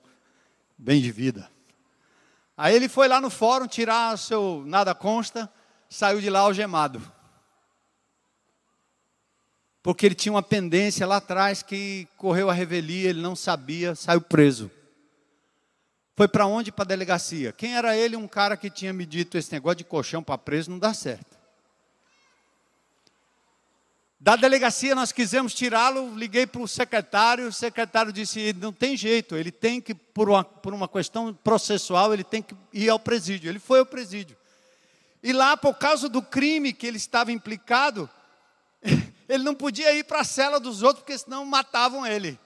bem 0.78 1.02
de 1.02 1.12
vida. 1.12 1.50
Aí 2.56 2.76
ele 2.76 2.88
foi 2.88 3.08
lá 3.08 3.20
no 3.20 3.32
fórum 3.32 3.68
tirar 3.68 4.18
seu 4.18 4.64
nada 4.66 4.94
consta, 4.94 5.52
saiu 5.90 6.22
de 6.22 6.30
lá 6.30 6.42
algemado. 6.42 7.02
Porque 9.86 10.04
ele 10.04 10.16
tinha 10.16 10.34
uma 10.34 10.42
pendência 10.42 11.06
lá 11.06 11.18
atrás 11.18 11.62
que 11.62 12.08
correu 12.18 12.50
a 12.50 12.54
revelia, 12.54 13.12
ele 13.12 13.22
não 13.22 13.36
sabia, 13.36 13.94
saiu 13.94 14.20
preso. 14.20 14.72
Foi 16.16 16.28
para 16.28 16.48
onde? 16.48 16.72
Para 16.72 16.86
a 16.86 16.88
delegacia. 16.88 17.52
Quem 17.52 17.76
era 17.76 17.96
ele? 17.96 18.16
Um 18.16 18.28
cara 18.28 18.58
que 18.58 18.68
tinha 18.68 18.92
me 18.92 19.06
dito 19.06 19.38
esse 19.38 19.52
negócio 19.52 19.78
de 19.78 19.84
colchão 19.84 20.24
para 20.24 20.40
preso 20.40 20.72
não 20.72 20.80
dá 20.80 20.92
certo. 20.92 21.38
Da 24.20 24.36
delegacia 24.36 24.96
nós 24.96 25.12
quisemos 25.12 25.54
tirá-lo, 25.54 26.18
liguei 26.18 26.48
para 26.48 26.64
o 26.64 26.68
secretário, 26.68 27.48
o 27.48 27.54
secretário 27.54 28.12
disse, 28.12 28.54
não 28.54 28.74
tem 28.74 28.98
jeito, 28.98 29.36
ele 29.36 29.52
tem 29.52 29.80
que, 29.80 29.94
por 29.94 30.30
uma, 30.30 30.44
por 30.44 30.74
uma 30.74 30.88
questão 30.88 31.32
processual, 31.32 32.12
ele 32.12 32.24
tem 32.24 32.42
que 32.42 32.56
ir 32.74 32.90
ao 32.90 32.98
presídio. 32.98 33.52
Ele 33.52 33.60
foi 33.60 33.78
ao 33.78 33.86
presídio. 33.86 34.36
E 35.22 35.32
lá, 35.32 35.56
por 35.56 35.76
causa 35.76 36.10
do 36.10 36.24
crime 36.24 36.74
que 36.74 36.88
ele 36.88 36.98
estava 36.98 37.32
implicado, 37.32 38.10
ele 39.28 39.44
não 39.44 39.56
podia 39.56 39.94
ir 39.94 40.04
para 40.04 40.22
a 40.22 40.24
cela 40.24 40.60
dos 40.60 40.84
outros, 40.84 41.04
porque 41.04 41.18
senão 41.18 41.46
matavam 41.46 42.06
ele. 42.06 42.40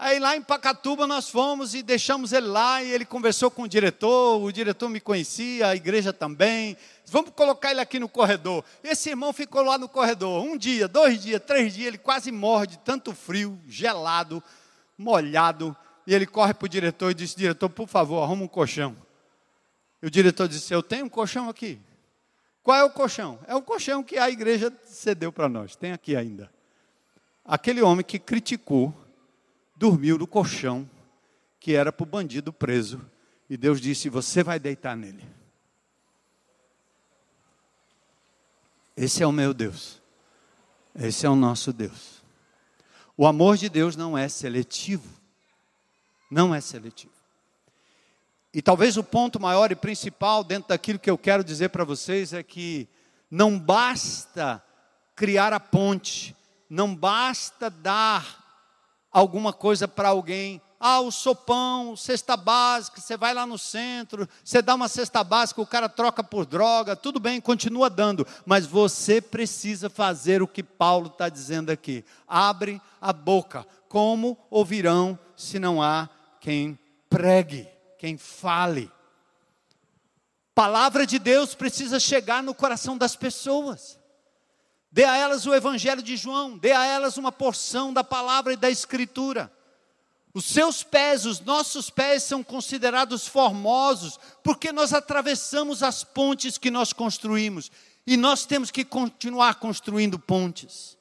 Aí 0.00 0.20
lá 0.20 0.36
em 0.36 0.40
Pacatuba 0.40 1.08
nós 1.08 1.28
fomos 1.28 1.74
e 1.74 1.82
deixamos 1.82 2.32
ele 2.32 2.46
lá 2.46 2.80
e 2.80 2.88
ele 2.92 3.04
conversou 3.04 3.50
com 3.50 3.62
o 3.62 3.68
diretor, 3.68 4.40
o 4.40 4.52
diretor 4.52 4.88
me 4.88 5.00
conhecia, 5.00 5.66
a 5.66 5.74
igreja 5.74 6.12
também. 6.12 6.76
Vamos 7.06 7.32
colocar 7.34 7.72
ele 7.72 7.80
aqui 7.80 7.98
no 7.98 8.08
corredor. 8.08 8.64
Esse 8.84 9.10
irmão 9.10 9.32
ficou 9.32 9.60
lá 9.62 9.76
no 9.76 9.88
corredor 9.88 10.44
um 10.44 10.56
dia, 10.56 10.86
dois 10.86 11.20
dias, 11.20 11.42
três 11.44 11.74
dias, 11.74 11.88
ele 11.88 11.98
quase 11.98 12.30
morre 12.30 12.68
de 12.68 12.78
tanto 12.78 13.12
frio, 13.12 13.58
gelado, 13.66 14.40
molhado. 14.96 15.76
E 16.06 16.14
ele 16.14 16.26
corre 16.26 16.54
para 16.54 16.66
o 16.66 16.68
diretor 16.68 17.10
e 17.10 17.14
disse: 17.14 17.36
Diretor, 17.36 17.68
por 17.68 17.88
favor, 17.88 18.22
arruma 18.22 18.44
um 18.44 18.48
colchão. 18.48 18.96
E 20.00 20.06
o 20.06 20.10
diretor 20.10 20.46
disse: 20.46 20.72
Eu 20.72 20.82
tenho 20.82 21.06
um 21.06 21.08
colchão 21.08 21.48
aqui. 21.48 21.80
Qual 22.68 22.76
é 22.76 22.84
o 22.84 22.90
colchão? 22.90 23.38
É 23.46 23.54
o 23.54 23.62
colchão 23.62 24.04
que 24.04 24.18
a 24.18 24.28
igreja 24.28 24.70
cedeu 24.84 25.32
para 25.32 25.48
nós, 25.48 25.74
tem 25.74 25.90
aqui 25.90 26.14
ainda. 26.14 26.52
Aquele 27.42 27.80
homem 27.80 28.04
que 28.04 28.18
criticou 28.18 28.94
dormiu 29.74 30.18
no 30.18 30.26
colchão 30.26 30.86
que 31.58 31.72
era 31.74 31.90
para 31.90 32.02
o 32.02 32.06
bandido 32.06 32.52
preso. 32.52 33.00
E 33.48 33.56
Deus 33.56 33.80
disse: 33.80 34.10
Você 34.10 34.42
vai 34.42 34.60
deitar 34.60 34.94
nele. 34.94 35.24
Esse 38.94 39.22
é 39.22 39.26
o 39.26 39.32
meu 39.32 39.54
Deus. 39.54 40.02
Esse 40.94 41.24
é 41.24 41.30
o 41.30 41.34
nosso 41.34 41.72
Deus. 41.72 42.22
O 43.16 43.26
amor 43.26 43.56
de 43.56 43.70
Deus 43.70 43.96
não 43.96 44.18
é 44.18 44.28
seletivo. 44.28 45.08
Não 46.30 46.54
é 46.54 46.60
seletivo. 46.60 47.17
E 48.52 48.62
talvez 48.62 48.96
o 48.96 49.04
ponto 49.04 49.38
maior 49.38 49.70
e 49.70 49.76
principal 49.76 50.42
dentro 50.42 50.70
daquilo 50.70 50.98
que 50.98 51.10
eu 51.10 51.18
quero 51.18 51.44
dizer 51.44 51.68
para 51.68 51.84
vocês 51.84 52.32
é 52.32 52.42
que 52.42 52.88
não 53.30 53.58
basta 53.58 54.62
criar 55.14 55.52
a 55.52 55.60
ponte, 55.60 56.34
não 56.70 56.94
basta 56.94 57.68
dar 57.68 58.48
alguma 59.12 59.52
coisa 59.52 59.86
para 59.86 60.08
alguém. 60.08 60.62
Ah, 60.80 61.00
o 61.00 61.10
sopão, 61.10 61.96
cesta 61.96 62.36
básica, 62.36 63.00
você 63.00 63.16
vai 63.16 63.34
lá 63.34 63.44
no 63.44 63.58
centro, 63.58 64.28
você 64.44 64.62
dá 64.62 64.76
uma 64.76 64.86
cesta 64.86 65.24
básica, 65.24 65.60
o 65.60 65.66
cara 65.66 65.88
troca 65.88 66.22
por 66.22 66.46
droga, 66.46 66.94
tudo 66.94 67.18
bem, 67.18 67.40
continua 67.40 67.90
dando, 67.90 68.24
mas 68.46 68.64
você 68.64 69.20
precisa 69.20 69.90
fazer 69.90 70.40
o 70.40 70.46
que 70.46 70.62
Paulo 70.62 71.08
está 71.08 71.28
dizendo 71.28 71.70
aqui. 71.70 72.04
Abre 72.26 72.80
a 73.00 73.12
boca. 73.12 73.66
Como 73.88 74.38
ouvirão 74.50 75.18
se 75.36 75.58
não 75.58 75.82
há 75.82 76.08
quem 76.40 76.78
pregue, 77.10 77.66
quem 77.98 78.16
fale? 78.16 78.90
Palavra 80.54 81.06
de 81.06 81.18
Deus 81.18 81.54
precisa 81.54 82.00
chegar 82.00 82.42
no 82.42 82.54
coração 82.54 82.96
das 82.96 83.14
pessoas. 83.14 83.98
Dê 84.90 85.04
a 85.04 85.16
elas 85.16 85.46
o 85.46 85.54
Evangelho 85.54 86.02
de 86.02 86.16
João, 86.16 86.56
dê 86.56 86.72
a 86.72 86.84
elas 86.84 87.16
uma 87.16 87.30
porção 87.30 87.92
da 87.92 88.02
palavra 88.02 88.52
e 88.52 88.56
da 88.56 88.70
Escritura. 88.70 89.52
Os 90.32 90.46
seus 90.46 90.82
pés, 90.82 91.26
os 91.26 91.40
nossos 91.40 91.90
pés 91.90 92.22
são 92.22 92.42
considerados 92.42 93.26
formosos, 93.26 94.18
porque 94.42 94.72
nós 94.72 94.92
atravessamos 94.92 95.82
as 95.82 96.04
pontes 96.04 96.56
que 96.56 96.70
nós 96.70 96.92
construímos, 96.92 97.70
e 98.06 98.16
nós 98.16 98.46
temos 98.46 98.70
que 98.70 98.84
continuar 98.84 99.56
construindo 99.56 100.18
pontes. 100.18 100.96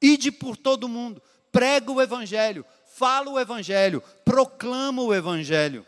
Ide 0.00 0.30
por 0.30 0.56
todo 0.56 0.88
mundo, 0.88 1.22
prega 1.50 1.90
o 1.90 2.00
Evangelho, 2.00 2.64
fala 2.94 3.30
o 3.30 3.40
Evangelho, 3.40 4.02
proclama 4.24 5.02
o 5.02 5.14
Evangelho. 5.14 5.86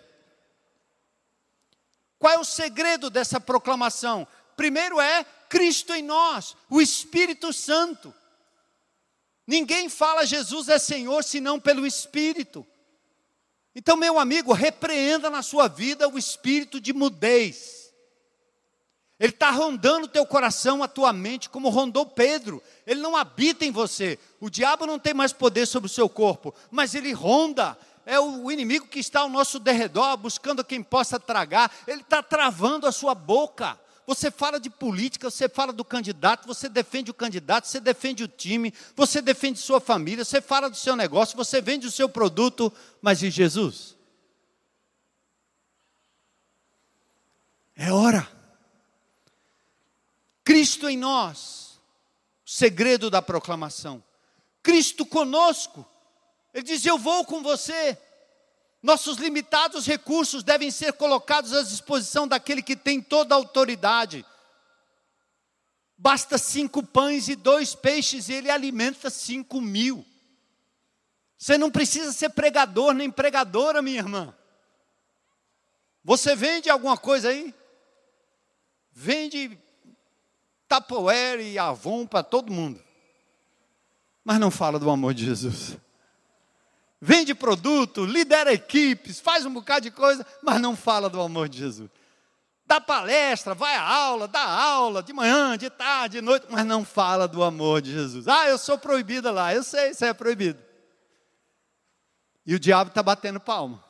Qual 2.19 2.33
é 2.33 2.39
o 2.39 2.45
segredo 2.45 3.11
dessa 3.11 3.41
proclamação? 3.41 4.27
Primeiro 4.57 5.01
é 5.01 5.25
Cristo 5.49 5.95
em 5.95 6.03
nós, 6.03 6.57
o 6.69 6.81
Espírito 6.81 7.53
Santo. 7.53 8.13
Ninguém 9.47 9.89
fala 9.89 10.27
Jesus 10.27 10.69
é 10.69 10.79
Senhor 10.79 11.23
senão 11.25 11.59
pelo 11.59 11.87
Espírito. 11.87 12.67
Então, 13.75 13.97
meu 13.97 14.19
amigo, 14.19 14.53
repreenda 14.53 15.31
na 15.31 15.41
sua 15.41 15.69
vida 15.69 16.09
o 16.09 16.19
espírito 16.19 16.81
de 16.81 16.93
mudez. 16.93 17.93
Ele 19.21 19.33
está 19.33 19.51
rondando 19.51 20.07
o 20.07 20.09
teu 20.09 20.27
coração, 20.27 20.83
a 20.83 20.89
tua 20.89 21.13
mente, 21.13 21.49
como 21.49 21.69
rondou 21.69 22.05
Pedro. 22.05 22.63
Ele 22.87 23.01
não 23.01 23.17
habita 23.17 23.65
em 23.65 23.71
você. 23.71 24.19
O 24.41 24.49
diabo 24.49 24.87
não 24.87 24.99
tem 24.99 25.15
mais 25.15 25.33
poder 25.33 25.67
sobre 25.67 25.87
o 25.87 25.93
seu 25.93 26.09
corpo, 26.09 26.55
mas 26.71 26.95
ele 26.95 27.13
ronda. 27.13 27.79
É 28.11 28.19
o 28.19 28.51
inimigo 28.51 28.87
que 28.87 28.99
está 28.99 29.21
ao 29.21 29.29
nosso 29.29 29.59
derredor, 29.59 30.17
buscando 30.17 30.65
quem 30.65 30.83
possa 30.83 31.21
tragar. 31.21 31.71
Ele 31.87 32.01
está 32.01 32.23
travando 32.23 32.87
a 32.87 32.91
sua 32.91 33.15
boca. 33.15 33.79
Você 34.07 34.31
fala 34.31 34.59
de 34.59 34.71
política, 34.71 35.31
você 35.31 35.47
fala 35.47 35.75
do 35.75 35.85
candidato, 35.85 36.47
você 36.47 36.71
defende 36.71 37.11
o 37.11 37.15
candidato, 37.15 37.67
você 37.67 37.79
defende 37.79 38.25
o 38.25 38.29
time, 38.29 38.73
você 38.97 39.21
defende 39.21 39.59
sua 39.59 39.79
família, 39.79 40.25
você 40.25 40.41
fala 40.41 40.71
do 40.71 40.77
seu 40.79 40.97
negócio, 40.97 41.37
você 41.37 41.61
vende 41.61 41.87
o 41.87 41.91
seu 41.91 42.09
produto, 42.09 42.73
mas 43.03 43.23
e 43.23 43.31
Jesus? 43.31 43.95
É 47.77 47.93
hora. 47.93 48.27
Cristo 50.43 50.89
em 50.89 50.97
nós, 50.97 51.79
segredo 52.43 53.11
da 53.11 53.21
proclamação. 53.21 54.03
Cristo 54.63 55.05
conosco. 55.05 55.87
Ele 56.53 56.65
diz: 56.65 56.85
Eu 56.85 56.99
vou 56.99 57.25
com 57.25 57.43
você. 57.43 57.99
Nossos 58.83 59.19
limitados 59.19 59.87
recursos 59.87 60.45
devem 60.45 60.71
ser 60.71 60.93
colocados 60.93 61.53
à 61.53 61.63
disposição 61.63 62.29
daquele 62.29 62.63
que 62.63 62.77
tem 62.77 63.01
toda 63.03 63.35
a 63.35 63.37
autoridade. 63.37 64.25
Basta 65.97 66.39
cinco 66.39 66.81
pães 66.83 67.29
e 67.29 67.35
dois 67.35 67.75
peixes 67.75 68.29
e 68.29 68.35
ele 68.35 68.51
alimenta 68.51 69.11
cinco 69.11 69.61
mil. 69.61 70.07
Você 71.37 71.59
não 71.59 71.71
precisa 71.71 72.13
ser 72.13 72.31
pregador 72.31 72.93
nem 72.93 73.11
pregadora, 73.11 73.83
minha 73.83 73.99
irmã. 73.99 74.35
Você 76.05 76.37
vende 76.37 76.71
alguma 76.71 76.97
coisa 76.97 77.31
aí? 77.31 77.53
Vende 78.93 79.59
Tupperware 80.69 81.41
e 81.41 81.59
Avon 81.59 82.07
para 82.07 82.23
todo 82.23 82.53
mundo. 82.53 82.83
Mas 84.25 84.39
não 84.39 84.51
fala 84.51 84.79
do 84.79 84.89
amor 84.89 85.15
de 85.15 85.25
Jesus 85.25 85.77
vende 87.01 87.35
produto, 87.35 88.05
lidera 88.05 88.53
equipes, 88.53 89.21
faz 89.21 89.47
um 89.47 89.53
bocado 89.53 89.83
de 89.83 89.91
coisa, 89.91 90.27
mas 90.43 90.61
não 90.61 90.77
fala 90.77 91.09
do 91.09 91.21
amor 91.21 91.49
de 91.49 91.59
Jesus. 91.59 91.91
Dá 92.67 92.81
palestra, 92.81 93.55
vai 93.55 93.75
à 93.75 93.83
aula, 93.83 94.29
dá 94.29 94.43
aula 94.43 95.03
de 95.03 95.13
manhã, 95.13 95.57
de 95.57 95.71
tarde, 95.71 96.19
de 96.19 96.21
noite, 96.21 96.47
mas 96.51 96.67
não 96.67 96.85
fala 96.85 97.27
do 97.27 97.43
amor 97.43 97.81
de 97.81 97.93
Jesus. 97.93 98.29
Ah, 98.29 98.49
eu 98.49 98.59
sou 98.59 98.77
proibida 98.77 99.31
lá, 99.31 99.55
eu 99.55 99.63
sei, 99.63 99.95
você 99.95 100.07
é 100.07 100.13
proibido. 100.13 100.63
E 102.45 102.55
o 102.55 102.59
diabo 102.59 102.89
está 102.89 103.03
batendo 103.03 103.41
palma. 103.41 103.83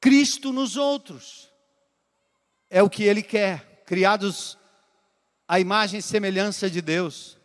Cristo 0.00 0.52
nos 0.52 0.76
outros 0.76 1.50
é 2.70 2.82
o 2.82 2.90
que 2.90 3.02
ele 3.02 3.22
quer, 3.22 3.82
criados 3.84 4.56
à 5.46 5.58
imagem 5.58 5.98
e 5.98 6.02
semelhança 6.02 6.70
de 6.70 6.80
Deus. 6.80 7.37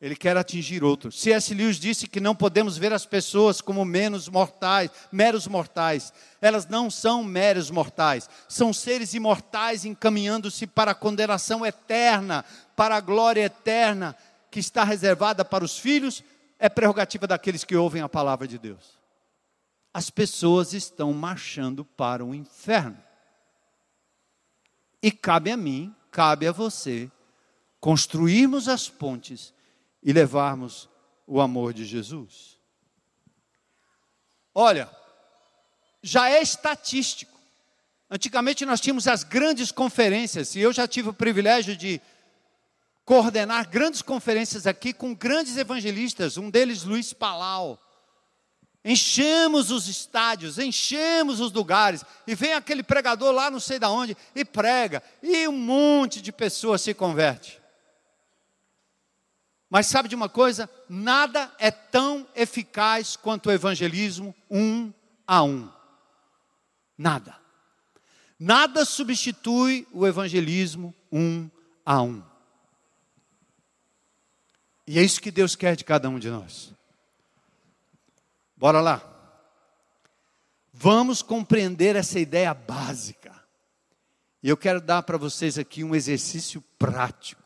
Ele 0.00 0.14
quer 0.14 0.36
atingir 0.36 0.84
outros. 0.84 1.18
C.S. 1.20 1.54
Lewis 1.54 1.78
disse 1.78 2.06
que 2.06 2.20
não 2.20 2.34
podemos 2.34 2.76
ver 2.76 2.92
as 2.92 3.06
pessoas 3.06 3.62
como 3.62 3.84
menos 3.84 4.28
mortais, 4.28 4.90
meros 5.10 5.46
mortais. 5.46 6.12
Elas 6.40 6.66
não 6.66 6.90
são 6.90 7.24
meros 7.24 7.70
mortais. 7.70 8.28
São 8.46 8.74
seres 8.74 9.14
imortais 9.14 9.86
encaminhando-se 9.86 10.66
para 10.66 10.90
a 10.90 10.94
condenação 10.94 11.64
eterna, 11.64 12.44
para 12.76 12.96
a 12.96 13.00
glória 13.00 13.42
eterna 13.42 14.14
que 14.50 14.60
está 14.60 14.84
reservada 14.84 15.44
para 15.44 15.64
os 15.64 15.78
filhos, 15.78 16.24
é 16.58 16.68
prerrogativa 16.68 17.26
daqueles 17.26 17.64
que 17.64 17.76
ouvem 17.76 18.00
a 18.00 18.08
palavra 18.08 18.46
de 18.48 18.58
Deus. 18.58 18.98
As 19.92 20.08
pessoas 20.08 20.72
estão 20.72 21.12
marchando 21.12 21.84
para 21.84 22.24
o 22.24 22.34
inferno. 22.34 22.96
E 25.02 25.10
cabe 25.10 25.50
a 25.50 25.56
mim, 25.56 25.94
cabe 26.10 26.46
a 26.46 26.52
você, 26.52 27.10
construirmos 27.80 28.68
as 28.68 28.88
pontes 28.88 29.52
e 30.06 30.12
levarmos 30.12 30.88
o 31.26 31.40
amor 31.40 31.74
de 31.74 31.84
Jesus. 31.84 32.60
Olha, 34.54 34.88
já 36.00 36.30
é 36.30 36.40
estatístico. 36.40 37.36
Antigamente 38.08 38.64
nós 38.64 38.80
tínhamos 38.80 39.08
as 39.08 39.24
grandes 39.24 39.72
conferências, 39.72 40.54
e 40.54 40.60
eu 40.60 40.72
já 40.72 40.86
tive 40.86 41.08
o 41.08 41.12
privilégio 41.12 41.76
de 41.76 42.00
coordenar 43.04 43.68
grandes 43.68 44.00
conferências 44.00 44.64
aqui 44.64 44.92
com 44.92 45.12
grandes 45.12 45.56
evangelistas, 45.56 46.36
um 46.36 46.50
deles 46.50 46.84
Luiz 46.84 47.12
Palau. 47.12 47.76
Enchemos 48.84 49.72
os 49.72 49.88
estádios, 49.88 50.56
enchemos 50.56 51.40
os 51.40 51.50
lugares, 51.50 52.04
e 52.28 52.34
vem 52.36 52.52
aquele 52.52 52.84
pregador 52.84 53.32
lá 53.32 53.50
não 53.50 53.58
sei 53.58 53.80
de 53.80 53.86
onde 53.86 54.16
e 54.36 54.44
prega, 54.44 55.02
e 55.20 55.48
um 55.48 55.58
monte 55.58 56.22
de 56.22 56.30
pessoas 56.30 56.80
se 56.80 56.94
converte. 56.94 57.65
Mas 59.76 59.88
sabe 59.88 60.08
de 60.08 60.14
uma 60.14 60.30
coisa? 60.30 60.70
Nada 60.88 61.54
é 61.58 61.70
tão 61.70 62.26
eficaz 62.34 63.14
quanto 63.14 63.50
o 63.50 63.52
evangelismo 63.52 64.34
um 64.50 64.90
a 65.26 65.42
um. 65.42 65.70
Nada. 66.96 67.38
Nada 68.40 68.86
substitui 68.86 69.86
o 69.92 70.06
evangelismo 70.06 70.94
um 71.12 71.50
a 71.84 72.00
um. 72.00 72.22
E 74.86 74.98
é 74.98 75.02
isso 75.02 75.20
que 75.20 75.30
Deus 75.30 75.54
quer 75.54 75.76
de 75.76 75.84
cada 75.84 76.08
um 76.08 76.18
de 76.18 76.30
nós. 76.30 76.72
Bora 78.56 78.80
lá. 78.80 79.02
Vamos 80.72 81.20
compreender 81.20 81.96
essa 81.96 82.18
ideia 82.18 82.54
básica. 82.54 83.44
E 84.42 84.48
eu 84.48 84.56
quero 84.56 84.80
dar 84.80 85.02
para 85.02 85.18
vocês 85.18 85.58
aqui 85.58 85.84
um 85.84 85.94
exercício 85.94 86.64
prático. 86.78 87.45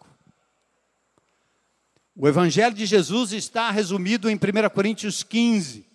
O 2.22 2.28
Evangelho 2.28 2.74
de 2.74 2.84
Jesus 2.84 3.32
está 3.32 3.70
resumido 3.70 4.28
em 4.28 4.34
1 4.34 4.38
Coríntios 4.74 5.22
15. 5.22 5.86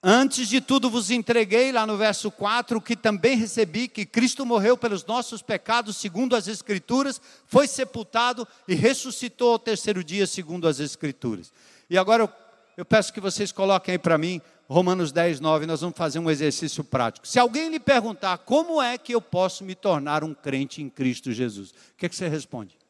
Antes 0.00 0.48
de 0.48 0.60
tudo 0.60 0.88
vos 0.88 1.10
entreguei, 1.10 1.72
lá 1.72 1.84
no 1.84 1.96
verso 1.96 2.30
4, 2.30 2.80
que 2.80 2.94
também 2.94 3.36
recebi, 3.36 3.88
que 3.88 4.06
Cristo 4.06 4.46
morreu 4.46 4.76
pelos 4.76 5.04
nossos 5.04 5.42
pecados, 5.42 5.96
segundo 5.96 6.36
as 6.36 6.46
Escrituras, 6.46 7.20
foi 7.44 7.66
sepultado 7.66 8.46
e 8.68 8.76
ressuscitou 8.76 9.54
ao 9.54 9.58
terceiro 9.58 10.04
dia, 10.04 10.28
segundo 10.28 10.68
as 10.68 10.78
Escrituras. 10.78 11.52
E 11.90 11.98
agora 11.98 12.22
eu, 12.22 12.30
eu 12.76 12.84
peço 12.84 13.12
que 13.12 13.20
vocês 13.20 13.50
coloquem 13.50 13.94
aí 13.94 13.98
para 13.98 14.16
mim, 14.16 14.40
Romanos 14.68 15.10
10, 15.10 15.40
9, 15.40 15.66
nós 15.66 15.80
vamos 15.80 15.96
fazer 15.96 16.20
um 16.20 16.30
exercício 16.30 16.84
prático. 16.84 17.26
Se 17.26 17.40
alguém 17.40 17.68
lhe 17.68 17.80
perguntar 17.80 18.38
como 18.38 18.80
é 18.80 18.96
que 18.96 19.12
eu 19.12 19.20
posso 19.20 19.64
me 19.64 19.74
tornar 19.74 20.22
um 20.22 20.32
crente 20.32 20.80
em 20.80 20.88
Cristo 20.88 21.32
Jesus, 21.32 21.70
o 21.70 21.96
que, 21.96 22.06
é 22.06 22.08
que 22.08 22.14
você 22.14 22.28
responde? 22.28 22.80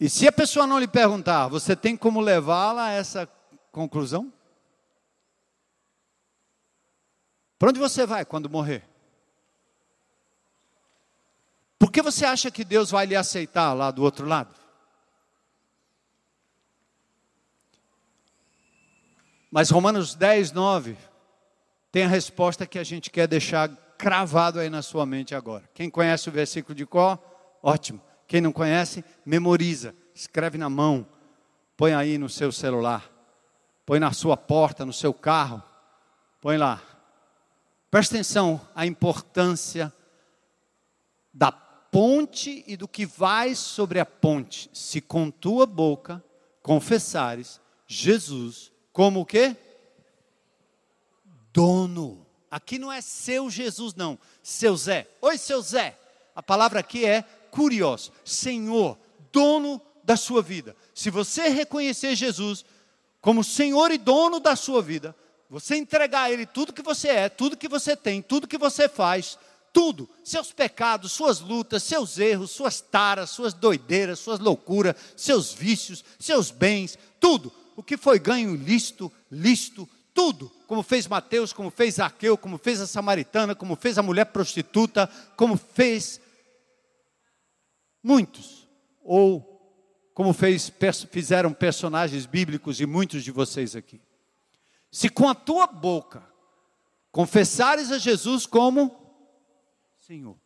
E 0.00 0.08
se 0.08 0.28
a 0.28 0.32
pessoa 0.32 0.66
não 0.66 0.78
lhe 0.78 0.86
perguntar, 0.86 1.48
você 1.48 1.74
tem 1.74 1.96
como 1.96 2.20
levá-la 2.20 2.86
a 2.86 2.92
essa 2.92 3.26
conclusão? 3.72 4.32
Para 7.58 7.70
onde 7.70 7.80
você 7.80 8.06
vai 8.06 8.24
quando 8.24 8.48
morrer? 8.48 8.84
Por 11.78 11.90
que 11.90 12.00
você 12.00 12.24
acha 12.24 12.50
que 12.50 12.64
Deus 12.64 12.90
vai 12.90 13.06
lhe 13.06 13.16
aceitar 13.16 13.72
lá 13.72 13.90
do 13.90 14.02
outro 14.02 14.26
lado? 14.26 14.54
Mas 19.50 19.70
Romanos 19.70 20.14
10, 20.14 20.52
9 20.52 20.96
tem 21.90 22.04
a 22.04 22.08
resposta 22.08 22.66
que 22.66 22.78
a 22.78 22.84
gente 22.84 23.10
quer 23.10 23.26
deixar 23.26 23.68
cravado 23.96 24.60
aí 24.60 24.70
na 24.70 24.82
sua 24.82 25.04
mente 25.04 25.34
agora. 25.34 25.68
Quem 25.74 25.90
conhece 25.90 26.28
o 26.28 26.32
versículo 26.32 26.74
de 26.74 26.86
Có? 26.86 27.18
Ótimo. 27.60 28.07
Quem 28.28 28.42
não 28.42 28.52
conhece, 28.52 29.02
memoriza, 29.24 29.94
escreve 30.14 30.58
na 30.58 30.68
mão, 30.68 31.08
põe 31.78 31.94
aí 31.94 32.18
no 32.18 32.28
seu 32.28 32.52
celular, 32.52 33.10
põe 33.86 33.98
na 33.98 34.12
sua 34.12 34.36
porta, 34.36 34.84
no 34.84 34.92
seu 34.92 35.14
carro, 35.14 35.62
põe 36.38 36.58
lá. 36.58 36.82
Presta 37.90 38.14
atenção 38.14 38.60
à 38.74 38.84
importância 38.84 39.90
da 41.32 41.50
ponte 41.50 42.62
e 42.66 42.76
do 42.76 42.86
que 42.86 43.06
vai 43.06 43.54
sobre 43.54 43.98
a 43.98 44.04
ponte. 44.04 44.68
Se 44.74 45.00
com 45.00 45.30
tua 45.30 45.64
boca 45.64 46.22
confessares 46.62 47.58
Jesus 47.86 48.70
como 48.92 49.20
o 49.20 49.26
quê? 49.26 49.56
Dono. 51.50 52.26
Aqui 52.50 52.78
não 52.78 52.92
é 52.92 53.00
seu 53.00 53.48
Jesus, 53.48 53.94
não. 53.94 54.18
Seu 54.42 54.76
Zé. 54.76 55.08
Oi, 55.22 55.38
seu 55.38 55.62
Zé. 55.62 55.98
A 56.34 56.42
palavra 56.42 56.80
aqui 56.80 57.06
é 57.06 57.24
Curios, 57.50 58.12
Senhor, 58.24 58.98
dono 59.32 59.80
da 60.04 60.16
sua 60.16 60.42
vida. 60.42 60.74
Se 60.94 61.10
você 61.10 61.48
reconhecer 61.48 62.14
Jesus 62.14 62.64
como 63.20 63.44
Senhor 63.44 63.90
e 63.90 63.98
dono 63.98 64.40
da 64.40 64.56
sua 64.56 64.80
vida, 64.80 65.14
você 65.50 65.76
entregar 65.76 66.22
a 66.22 66.30
Ele 66.30 66.46
tudo 66.46 66.72
que 66.72 66.82
você 66.82 67.08
é, 67.08 67.28
tudo 67.28 67.56
que 67.56 67.68
você 67.68 67.96
tem, 67.96 68.22
tudo 68.22 68.46
que 68.46 68.58
você 68.58 68.88
faz, 68.88 69.38
tudo, 69.72 70.08
seus 70.24 70.52
pecados, 70.52 71.12
suas 71.12 71.40
lutas, 71.40 71.82
seus 71.82 72.18
erros, 72.18 72.50
suas 72.50 72.80
taras, 72.80 73.30
suas 73.30 73.54
doideiras, 73.54 74.18
suas 74.18 74.40
loucuras, 74.40 74.96
seus 75.16 75.52
vícios, 75.52 76.04
seus 76.18 76.50
bens, 76.50 76.98
tudo, 77.20 77.52
o 77.76 77.82
que 77.82 77.96
foi 77.96 78.18
ganho 78.18 78.54
lícito, 78.54 79.12
lícito, 79.30 79.88
tudo, 80.12 80.50
como 80.66 80.82
fez 80.82 81.06
Mateus, 81.06 81.52
como 81.52 81.70
fez 81.70 81.94
Zaqueu, 81.94 82.36
como 82.36 82.58
fez 82.58 82.80
a 82.80 82.86
samaritana, 82.86 83.54
como 83.54 83.76
fez 83.76 83.98
a 83.98 84.02
mulher 84.02 84.24
prostituta, 84.26 85.08
como 85.36 85.56
fez 85.56 86.20
Muitos. 88.08 88.66
Ou 89.04 89.44
como 90.14 90.32
fez, 90.32 90.72
fizeram 91.10 91.52
personagens 91.52 92.24
bíblicos 92.24 92.80
e 92.80 92.86
muitos 92.86 93.22
de 93.22 93.30
vocês 93.30 93.76
aqui. 93.76 94.00
Se 94.90 95.10
com 95.10 95.28
a 95.28 95.34
tua 95.34 95.66
boca 95.66 96.26
confessares 97.12 97.92
a 97.92 97.98
Jesus 97.98 98.46
como 98.46 98.98
Senhor, 99.98 100.38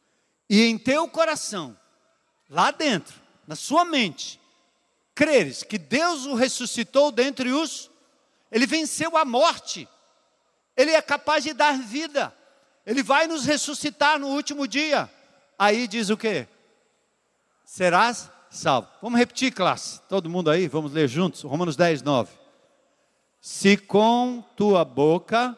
e 0.51 0.65
em 0.65 0.77
teu 0.77 1.07
coração, 1.07 1.79
lá 2.51 2.73
dentro, 2.73 3.15
na 3.47 3.55
sua 3.55 3.85
mente, 3.85 4.41
creres 5.15 5.63
que 5.63 5.79
Deus 5.79 6.27
o 6.27 6.35
ressuscitou 6.35 7.13
dentre 7.13 7.53
os, 7.53 7.89
ele 8.51 8.67
venceu 8.67 9.17
a 9.17 9.25
morte, 9.25 9.89
ele 10.77 10.91
é 10.91 11.01
capaz 11.01 11.45
de 11.45 11.53
dar 11.53 11.79
vida, 11.79 12.37
ele 12.85 13.05
vai 13.05 13.29
nos 13.29 13.45
ressuscitar 13.45 14.19
no 14.19 14.31
último 14.31 14.67
dia. 14.67 15.09
Aí 15.57 15.87
diz 15.87 16.11
o 16.11 16.17
que? 16.17 16.49
Serás 17.73 18.31
salvo. 18.51 18.87
Vamos 19.01 19.19
repetir, 19.19 19.51
classe. 19.51 19.99
Todo 20.03 20.29
mundo 20.29 20.51
aí, 20.51 20.69
vamos 20.69 20.93
ler 20.93 21.09
juntos. 21.09 21.43
Romanos 21.43 21.75
10, 21.75 22.03
9. 22.03 22.31
Se 23.41 23.79
com 23.79 24.45
tua 24.55 24.85
boca 24.85 25.57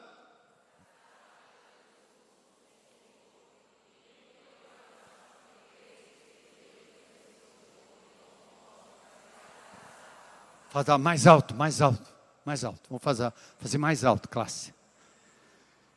Fazer 10.71 10.99
mais 10.99 11.25
alto, 11.25 11.55
mais 11.55 11.81
alto, 11.81 12.13
mais 12.45 12.65
alto. 12.65 12.81
Vamos 12.89 13.03
fazer, 13.03 13.33
fazer 13.59 13.79
mais 13.79 14.05
alto, 14.05 14.29
classe. 14.29 14.75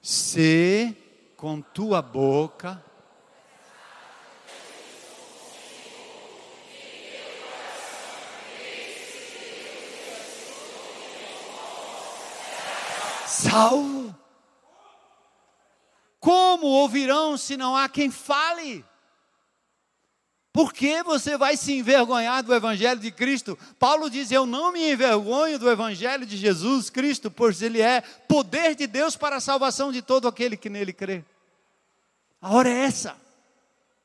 Se 0.04 0.96
com 1.36 1.62
tua 1.62 2.00
boca 2.00 2.84
salvo. 13.28 14.16
Como 16.20 16.66
ouvirão 16.68 17.38
se 17.38 17.56
não 17.56 17.76
há 17.76 17.88
quem 17.88 18.10
fale? 18.10 18.84
Por 20.52 20.74
que 20.74 21.04
você 21.04 21.38
vai 21.38 21.56
se 21.56 21.74
envergonhar 21.74 22.42
do 22.42 22.52
Evangelho 22.52 23.00
de 23.00 23.12
Cristo? 23.12 23.56
Paulo 23.78 24.10
diz: 24.10 24.32
Eu 24.32 24.46
não 24.48 24.72
me 24.72 24.92
envergonho 24.92 25.60
do 25.60 25.70
Evangelho 25.70 26.26
de 26.26 26.36
Jesus 26.36 26.90
Cristo, 26.90 27.30
pois 27.30 27.62
ele 27.62 27.80
é 27.80 28.02
poder 28.02 28.74
de 28.74 28.88
Deus 28.88 29.16
para 29.16 29.36
a 29.36 29.40
salvação 29.40 29.92
de 29.92 30.02
todo 30.02 30.28
aquele 30.28 30.58
que 30.58 30.68
nele 30.68 30.92
crê. 30.92 31.24
A 32.42 32.52
hora 32.54 32.70
é 32.70 32.86
essa, 32.86 33.16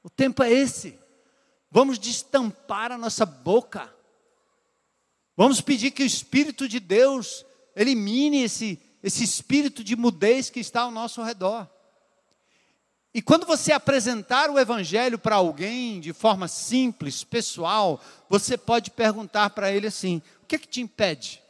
o 0.02 0.10
tempo 0.10 0.42
é 0.42 0.52
esse. 0.52 0.98
Vamos 1.70 1.98
destampar 1.98 2.92
a 2.92 2.98
nossa 2.98 3.24
boca, 3.24 3.90
vamos 5.34 5.62
pedir 5.62 5.90
que 5.90 6.02
o 6.02 6.06
Espírito 6.06 6.68
de 6.68 6.78
Deus 6.78 7.46
elimine 7.74 8.42
esse 8.42 8.78
esse 9.03 9.24
espírito 9.24 9.82
de 9.82 9.96
mudez 9.96 10.48
que 10.48 10.61
está 10.61 10.82
ao 10.82 10.90
nosso 10.90 11.22
redor. 11.22 11.68
E 13.14 13.20
quando 13.20 13.46
você 13.46 13.72
apresentar 13.72 14.48
o 14.48 14.59
Evangelho 14.59 15.18
para 15.18 15.36
alguém 15.36 16.00
de 16.00 16.12
forma 16.12 16.48
simples, 16.48 17.22
pessoal, 17.22 18.00
você 18.28 18.57
pode 18.57 18.90
perguntar 18.90 19.50
para 19.50 19.70
ele 19.70 19.86
assim: 19.86 20.22
o 20.42 20.46
que 20.46 20.57
é 20.57 20.59
que 20.59 20.68
te 20.68 20.80
impede? 20.80 21.42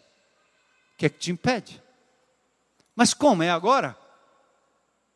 O 0.95 0.97
que 0.99 1.07
é 1.07 1.09
que 1.09 1.19
te 1.19 1.31
impede? 1.31 1.81
Mas 2.97 3.15
como 3.15 3.43
é 3.43 3.51
agora? 3.51 3.97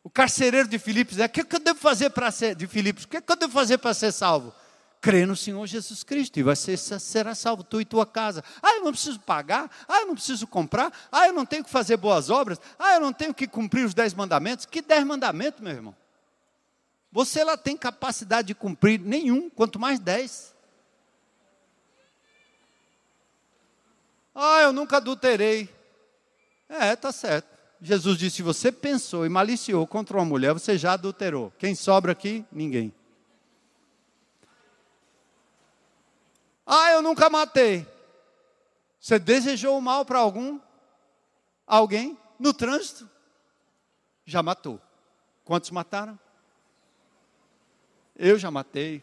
O 0.03 0.09
carcereiro 0.09 0.69
de 0.69 0.79
Filipos 0.79 1.19
é: 1.19 1.25
o 1.25 1.29
que, 1.29 1.41
é 1.41 1.43
que 1.43 1.55
eu 1.55 1.59
devo 1.59 1.79
fazer 1.79 2.11
para 2.11 2.31
ser 2.31 2.55
de 2.55 2.65
Filipos? 2.65 3.03
O 3.03 3.07
que, 3.09 3.17
é 3.17 3.21
que 3.21 3.31
eu 3.31 3.35
devo 3.35 3.51
fazer 3.51 3.77
para 3.77 3.93
ser 3.93 4.13
salvo? 4.13 4.53
Crê 5.01 5.25
no 5.25 5.35
Senhor 5.35 5.65
Jesus 5.65 6.03
Cristo 6.03 6.39
e 6.39 6.43
vai 6.43 6.55
ser, 6.55 6.77
será 6.77 7.35
salvo 7.35 7.63
tu 7.63 7.79
e 7.79 7.85
tua 7.85 8.05
casa. 8.05 8.43
Ah, 8.61 8.75
eu 8.75 8.83
não 8.83 8.91
preciso 8.91 9.19
pagar. 9.19 9.69
Ah, 9.87 10.01
eu 10.01 10.07
não 10.07 10.15
preciso 10.15 10.47
comprar. 10.47 10.91
Ah, 11.11 11.27
eu 11.27 11.33
não 11.33 11.45
tenho 11.45 11.63
que 11.63 11.69
fazer 11.69 11.97
boas 11.97 12.29
obras. 12.29 12.59
Ah, 12.77 12.95
eu 12.95 12.99
não 12.99 13.13
tenho 13.13 13.33
que 13.33 13.47
cumprir 13.47 13.85
os 13.85 13.93
dez 13.93 14.13
mandamentos. 14.13 14.65
Que 14.65 14.81
dez 14.81 15.05
mandamentos, 15.05 15.61
meu 15.61 15.73
irmão? 15.73 15.95
Você 17.11 17.43
lá 17.43 17.55
tem 17.55 17.77
capacidade 17.77 18.49
de 18.49 18.55
cumprir 18.55 18.99
nenhum, 18.99 19.49
quanto 19.49 19.79
mais 19.79 19.99
dez. 19.99 20.53
Ah, 24.35 24.61
eu 24.61 24.73
nunca 24.73 24.97
adulterei. 24.97 25.69
É, 26.69 26.95
tá 26.95 27.11
certo. 27.11 27.47
Jesus 27.81 28.17
disse: 28.17 28.37
se 28.37 28.43
você 28.43 28.71
pensou 28.71 29.25
e 29.25 29.29
maliciou 29.29 29.85
contra 29.87 30.17
uma 30.17 30.25
mulher, 30.25 30.53
você 30.53 30.77
já 30.77 30.93
adulterou. 30.93 31.51
Quem 31.57 31.75
sobra 31.75 32.11
aqui? 32.11 32.45
Ninguém. 32.51 32.93
Ah, 36.69 36.91
eu 36.91 37.01
nunca 37.01 37.29
matei. 37.29 37.87
Você 38.99 39.17
desejou 39.17 39.77
o 39.77 39.81
mal 39.81 40.03
para 40.03 40.19
algum? 40.19 40.59
Alguém? 41.65 42.17
No 42.37 42.53
trânsito? 42.53 43.09
Já 44.25 44.43
matou. 44.43 44.81
Quantos 45.45 45.71
mataram? 45.71 46.19
Eu 48.13 48.37
já 48.37 48.51
matei 48.51 49.01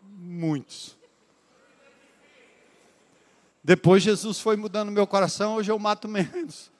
muitos. 0.00 0.96
Depois 3.62 4.02
Jesus 4.02 4.40
foi 4.40 4.56
mudando 4.56 4.90
meu 4.90 5.06
coração, 5.06 5.56
hoje 5.56 5.70
eu 5.70 5.78
mato 5.78 6.08
menos. 6.08 6.72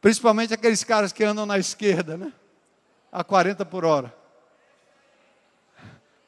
Principalmente 0.00 0.54
aqueles 0.54 0.82
caras 0.82 1.12
que 1.12 1.22
andam 1.22 1.44
na 1.44 1.58
esquerda, 1.58 2.16
né? 2.16 2.32
A 3.12 3.22
40 3.22 3.66
por 3.66 3.84
hora. 3.84 4.19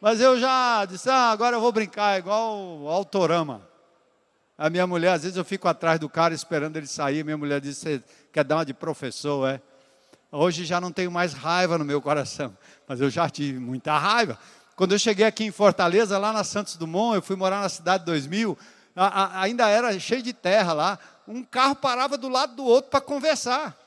Mas 0.02 0.20
eu 0.20 0.36
já 0.36 0.84
disse, 0.84 1.08
ah, 1.08 1.30
agora 1.30 1.54
eu 1.54 1.60
vou 1.60 1.70
brincar, 1.70 2.18
igual 2.18 2.58
o 2.58 2.88
Autorama. 2.88 3.62
A 4.58 4.68
minha 4.68 4.84
mulher, 4.84 5.12
às 5.12 5.22
vezes 5.22 5.36
eu 5.36 5.44
fico 5.44 5.68
atrás 5.68 6.00
do 6.00 6.08
cara 6.08 6.34
esperando 6.34 6.76
ele 6.76 6.88
sair. 6.88 7.22
Minha 7.22 7.38
mulher 7.38 7.60
disse, 7.60 7.82
você 7.82 8.02
quer 8.32 8.42
dar 8.42 8.56
uma 8.56 8.66
de 8.66 8.74
professor, 8.74 9.48
é? 9.48 9.62
Hoje 10.32 10.64
já 10.64 10.80
não 10.80 10.90
tenho 10.90 11.08
mais 11.08 11.32
raiva 11.34 11.78
no 11.78 11.84
meu 11.84 12.02
coração, 12.02 12.52
mas 12.88 13.00
eu 13.00 13.08
já 13.08 13.30
tive 13.30 13.60
muita 13.60 13.96
raiva. 13.96 14.36
Quando 14.74 14.90
eu 14.90 14.98
cheguei 14.98 15.24
aqui 15.24 15.44
em 15.44 15.52
Fortaleza, 15.52 16.18
lá 16.18 16.32
na 16.32 16.42
Santos 16.42 16.74
Dumont, 16.74 17.14
eu 17.14 17.22
fui 17.22 17.36
morar 17.36 17.60
na 17.60 17.68
cidade 17.68 18.04
2000, 18.04 18.58
a, 18.96 19.06
a, 19.06 19.42
ainda 19.42 19.68
era 19.68 19.96
cheio 20.00 20.20
de 20.20 20.32
terra 20.32 20.72
lá. 20.72 20.98
Um 21.28 21.44
carro 21.44 21.76
parava 21.76 22.18
do 22.18 22.28
lado 22.28 22.56
do 22.56 22.64
outro 22.64 22.90
para 22.90 23.00
conversar. 23.00 23.78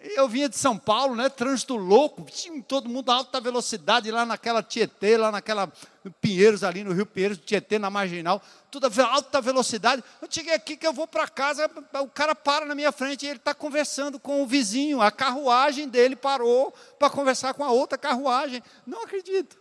Eu 0.00 0.28
vinha 0.28 0.48
de 0.48 0.56
São 0.56 0.78
Paulo, 0.78 1.16
né? 1.16 1.28
Trânsito 1.28 1.74
louco, 1.74 2.24
todo 2.68 2.88
mundo 2.88 3.10
a 3.10 3.16
alta 3.16 3.40
velocidade 3.40 4.10
lá 4.12 4.24
naquela 4.24 4.62
Tietê, 4.62 5.16
lá 5.16 5.32
naquela 5.32 5.72
Pinheiros 6.20 6.62
ali 6.62 6.84
no 6.84 6.92
Rio 6.92 7.04
Pinheiros, 7.04 7.38
Tietê 7.38 7.78
na 7.78 7.90
marginal, 7.90 8.40
tudo 8.70 8.86
a 8.86 9.06
alta 9.06 9.40
velocidade. 9.40 10.02
Eu 10.22 10.28
cheguei 10.30 10.54
aqui 10.54 10.76
que 10.76 10.86
eu 10.86 10.92
vou 10.92 11.08
para 11.08 11.26
casa, 11.26 11.68
o 12.00 12.08
cara 12.08 12.34
para 12.34 12.64
na 12.64 12.76
minha 12.76 12.92
frente 12.92 13.26
e 13.26 13.28
ele 13.28 13.38
está 13.38 13.52
conversando 13.52 14.20
com 14.20 14.40
o 14.42 14.46
vizinho. 14.46 15.02
A 15.02 15.10
carruagem 15.10 15.88
dele 15.88 16.14
parou 16.14 16.72
para 16.96 17.10
conversar 17.10 17.52
com 17.54 17.64
a 17.64 17.70
outra 17.70 17.98
carruagem. 17.98 18.62
Não 18.86 19.02
acredito. 19.02 19.57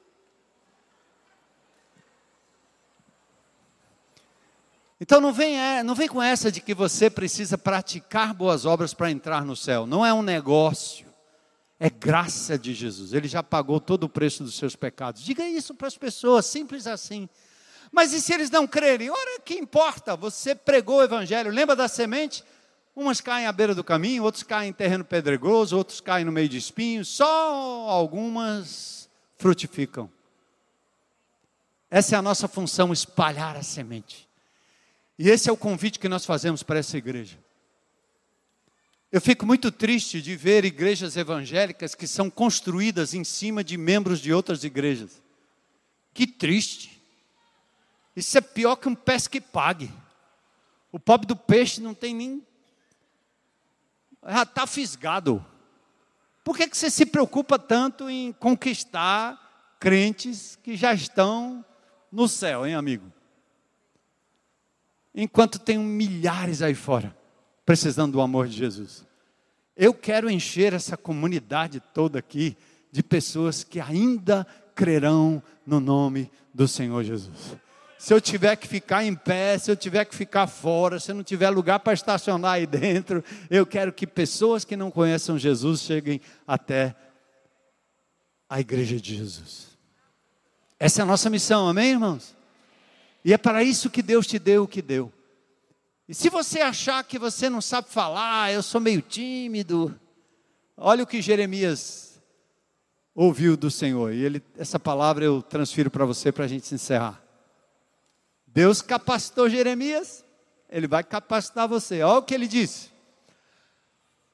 Então 5.00 5.22
não 5.22 5.32
vem, 5.32 5.60
é, 5.60 5.84
não 5.84 5.93
vem 5.93 6.08
com 6.08 6.22
essa 6.22 6.52
de 6.52 6.60
que 6.60 6.74
você 6.74 7.10
precisa 7.10 7.58
praticar 7.58 8.34
boas 8.34 8.66
obras 8.66 8.93
para 8.93 9.12
entrar 9.12 9.45
no 9.45 9.56
céu. 9.56 9.86
Não 9.86 10.06
é 10.06 10.14
um 10.14 10.24
negócio. 10.24 11.06
É 11.80 11.89
graça 11.89 12.58
de 12.58 12.74
Jesus. 12.74 13.14
Ele 13.14 13.28
já 13.28 13.43
pagou 13.43 13.80
todo 13.80 14.06
o 14.06 14.10
preço 14.10 14.43
dos 14.43 14.56
seus 14.56 14.76
pecados. 14.76 15.24
Diga 15.24 15.48
isso 15.48 15.76
para 15.76 15.88
as 15.88 15.95
pessoas, 15.98 16.48
simples 16.48 16.88
assim. 16.88 17.30
Mas 17.91 18.14
e 18.14 18.20
se 18.20 18.34
eles 18.34 18.50
não 18.50 18.66
crerem? 18.66 19.12
Ora, 19.12 19.39
que 19.45 19.54
importa? 19.54 20.16
Você 20.16 20.56
pregou 20.56 20.98
o 20.98 21.04
evangelho. 21.04 21.52
Lembra 21.52 21.76
da 21.76 21.88
semente? 21.88 22.43
Umas 22.95 23.22
caem 23.22 23.45
à 23.45 23.52
beira 23.52 23.76
do 23.76 23.84
caminho, 23.84 24.24
outros 24.24 24.41
caem 24.41 24.72
em 24.72 24.74
terreno 24.74 25.06
pedregoso, 25.06 25.78
outros 25.78 26.02
caem 26.02 26.26
no 26.26 26.32
meio 26.32 26.50
de 26.50 26.58
espinhos. 26.58 27.08
Só 27.08 27.88
algumas 27.88 29.08
frutificam. 29.38 30.10
Essa 31.91 32.16
é 32.16 32.18
a 32.18 32.24
nossa 32.24 32.48
função, 32.48 32.91
espalhar 32.91 33.56
a 33.56 33.62
semente. 33.62 34.26
E 35.18 35.30
esse 35.30 35.49
é 35.49 35.51
o 35.51 35.57
convite 35.57 35.99
que 35.99 36.09
nós 36.09 36.26
fazemos 36.26 36.61
para 36.61 36.80
essa 36.80 36.97
igreja. 36.97 37.38
Eu 39.11 39.22
fico 39.22 39.45
muito 39.45 39.72
triste 39.72 40.22
de 40.22 40.36
ver 40.36 40.65
igrejas 40.65 41.15
evangélicas 41.15 41.95
que 41.95 42.05
são 42.05 42.30
construídas 42.30 43.13
em 43.13 43.24
cima 43.24 43.63
de 43.63 43.78
membros 43.78 44.20
de 44.20 44.34
outras 44.34 44.63
igrejas. 44.63 45.22
Que 46.13 46.28
triste. 46.28 47.01
Isso 48.15 48.38
é 48.38 48.41
pior 48.41 48.76
que 48.76 48.89
um 48.89 48.95
pesque 48.95 49.39
pague. 49.39 49.91
O 50.91 50.99
pobre 50.99 51.26
do 51.26 51.36
peixe 51.36 51.80
não 51.80 51.93
tem 51.93 52.13
nem. 52.13 52.45
Já 54.24 54.43
está 54.43 54.68
fisgado. 54.68 55.45
Por 56.43 56.57
que, 56.57 56.68
que 56.68 56.78
você 56.78 56.89
se 56.89 57.05
preocupa 57.05 57.57
tanto 57.57 58.09
em 58.09 58.34
conquistar 58.34 59.76
crentes 59.80 60.57
que 60.61 60.76
já 60.76 60.93
estão 60.93 61.63
no 62.11 62.28
céu, 62.28 62.65
hein, 62.65 62.76
amigo? 62.76 63.11
Enquanto 65.18 65.59
tem 65.59 65.78
milhares 65.78 66.61
aí 66.61 66.76
fora 66.76 67.13
precisando 67.68 68.13
do 68.13 68.22
amor 68.22 68.47
de 68.47 68.55
Jesus. 68.55 69.05
Eu 69.76 69.93
quero 69.93 70.30
encher 70.30 70.72
essa 70.72 70.95
comunidade 70.95 71.82
toda 71.93 72.18
aqui 72.18 72.55
de 72.89 73.03
pessoas 73.03 73.61
que 73.61 73.82
ainda 73.82 74.47
crerão 74.74 75.43
no 75.65 75.82
nome 75.82 76.32
do 76.53 76.65
Senhor 76.65 77.03
Jesus. 77.03 77.57
Se 77.99 78.13
eu 78.13 78.22
tiver 78.22 78.55
que 78.55 78.68
ficar 78.68 79.03
em 79.03 79.13
pé, 79.13 79.57
se 79.57 79.70
eu 79.70 79.76
tiver 79.76 80.05
que 80.05 80.15
ficar 80.15 80.47
fora, 80.47 80.97
se 80.97 81.11
não 81.11 81.24
tiver 81.24 81.49
lugar 81.49 81.80
para 81.80 81.91
estacionar 81.91 82.53
aí 82.53 82.65
dentro, 82.65 83.22
eu 83.49 83.65
quero 83.65 83.91
que 83.91 84.07
pessoas 84.07 84.63
que 84.63 84.78
não 84.78 84.89
conheçam 84.89 85.38
Jesus 85.38 85.82
cheguem 85.82 86.22
até 86.47 86.95
a 88.49 88.61
igreja 88.61 88.95
de 88.95 89.13
Jesus. 89.13 89.78
Essa 90.80 91.01
é 91.01 91.03
a 91.03 91.05
nossa 91.05 91.30
missão, 91.30 91.68
amém, 91.68 91.91
irmãos? 91.91 92.36
E 93.28 93.34
é 93.34 93.38
para 93.38 93.61
isso 93.61 93.89
que 93.89 94.01
Deus 94.01 94.25
te 94.25 94.39
deu 94.39 94.63
o 94.63 94.67
que 94.69 94.82
deu. 94.82 95.11
E 96.07 96.15
se 96.15 96.30
você 96.30 96.61
achar 96.61 97.03
que 97.03 97.19
você 97.19 97.49
não 97.49 97.59
sabe 97.59 97.89
falar, 97.89 98.53
eu 98.53 98.63
sou 98.63 98.80
meio 98.80 99.01
tímido, 99.01 99.93
olha 100.78 101.03
o 101.03 101.05
que 101.05 101.21
Jeremias 101.21 102.21
ouviu 103.13 103.57
do 103.57 103.69
Senhor. 103.69 104.13
E 104.13 104.23
ele, 104.23 104.41
essa 104.57 104.80
palavra 104.80 105.25
eu 105.25 105.41
transfiro 105.41 105.91
para 105.91 106.05
você 106.05 106.32
para 106.32 106.45
a 106.45 106.47
gente 106.47 106.73
encerrar. 106.73 107.21
Deus 108.47 108.82
capacitou 108.82 109.49
Jeremias, 109.49 110.23
ele 110.69 110.88
vai 110.88 111.03
capacitar 111.03 111.67
você. 111.67 112.01
Olha 112.03 112.19
o 112.19 112.23
que 112.23 112.34
ele 112.34 112.47
disse. 112.47 112.91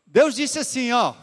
Deus 0.06 0.36
disse 0.36 0.60
assim, 0.60 0.92
ó, 0.92 1.16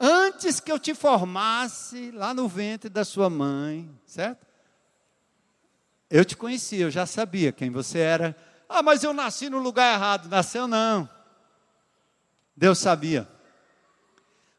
antes 0.00 0.58
que 0.58 0.72
eu 0.72 0.78
te 0.78 0.92
formasse 0.92 2.10
lá 2.10 2.34
no 2.34 2.48
ventre 2.48 2.90
da 2.90 3.04
sua 3.04 3.30
mãe, 3.30 3.88
certo? 4.04 4.51
Eu 6.12 6.26
te 6.26 6.36
conhecia, 6.36 6.84
eu 6.84 6.90
já 6.90 7.06
sabia 7.06 7.50
quem 7.52 7.70
você 7.70 7.98
era. 7.98 8.36
Ah, 8.68 8.82
mas 8.82 9.02
eu 9.02 9.14
nasci 9.14 9.48
no 9.48 9.58
lugar 9.58 9.94
errado. 9.94 10.28
Nasceu 10.28 10.68
não. 10.68 11.08
Deus 12.54 12.78
sabia. 12.80 13.26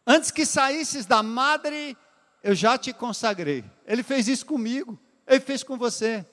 Antes 0.06 0.32
que 0.32 0.48
saísses 0.48 1.06
da 1.06 1.22
madre, 1.22 1.96
eu 2.42 2.56
já 2.56 2.76
te 2.76 2.92
consagrei. 2.92 3.64
Ele 3.86 4.02
fez 4.02 4.28
isso 4.28 4.48
comigo, 4.48 5.00
ele 5.28 5.42
fez 5.42 5.62
com 5.62 5.78
você. 5.78 6.26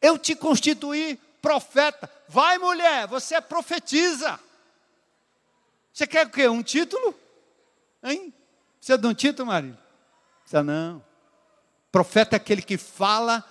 Eu 0.00 0.16
te 0.16 0.36
constituí 0.36 1.16
profeta. 1.42 2.08
Vai, 2.28 2.56
mulher, 2.56 3.08
você 3.08 3.34
é 3.34 3.40
profetiza. 3.40 4.38
Você 5.92 6.06
quer 6.06 6.24
o 6.24 6.30
quê? 6.30 6.46
Um 6.46 6.62
título? 6.62 7.18
Hein? 8.04 8.32
Precisa 8.76 8.96
de 8.96 9.08
um 9.08 9.12
título, 9.12 9.48
Maria? 9.48 9.76
Precisa 10.42 10.62
não. 10.62 11.04
Profeta 11.90 12.36
é 12.36 12.38
aquele 12.38 12.62
que 12.62 12.78
fala 12.78 13.44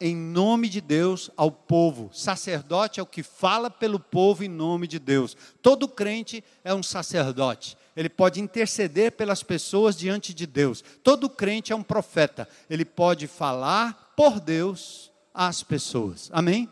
em 0.00 0.16
nome 0.16 0.68
de 0.68 0.80
Deus 0.80 1.30
ao 1.36 1.50
povo. 1.50 2.10
Sacerdote 2.12 3.00
é 3.00 3.02
o 3.02 3.06
que 3.06 3.22
fala 3.22 3.70
pelo 3.70 3.98
povo 3.98 4.44
em 4.44 4.48
nome 4.48 4.86
de 4.86 4.98
Deus. 4.98 5.36
Todo 5.62 5.88
crente 5.88 6.42
é 6.62 6.74
um 6.74 6.82
sacerdote. 6.82 7.76
Ele 7.96 8.08
pode 8.08 8.40
interceder 8.40 9.12
pelas 9.12 9.42
pessoas 9.42 9.96
diante 9.96 10.34
de 10.34 10.46
Deus. 10.46 10.82
Todo 11.02 11.30
crente 11.30 11.72
é 11.72 11.76
um 11.76 11.82
profeta. 11.82 12.48
Ele 12.68 12.84
pode 12.84 13.26
falar 13.26 14.12
por 14.16 14.40
Deus 14.40 15.10
às 15.32 15.62
pessoas. 15.62 16.28
Amém? 16.32 16.68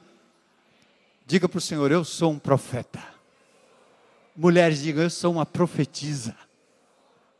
Diga 1.27 1.49
para 1.49 1.59
o 1.59 1.61
Senhor: 1.61 1.91
Eu 1.93 2.05
sou 2.05 2.33
um 2.33 2.39
profeta. 2.39 3.03
Mulheres, 4.37 4.81
digam: 4.81 5.03
Eu 5.05 5.11
sou 5.11 5.33
uma 5.33 5.47
profetisa. 5.47 6.37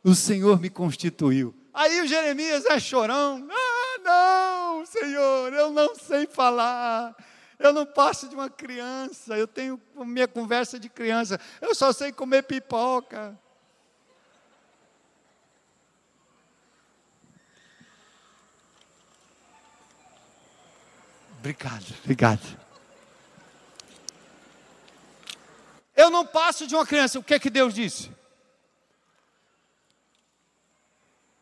O 0.03 0.15
Senhor 0.15 0.59
me 0.59 0.69
constituiu. 0.69 1.53
Aí 1.73 2.01
o 2.01 2.07
Jeremias 2.07 2.65
é 2.65 2.79
chorão. 2.79 3.47
Ah, 3.49 3.99
não, 4.03 4.52
Senhor, 4.85 5.53
eu 5.53 5.71
não 5.71 5.95
sei 5.95 6.27
falar. 6.27 7.15
Eu 7.59 7.71
não 7.71 7.85
passo 7.85 8.27
de 8.27 8.35
uma 8.35 8.49
criança, 8.49 9.37
eu 9.37 9.47
tenho 9.47 9.79
minha 9.95 10.27
conversa 10.27 10.79
de 10.79 10.89
criança, 10.89 11.39
eu 11.61 11.73
só 11.73 11.93
sei 11.93 12.11
comer 12.11 12.43
pipoca. 12.43 13.39
Obrigado, 21.39 21.85
obrigado. 22.03 22.59
Eu 25.95 26.09
não 26.09 26.25
passo 26.25 26.65
de 26.65 26.75
uma 26.75 26.85
criança. 26.85 27.19
O 27.19 27.23
que 27.23 27.33
é 27.33 27.39
que 27.39 27.49
Deus 27.49 27.73
disse? 27.73 28.11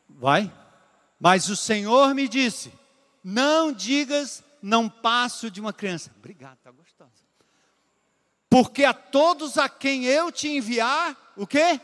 Vai. 0.09 0.51
Mas 1.19 1.49
o 1.49 1.55
Senhor 1.55 2.13
me 2.13 2.27
disse: 2.27 2.73
não 3.23 3.71
digas, 3.71 4.43
não 4.61 4.89
passo 4.89 5.49
de 5.49 5.59
uma 5.59 5.73
criança. 5.73 6.11
Obrigado, 6.17 6.57
está 6.57 6.71
gostosa. 6.71 7.11
Porque 8.49 8.83
a 8.83 8.93
todos 8.93 9.57
a 9.57 9.69
quem 9.69 10.05
eu 10.05 10.31
te 10.31 10.49
enviar, 10.49 11.15
o 11.37 11.47
que? 11.47 11.79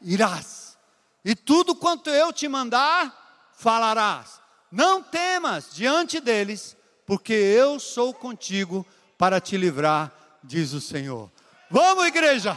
Irás. 0.00 0.78
E 1.24 1.34
tudo 1.34 1.74
quanto 1.74 2.08
eu 2.08 2.32
te 2.32 2.48
mandar, 2.48 3.52
falarás. 3.56 4.40
Não 4.70 5.02
temas 5.02 5.74
diante 5.74 6.20
deles, 6.20 6.76
porque 7.04 7.32
eu 7.32 7.78
sou 7.80 8.14
contigo 8.14 8.86
para 9.18 9.40
te 9.40 9.56
livrar, 9.56 10.12
diz 10.42 10.72
o 10.72 10.80
Senhor. 10.80 11.30
Vamos, 11.70 12.06
igreja! 12.06 12.56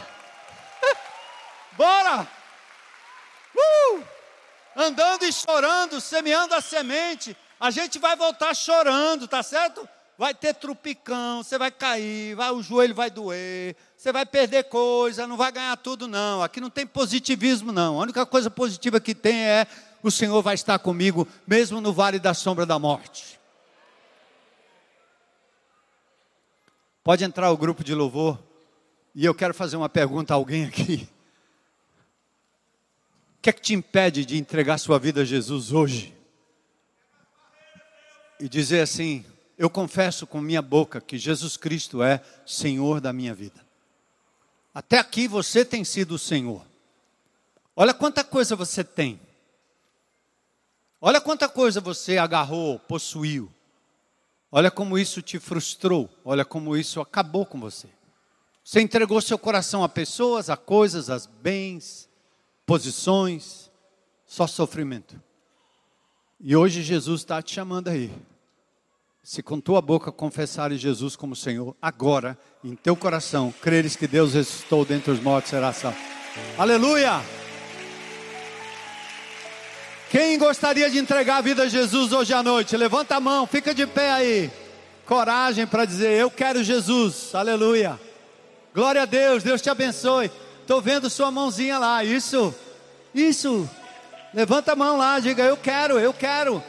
Bora! 1.76 2.28
Uh! 3.54 4.04
Andando 4.76 5.24
e 5.24 5.32
chorando, 5.32 6.00
semeando 6.00 6.54
a 6.54 6.60
semente. 6.60 7.36
A 7.60 7.70
gente 7.70 7.98
vai 7.98 8.16
voltar 8.16 8.54
chorando, 8.54 9.28
tá 9.28 9.42
certo? 9.42 9.86
Vai 10.16 10.34
ter 10.34 10.54
trupicão, 10.54 11.42
você 11.42 11.58
vai 11.58 11.70
cair, 11.70 12.34
vai, 12.34 12.50
o 12.50 12.62
joelho 12.62 12.94
vai 12.94 13.10
doer, 13.10 13.76
você 13.96 14.10
vai 14.10 14.24
perder 14.24 14.64
coisa, 14.64 15.26
não 15.26 15.36
vai 15.36 15.52
ganhar 15.52 15.76
tudo, 15.76 16.08
não. 16.08 16.42
Aqui 16.42 16.60
não 16.60 16.70
tem 16.70 16.86
positivismo, 16.86 17.70
não. 17.70 17.98
A 17.98 18.02
única 18.02 18.24
coisa 18.24 18.50
positiva 18.50 18.98
que 18.98 19.14
tem 19.14 19.44
é 19.44 19.66
o 20.02 20.10
Senhor 20.10 20.40
vai 20.42 20.54
estar 20.54 20.78
comigo, 20.78 21.28
mesmo 21.46 21.80
no 21.80 21.92
vale 21.92 22.18
da 22.18 22.32
sombra 22.32 22.64
da 22.64 22.78
morte. 22.78 23.38
Pode 27.04 27.24
entrar 27.24 27.50
o 27.50 27.56
grupo 27.56 27.84
de 27.84 27.94
louvor. 27.94 28.38
E 29.14 29.24
eu 29.24 29.34
quero 29.34 29.52
fazer 29.52 29.76
uma 29.76 29.88
pergunta 29.88 30.32
a 30.32 30.36
alguém 30.36 30.64
aqui. 30.64 31.08
O 33.38 33.42
que 33.42 33.50
é 33.50 33.52
que 33.52 33.60
te 33.60 33.74
impede 33.74 34.24
de 34.24 34.38
entregar 34.38 34.78
sua 34.78 34.98
vida 34.98 35.22
a 35.22 35.24
Jesus 35.24 35.72
hoje? 35.72 36.19
E 38.40 38.48
dizer 38.48 38.80
assim: 38.80 39.24
Eu 39.56 39.70
confesso 39.70 40.26
com 40.26 40.40
minha 40.40 40.62
boca 40.62 41.00
que 41.00 41.18
Jesus 41.18 41.56
Cristo 41.56 42.02
é 42.02 42.20
Senhor 42.46 43.00
da 43.00 43.12
minha 43.12 43.34
vida. 43.34 43.64
Até 44.74 44.98
aqui 44.98 45.28
você 45.28 45.64
tem 45.64 45.84
sido 45.84 46.14
o 46.14 46.18
Senhor. 46.18 46.64
Olha 47.76 47.94
quanta 47.94 48.24
coisa 48.24 48.56
você 48.56 48.82
tem. 48.82 49.20
Olha 51.00 51.20
quanta 51.20 51.48
coisa 51.48 51.80
você 51.80 52.18
agarrou, 52.18 52.78
possuiu. 52.78 53.50
Olha 54.52 54.70
como 54.70 54.98
isso 54.98 55.22
te 55.22 55.38
frustrou. 55.38 56.10
Olha 56.24 56.44
como 56.44 56.76
isso 56.76 57.00
acabou 57.00 57.46
com 57.46 57.60
você. 57.60 57.88
Você 58.64 58.80
entregou 58.80 59.20
seu 59.20 59.38
coração 59.38 59.82
a 59.82 59.88
pessoas, 59.88 60.50
a 60.50 60.56
coisas, 60.56 61.10
a 61.10 61.18
bens, 61.42 62.08
posições, 62.66 63.70
só 64.26 64.46
sofrimento. 64.46 65.20
E 66.38 66.54
hoje 66.54 66.82
Jesus 66.82 67.22
está 67.22 67.42
te 67.42 67.54
chamando 67.54 67.88
aí. 67.88 68.12
Se 69.22 69.42
com 69.42 69.60
tua 69.60 69.82
boca 69.82 70.10
confessares 70.10 70.80
Jesus 70.80 71.14
como 71.14 71.36
Senhor, 71.36 71.76
agora, 71.80 72.38
em 72.64 72.74
teu 72.74 72.96
coração, 72.96 73.52
creres 73.60 73.94
que 73.94 74.06
Deus 74.06 74.32
ressuscitou 74.32 74.84
dentre 74.84 75.12
os 75.12 75.20
mortos, 75.20 75.50
será 75.50 75.72
salvo. 75.72 75.98
Aleluia! 76.56 77.20
Quem 80.10 80.38
gostaria 80.38 80.90
de 80.90 80.98
entregar 80.98 81.36
a 81.36 81.40
vida 81.42 81.64
a 81.64 81.68
Jesus 81.68 82.12
hoje 82.12 82.32
à 82.32 82.42
noite? 82.42 82.76
Levanta 82.76 83.16
a 83.16 83.20
mão, 83.20 83.46
fica 83.46 83.74
de 83.74 83.86
pé 83.86 84.10
aí. 84.10 84.50
Coragem 85.06 85.66
para 85.66 85.84
dizer: 85.84 86.12
Eu 86.12 86.30
quero 86.30 86.64
Jesus. 86.64 87.34
Aleluia. 87.34 88.00
Glória 88.74 89.02
a 89.02 89.04
Deus, 89.04 89.42
Deus 89.42 89.60
te 89.60 89.68
abençoe. 89.68 90.30
Estou 90.62 90.80
vendo 90.80 91.10
sua 91.10 91.30
mãozinha 91.30 91.78
lá, 91.78 92.02
isso, 92.02 92.54
isso. 93.14 93.68
Levanta 94.32 94.72
a 94.72 94.76
mão 94.76 94.96
lá, 94.96 95.20
diga 95.20 95.44
eu 95.44 95.56
quero, 95.56 95.98
eu 95.98 96.12
quero. 96.12 96.62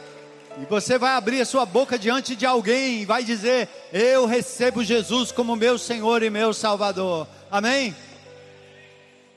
E 0.60 0.66
você 0.66 0.98
vai 0.98 1.12
abrir 1.12 1.40
a 1.40 1.46
sua 1.46 1.64
boca 1.64 1.98
diante 1.98 2.36
de 2.36 2.44
alguém 2.44 3.02
e 3.02 3.06
vai 3.06 3.24
dizer: 3.24 3.68
Eu 3.92 4.26
recebo 4.26 4.84
Jesus 4.84 5.32
como 5.32 5.56
meu 5.56 5.78
Senhor 5.78 6.22
e 6.22 6.28
meu 6.28 6.52
Salvador. 6.52 7.26
Amém? 7.50 7.94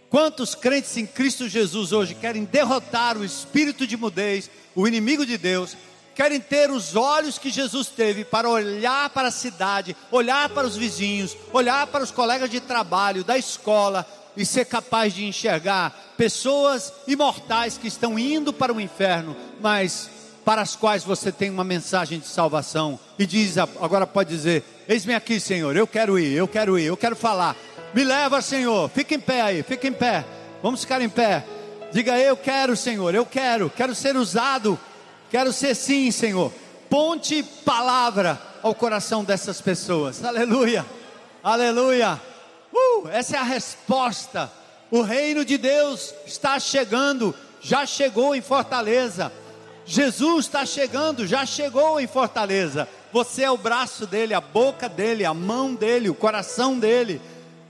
Quantos 0.09 0.55
crentes 0.55 0.95
em 0.97 1.05
Cristo 1.05 1.47
Jesus 1.47 1.91
hoje 1.91 2.15
querem 2.15 2.43
derrotar 2.43 3.17
o 3.17 3.23
espírito 3.23 3.87
de 3.87 3.97
mudez, 3.97 4.49
o 4.75 4.87
inimigo 4.87 5.25
de 5.25 5.37
Deus, 5.37 5.75
querem 6.13 6.39
ter 6.39 6.69
os 6.69 6.95
olhos 6.95 7.37
que 7.37 7.49
Jesus 7.49 7.87
teve 7.87 8.23
para 8.23 8.49
olhar 8.49 9.09
para 9.09 9.29
a 9.29 9.31
cidade, 9.31 9.95
olhar 10.11 10.49
para 10.49 10.67
os 10.67 10.77
vizinhos, 10.77 11.35
olhar 11.51 11.87
para 11.87 12.03
os 12.03 12.11
colegas 12.11 12.49
de 12.49 12.59
trabalho, 12.59 13.23
da 13.23 13.37
escola 13.37 14.05
e 14.37 14.45
ser 14.45 14.65
capaz 14.65 15.13
de 15.13 15.25
enxergar 15.25 16.13
pessoas 16.17 16.93
imortais 17.07 17.77
que 17.77 17.87
estão 17.87 18.17
indo 18.19 18.53
para 18.53 18.73
o 18.73 18.79
inferno, 18.79 19.35
mas 19.61 20.09
para 20.45 20.61
as 20.61 20.75
quais 20.75 21.03
você 21.03 21.31
tem 21.31 21.49
uma 21.49 21.63
mensagem 21.63 22.19
de 22.19 22.27
salvação 22.27 22.99
e 23.19 23.25
diz, 23.25 23.57
agora 23.57 24.07
pode 24.07 24.29
dizer: 24.29 24.63
Eis-me 24.87 25.13
aqui, 25.13 25.39
Senhor, 25.39 25.75
eu 25.75 25.87
quero 25.87 26.17
ir, 26.17 26.33
eu 26.33 26.47
quero 26.47 26.79
ir, 26.79 26.85
eu 26.85 26.95
quero 26.95 27.15
falar. 27.15 27.55
Me 27.93 28.03
leva, 28.03 28.41
Senhor. 28.41 28.89
Fica 28.89 29.15
em 29.15 29.19
pé 29.19 29.41
aí, 29.41 29.63
fica 29.63 29.87
em 29.87 29.93
pé. 29.93 30.23
Vamos 30.61 30.81
ficar 30.81 31.01
em 31.01 31.09
pé. 31.09 31.43
Diga: 31.91 32.17
Eu 32.17 32.37
quero, 32.37 32.77
Senhor, 32.77 33.13
eu 33.15 33.25
quero, 33.25 33.69
quero 33.69 33.95
ser 33.95 34.15
usado 34.15 34.79
Quero 35.35 35.51
ser 35.51 35.75
sim, 35.75 36.11
Senhor. 36.11 36.51
Ponte 36.89 37.43
palavra 37.43 38.39
ao 38.61 38.75
coração 38.75 39.23
dessas 39.23 39.59
pessoas. 39.59 40.23
Aleluia. 40.23 40.85
Aleluia. 41.43 42.21
Uh, 42.71 43.09
essa 43.09 43.35
é 43.35 43.39
a 43.39 43.43
resposta. 43.43 44.51
O 44.91 45.01
reino 45.01 45.43
de 45.43 45.57
Deus 45.57 46.13
está 46.25 46.59
chegando, 46.59 47.35
já 47.59 47.85
chegou 47.85 48.35
em 48.35 48.41
Fortaleza. 48.41 49.31
Jesus 49.85 50.45
está 50.45 50.65
chegando, 50.65 51.27
já 51.27 51.45
chegou 51.45 51.99
em 51.99 52.07
Fortaleza. 52.07 52.87
Você 53.13 53.43
é 53.43 53.51
o 53.51 53.57
braço 53.57 54.07
dele, 54.07 54.33
a 54.33 54.41
boca 54.41 54.89
dele, 54.89 55.23
a 55.23 55.33
mão 55.33 55.75
dele, 55.75 56.09
o 56.09 56.15
coração 56.15 56.77
dele, 56.79 57.21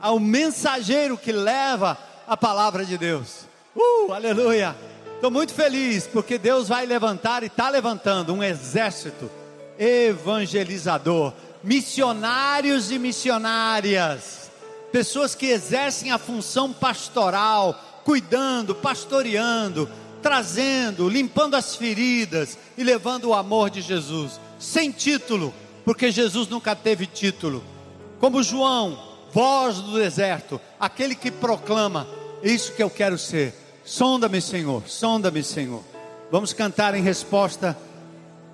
o 0.01 0.19
mensageiro 0.19 1.17
que 1.17 1.31
leva 1.31 1.97
a 2.25 2.37
palavra 2.37 2.85
de 2.85 2.97
Deus. 2.97 3.45
Uh, 3.75 4.13
aleluia. 4.13 4.75
Estou 5.15 5.29
muito 5.29 5.53
feliz 5.53 6.07
porque 6.07 6.37
Deus 6.37 6.67
vai 6.69 6.85
levantar 6.85 7.43
e 7.43 7.47
está 7.47 7.69
levantando 7.69 8.33
um 8.33 8.43
exército 8.43 9.29
evangelizador, 9.77 11.33
missionários 11.63 12.91
e 12.91 12.99
missionárias, 12.99 14.49
pessoas 14.91 15.35
que 15.35 15.47
exercem 15.47 16.11
a 16.11 16.17
função 16.17 16.71
pastoral, 16.71 18.01
cuidando, 18.05 18.73
pastoreando, 18.75 19.89
trazendo, 20.25 21.07
limpando 21.07 21.53
as 21.53 21.75
feridas 21.75 22.57
e 22.75 22.83
levando 22.83 23.25
o 23.25 23.33
amor 23.35 23.69
de 23.69 23.79
Jesus, 23.79 24.39
sem 24.57 24.89
título, 24.89 25.53
porque 25.85 26.11
Jesus 26.11 26.47
nunca 26.47 26.75
teve 26.75 27.05
título. 27.05 27.63
Como 28.19 28.41
João, 28.41 28.97
voz 29.31 29.77
do 29.77 29.99
deserto, 29.99 30.59
aquele 30.79 31.13
que 31.13 31.29
proclama: 31.29 32.07
Isso 32.41 32.73
que 32.73 32.81
eu 32.81 32.89
quero 32.89 33.19
ser 33.19 33.53
Sonda-me, 33.85 34.41
Senhor, 34.41 34.81
sonda-me, 34.87 35.43
Senhor. 35.43 35.83
Vamos 36.31 36.51
cantar 36.53 36.95
em 36.95 37.03
resposta 37.03 37.77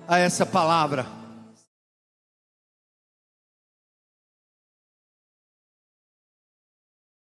a 0.06 0.18
essa 0.18 0.44
palavra. 0.44 1.06